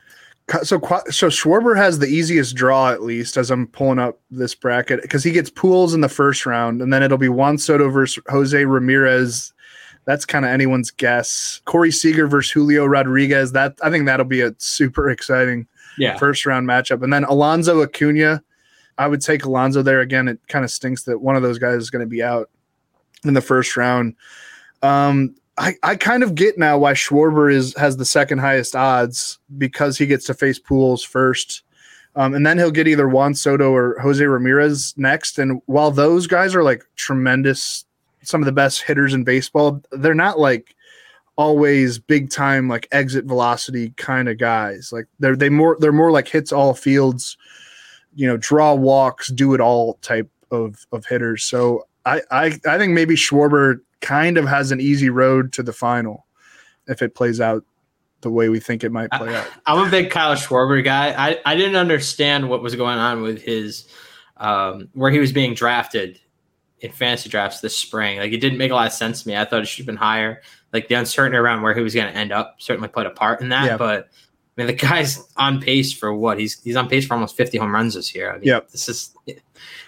so 0.63 0.79
so 1.09 1.27
Schwarber 1.27 1.75
has 1.75 1.99
the 1.99 2.07
easiest 2.07 2.55
draw 2.55 2.91
at 2.91 3.03
least 3.03 3.35
as 3.35 3.51
I'm 3.51 3.67
pulling 3.67 3.99
up 3.99 4.19
this 4.31 4.55
bracket 4.55 5.01
because 5.01 5.23
he 5.23 5.31
gets 5.31 5.49
Pujols 5.49 5.93
in 5.93 6.01
the 6.01 6.09
first 6.09 6.45
round 6.45 6.81
and 6.81 6.93
then 6.93 7.03
it'll 7.03 7.17
be 7.17 7.29
Juan 7.29 7.57
Soto 7.57 7.89
versus 7.89 8.23
Jose 8.29 8.65
Ramirez. 8.65 9.53
That's 10.05 10.25
kind 10.25 10.45
of 10.45 10.51
anyone's 10.51 10.89
guess. 10.89 11.61
Corey 11.65 11.91
Seager 11.91 12.27
versus 12.27 12.51
Julio 12.51 12.85
Rodriguez. 12.85 13.51
That 13.51 13.77
I 13.83 13.89
think 13.89 14.05
that'll 14.05 14.25
be 14.25 14.41
a 14.41 14.55
super 14.57 15.09
exciting 15.09 15.67
yeah. 15.97 16.17
first 16.17 16.45
round 16.45 16.67
matchup. 16.67 17.03
And 17.03 17.11
then 17.11 17.25
Alonso 17.25 17.81
Acuna. 17.81 18.41
I 18.99 19.07
would 19.07 19.21
take 19.21 19.45
Alonso 19.45 19.83
there 19.83 20.01
again. 20.01 20.27
It 20.27 20.39
kind 20.47 20.65
of 20.65 20.71
stinks 20.71 21.03
that 21.03 21.21
one 21.21 21.35
of 21.35 21.43
those 21.43 21.59
guys 21.59 21.75
is 21.75 21.91
going 21.91 22.03
to 22.03 22.09
be 22.09 22.23
out 22.23 22.49
in 23.23 23.35
the 23.35 23.41
first 23.41 23.77
round. 23.77 24.15
Um, 24.81 25.35
I, 25.57 25.75
I 25.81 25.95
kind 25.95 26.23
of 26.23 26.35
get 26.35 26.57
now 26.57 26.77
why 26.77 26.93
Schwarber 26.93 27.51
is 27.51 27.75
has 27.77 27.97
the 27.97 28.05
second 28.05 28.39
highest 28.39 28.75
odds 28.75 29.39
because 29.57 29.97
he 29.97 30.05
gets 30.05 30.25
to 30.25 30.33
face 30.33 30.59
Pujols 30.59 31.05
first. 31.05 31.63
Um, 32.15 32.33
and 32.33 32.45
then 32.45 32.57
he'll 32.57 32.71
get 32.71 32.87
either 32.87 33.07
Juan 33.07 33.35
Soto 33.35 33.71
or 33.71 33.97
Jose 33.99 34.23
Ramirez 34.23 34.93
next. 34.97 35.37
And 35.37 35.61
while 35.67 35.91
those 35.91 36.25
guys 36.25 36.55
are 36.55 36.63
like 36.63 36.83
tremendous, 36.95 37.85
some 38.23 38.41
of 38.41 38.45
the 38.45 38.51
best 38.51 38.81
hitters 38.81 39.13
in 39.13 39.23
baseball, 39.23 39.81
they're 39.91 40.15
not 40.15 40.39
like 40.39 40.75
always 41.35 41.99
big 41.99 42.31
time 42.31 42.67
like 42.67 42.87
exit 42.91 43.25
velocity 43.25 43.91
kind 43.97 44.27
of 44.29 44.37
guys. 44.37 44.91
Like 44.91 45.05
they're 45.19 45.35
they 45.35 45.49
more 45.49 45.77
they're 45.79 45.91
more 45.91 46.11
like 46.11 46.27
hits 46.27 46.51
all 46.51 46.73
fields, 46.73 47.37
you 48.15 48.27
know, 48.27 48.37
draw 48.37 48.73
walks, 48.73 49.27
do 49.31 49.53
it 49.53 49.61
all 49.61 49.95
type 50.01 50.29
of 50.51 50.85
of 50.91 51.05
hitters. 51.05 51.43
So 51.43 51.87
I 52.05 52.21
I, 52.31 52.45
I 52.67 52.77
think 52.77 52.93
maybe 52.93 53.15
Schwarber 53.15 53.79
kind 54.07 54.37
of 54.37 54.47
has 54.47 54.71
an 54.71 54.79
easy 54.79 55.09
road 55.09 55.51
to 55.51 55.61
the 55.61 55.73
final 55.73 56.25
if 56.87 57.01
it 57.01 57.13
plays 57.13 57.41
out 57.41 57.65
the 58.21 58.29
way 58.29 58.47
we 58.47 58.59
think 58.59 58.83
it 58.83 58.91
might 58.91 59.11
play 59.11 59.35
out. 59.35 59.47
I'm 59.65 59.85
a 59.85 59.91
big 59.91 60.09
Kyle 60.09 60.33
Schwarber 60.33 60.81
guy. 60.83 61.13
I, 61.13 61.39
I 61.45 61.55
didn't 61.55 61.75
understand 61.75 62.49
what 62.49 62.63
was 62.63 62.73
going 62.75 62.97
on 62.97 63.21
with 63.21 63.41
his 63.41 63.87
um, 64.37 64.87
where 64.93 65.11
he 65.11 65.19
was 65.19 65.33
being 65.33 65.53
drafted 65.53 66.19
in 66.79 66.91
fantasy 66.91 67.29
drafts 67.29 67.59
this 67.59 67.75
spring. 67.75 68.19
Like 68.19 68.31
it 68.31 68.39
didn't 68.39 68.57
make 68.57 68.71
a 68.71 68.75
lot 68.75 68.87
of 68.87 68.93
sense 68.93 69.23
to 69.23 69.27
me. 69.27 69.35
I 69.35 69.43
thought 69.43 69.61
it 69.61 69.65
should 69.67 69.79
have 69.79 69.87
been 69.87 69.97
higher. 69.97 70.41
Like 70.71 70.87
the 70.87 70.95
uncertainty 70.95 71.37
around 71.37 71.61
where 71.61 71.73
he 71.73 71.81
was 71.81 71.93
going 71.93 72.11
to 72.11 72.17
end 72.17 72.31
up 72.31 72.55
certainly 72.59 72.87
played 72.87 73.07
a 73.07 73.11
part 73.11 73.41
in 73.41 73.49
that. 73.49 73.65
Yeah. 73.65 73.77
But 73.77 74.05
I 74.57 74.61
mean, 74.61 74.67
the 74.67 74.73
guy's 74.73 75.21
on 75.35 75.59
pace 75.59 75.91
for 75.91 76.13
what 76.13 76.39
he's 76.39 76.61
he's 76.63 76.75
on 76.77 76.87
pace 76.87 77.05
for 77.05 77.13
almost 77.13 77.35
50 77.35 77.57
home 77.57 77.73
runs 77.73 77.93
this 77.93 78.15
year. 78.15 78.31
I 78.31 78.35
mean, 78.35 78.47
yep. 78.47 78.69
this 78.69 78.87
is 78.87 79.13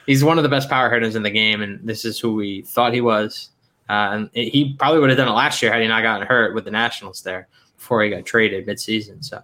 he's 0.06 0.24
one 0.24 0.38
of 0.38 0.44
the 0.44 0.50
best 0.50 0.70
power 0.70 0.92
hitters 0.92 1.16
in 1.16 1.24
the 1.24 1.32
game, 1.32 1.62
and 1.62 1.88
this 1.88 2.06
is 2.06 2.20
who 2.20 2.36
we 2.36 2.64
thought 2.64 2.94
he 2.94 3.02
was. 3.02 3.50
Uh, 3.90 4.10
and 4.12 4.30
it, 4.34 4.50
he 4.50 4.76
probably 4.76 5.00
would 5.00 5.10
have 5.10 5.18
done 5.18 5.28
it 5.28 5.32
last 5.32 5.62
year 5.62 5.72
had 5.72 5.82
he 5.82 5.88
not 5.88 6.04
gotten 6.04 6.28
hurt 6.28 6.54
with 6.54 6.66
the 6.66 6.72
Nationals 6.72 7.22
there 7.24 7.48
before 7.76 8.04
he 8.04 8.10
got 8.10 8.26
traded 8.26 8.68
midseason. 8.68 9.24
So, 9.24 9.42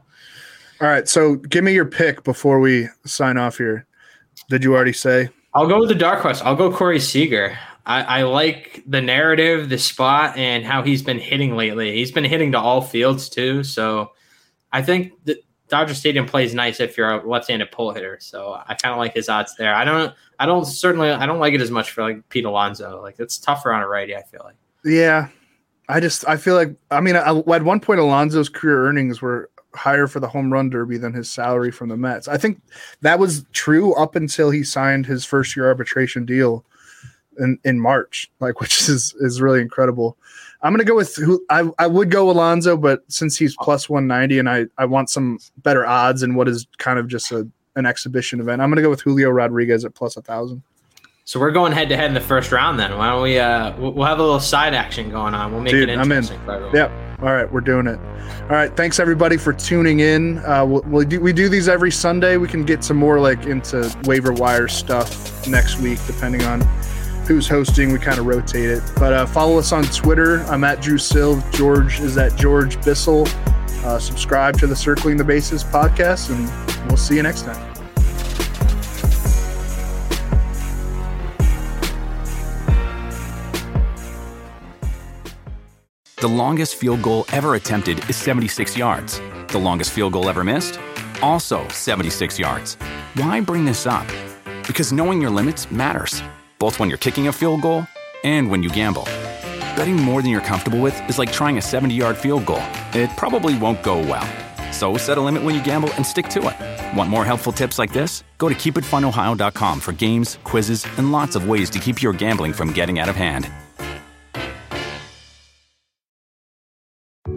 all 0.81 0.87
right. 0.87 1.07
So, 1.07 1.35
give 1.35 1.63
me 1.63 1.73
your 1.73 1.85
pick 1.85 2.23
before 2.23 2.59
we 2.59 2.87
sign 3.05 3.37
off 3.37 3.57
here. 3.57 3.87
Did 4.49 4.63
you 4.63 4.75
already 4.75 4.93
say? 4.93 5.29
I'll 5.53 5.67
go 5.67 5.79
with 5.79 5.89
the 5.89 5.95
dark 5.95 6.21
horse. 6.21 6.41
I'll 6.41 6.55
go 6.55 6.71
Corey 6.71 6.99
Seager. 6.99 7.57
I, 7.87 8.01
I, 8.01 8.23
like 8.23 8.83
the 8.87 9.01
narrative, 9.01 9.69
the 9.69 9.77
spot, 9.77 10.37
and 10.37 10.65
how 10.65 10.81
he's 10.83 11.03
been 11.03 11.19
hitting 11.19 11.55
lately. 11.55 11.93
He's 11.93 12.11
been 12.11 12.23
hitting 12.23 12.51
to 12.53 12.59
all 12.59 12.81
fields 12.81 13.29
too. 13.29 13.63
So, 13.63 14.11
I 14.71 14.83
think 14.83 15.13
that 15.25 15.37
Dodger 15.67 15.95
Stadium 15.95 16.25
plays 16.25 16.53
nice 16.53 16.79
if 16.79 16.97
you're 16.97 17.09
a 17.09 17.27
left-handed 17.27 17.71
pull 17.71 17.91
hitter. 17.91 18.17
So 18.21 18.61
I 18.67 18.75
kind 18.75 18.93
of 18.93 18.99
like 18.99 19.13
his 19.13 19.29
odds 19.29 19.55
there. 19.55 19.73
I 19.73 19.83
don't. 19.83 20.13
I 20.39 20.45
don't 20.45 20.65
certainly. 20.65 21.09
I 21.09 21.25
don't 21.25 21.39
like 21.39 21.53
it 21.53 21.61
as 21.61 21.71
much 21.71 21.91
for 21.91 22.03
like 22.03 22.27
Pete 22.29 22.45
Alonso. 22.45 23.01
Like 23.01 23.19
it's 23.19 23.37
tougher 23.37 23.73
on 23.73 23.81
a 23.81 23.87
righty. 23.87 24.15
I 24.15 24.21
feel 24.23 24.41
like. 24.43 24.55
Yeah, 24.83 25.29
I 25.89 25.99
just 25.99 26.27
I 26.27 26.37
feel 26.37 26.55
like 26.55 26.75
I 26.91 27.01
mean 27.01 27.15
I, 27.15 27.29
at 27.29 27.63
one 27.63 27.79
point 27.79 27.99
Alonso's 27.99 28.49
career 28.49 28.87
earnings 28.87 29.21
were 29.21 29.49
higher 29.73 30.07
for 30.07 30.19
the 30.19 30.27
home 30.27 30.51
run 30.51 30.69
derby 30.69 30.97
than 30.97 31.13
his 31.13 31.29
salary 31.29 31.71
from 31.71 31.89
the 31.89 31.97
Mets. 31.97 32.27
I 32.27 32.37
think 32.37 32.61
that 33.01 33.19
was 33.19 33.45
true 33.51 33.93
up 33.95 34.15
until 34.15 34.49
he 34.49 34.63
signed 34.63 35.05
his 35.05 35.25
first 35.25 35.55
year 35.55 35.67
arbitration 35.67 36.25
deal 36.25 36.65
in 37.39 37.59
in 37.63 37.79
March, 37.79 38.31
like 38.39 38.59
which 38.61 38.87
is 38.89 39.15
is 39.19 39.41
really 39.41 39.61
incredible. 39.61 40.17
I'm 40.65 40.73
gonna 40.73 40.83
go 40.83 40.95
with 40.95 41.15
who 41.15 41.45
I, 41.51 41.69
I 41.77 41.85
would 41.85 42.09
go 42.09 42.31
Alonso, 42.31 42.75
but 42.75 43.03
since 43.07 43.37
he's 43.37 43.55
plus 43.61 43.87
190 43.87 44.39
and 44.39 44.49
I, 44.49 44.65
I 44.79 44.85
want 44.85 45.11
some 45.11 45.37
better 45.57 45.85
odds 45.85 46.23
in 46.23 46.33
what 46.33 46.47
is 46.47 46.65
kind 46.79 46.97
of 46.97 47.07
just 47.07 47.31
a 47.31 47.47
an 47.75 47.85
exhibition 47.85 48.39
event, 48.39 48.63
I'm 48.63 48.71
gonna 48.71 48.81
go 48.81 48.89
with 48.89 49.01
Julio 49.01 49.29
Rodriguez 49.29 49.85
at 49.85 49.93
plus 49.93 50.17
a 50.17 50.23
thousand. 50.23 50.63
So 51.23 51.39
we're 51.39 51.51
going 51.51 51.71
head 51.71 51.87
to 51.89 51.97
head 51.97 52.07
in 52.07 52.15
the 52.15 52.19
first 52.19 52.51
round. 52.51 52.79
Then 52.79 52.97
why 52.97 53.09
don't 53.09 53.21
we? 53.21 53.37
Uh, 53.37 53.77
we'll 53.77 54.07
have 54.07 54.17
a 54.17 54.23
little 54.23 54.39
side 54.39 54.73
action 54.73 55.11
going 55.11 55.35
on. 55.35 55.51
We'll 55.51 55.61
make 55.61 55.71
Dude, 55.71 55.87
it 55.87 55.99
interesting. 55.99 56.39
I'm 56.49 56.65
in. 56.65 56.75
Yep. 56.75 56.91
All 57.21 57.33
right, 57.33 57.51
we're 57.51 57.61
doing 57.61 57.85
it. 57.85 57.99
All 58.41 58.49
right, 58.49 58.75
thanks 58.75 58.99
everybody 58.99 59.37
for 59.37 59.53
tuning 59.53 59.99
in. 60.01 60.39
Uh, 60.39 60.65
we'll, 60.65 60.81
we'll 60.87 61.05
do, 61.05 61.21
we 61.21 61.31
do 61.31 61.47
these 61.47 61.69
every 61.69 61.91
Sunday. 61.91 62.37
We 62.37 62.47
can 62.47 62.63
get 62.63 62.83
some 62.83 62.97
more 62.97 63.19
like 63.19 63.45
into 63.45 63.95
waiver 64.05 64.33
wire 64.33 64.67
stuff 64.67 65.47
next 65.47 65.79
week, 65.79 65.99
depending 66.07 66.43
on 66.43 66.61
who's 67.27 67.47
hosting. 67.47 67.91
We 67.91 67.99
kind 67.99 68.19
of 68.19 68.25
rotate 68.25 68.69
it. 68.69 68.83
But 68.95 69.13
uh, 69.13 69.25
follow 69.25 69.57
us 69.57 69.71
on 69.71 69.83
Twitter. 69.85 70.41
I'm 70.43 70.63
at 70.63 70.81
Drew 70.81 70.97
Silv. 70.97 71.51
George 71.53 71.99
is 71.99 72.17
at 72.17 72.35
George 72.35 72.83
Bissell. 72.83 73.27
Uh, 73.83 73.99
subscribe 73.99 74.57
to 74.59 74.67
the 74.67 74.75
Circling 74.75 75.17
the 75.17 75.23
Bases 75.23 75.63
podcast, 75.63 76.29
and 76.29 76.87
we'll 76.87 76.97
see 76.97 77.15
you 77.15 77.23
next 77.23 77.43
time. 77.43 77.73
The 86.17 86.27
longest 86.27 86.75
field 86.75 87.03
goal 87.03 87.25
ever 87.31 87.53
attempted 87.53 88.09
is 88.09 88.15
76 88.15 88.75
yards. 88.75 89.21
The 89.49 89.59
longest 89.59 89.91
field 89.91 90.13
goal 90.13 90.27
ever 90.27 90.43
missed? 90.43 90.79
Also 91.21 91.67
76 91.67 92.39
yards. 92.39 92.75
Why 93.13 93.39
bring 93.41 93.63
this 93.63 93.85
up? 93.85 94.07
Because 94.65 94.91
knowing 94.91 95.21
your 95.21 95.29
limits 95.29 95.69
matters 95.69 96.23
both 96.65 96.79
when 96.79 96.89
you're 96.89 97.05
kicking 97.07 97.27
a 97.27 97.31
field 97.31 97.61
goal 97.61 97.85
and 98.23 98.49
when 98.49 98.63
you 98.63 98.69
gamble. 98.69 99.03
Betting 99.77 99.95
more 99.95 100.21
than 100.23 100.31
you're 100.31 100.49
comfortable 100.51 100.79
with 100.79 100.97
is 101.07 101.19
like 101.19 101.31
trying 101.31 101.57
a 101.59 101.61
70 101.61 101.93
yard 101.93 102.17
field 102.17 102.43
goal. 102.45 102.63
It 102.93 103.11
probably 103.17 103.55
won't 103.55 103.83
go 103.83 103.99
well. 103.99 104.27
So 104.73 104.97
set 104.97 105.19
a 105.19 105.21
limit 105.21 105.43
when 105.43 105.53
you 105.53 105.63
gamble 105.63 105.93
and 105.93 106.03
stick 106.03 106.27
to 106.29 106.39
it. 106.49 106.97
Want 106.97 107.09
more 107.09 107.23
helpful 107.23 107.53
tips 107.53 107.77
like 107.77 107.93
this? 107.93 108.23
Go 108.39 108.49
to 108.49 108.55
keepitfunohio.com 108.55 109.79
for 109.79 109.91
games, 109.91 110.39
quizzes, 110.43 110.87
and 110.97 111.11
lots 111.11 111.35
of 111.35 111.47
ways 111.47 111.69
to 111.69 111.79
keep 111.79 112.01
your 112.01 112.13
gambling 112.13 112.53
from 112.53 112.73
getting 112.73 112.97
out 112.97 113.09
of 113.09 113.15
hand. 113.15 113.47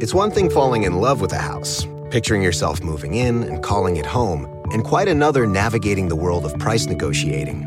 It's 0.01 0.15
one 0.15 0.31
thing 0.31 0.49
falling 0.49 0.85
in 0.85 0.95
love 0.95 1.21
with 1.21 1.33
a 1.33 1.43
house, 1.53 1.87
picturing 2.11 2.41
yourself 2.41 2.83
moving 2.83 3.15
in 3.15 3.43
and 3.45 3.63
calling 3.63 3.97
it 3.97 4.07
home, 4.07 4.47
and 4.73 4.83
quite 4.85 5.09
another 5.09 5.47
navigating 5.47 6.09
the 6.09 6.17
world 6.17 6.47
of 6.47 6.59
price 6.59 6.87
negotiating, 6.87 7.67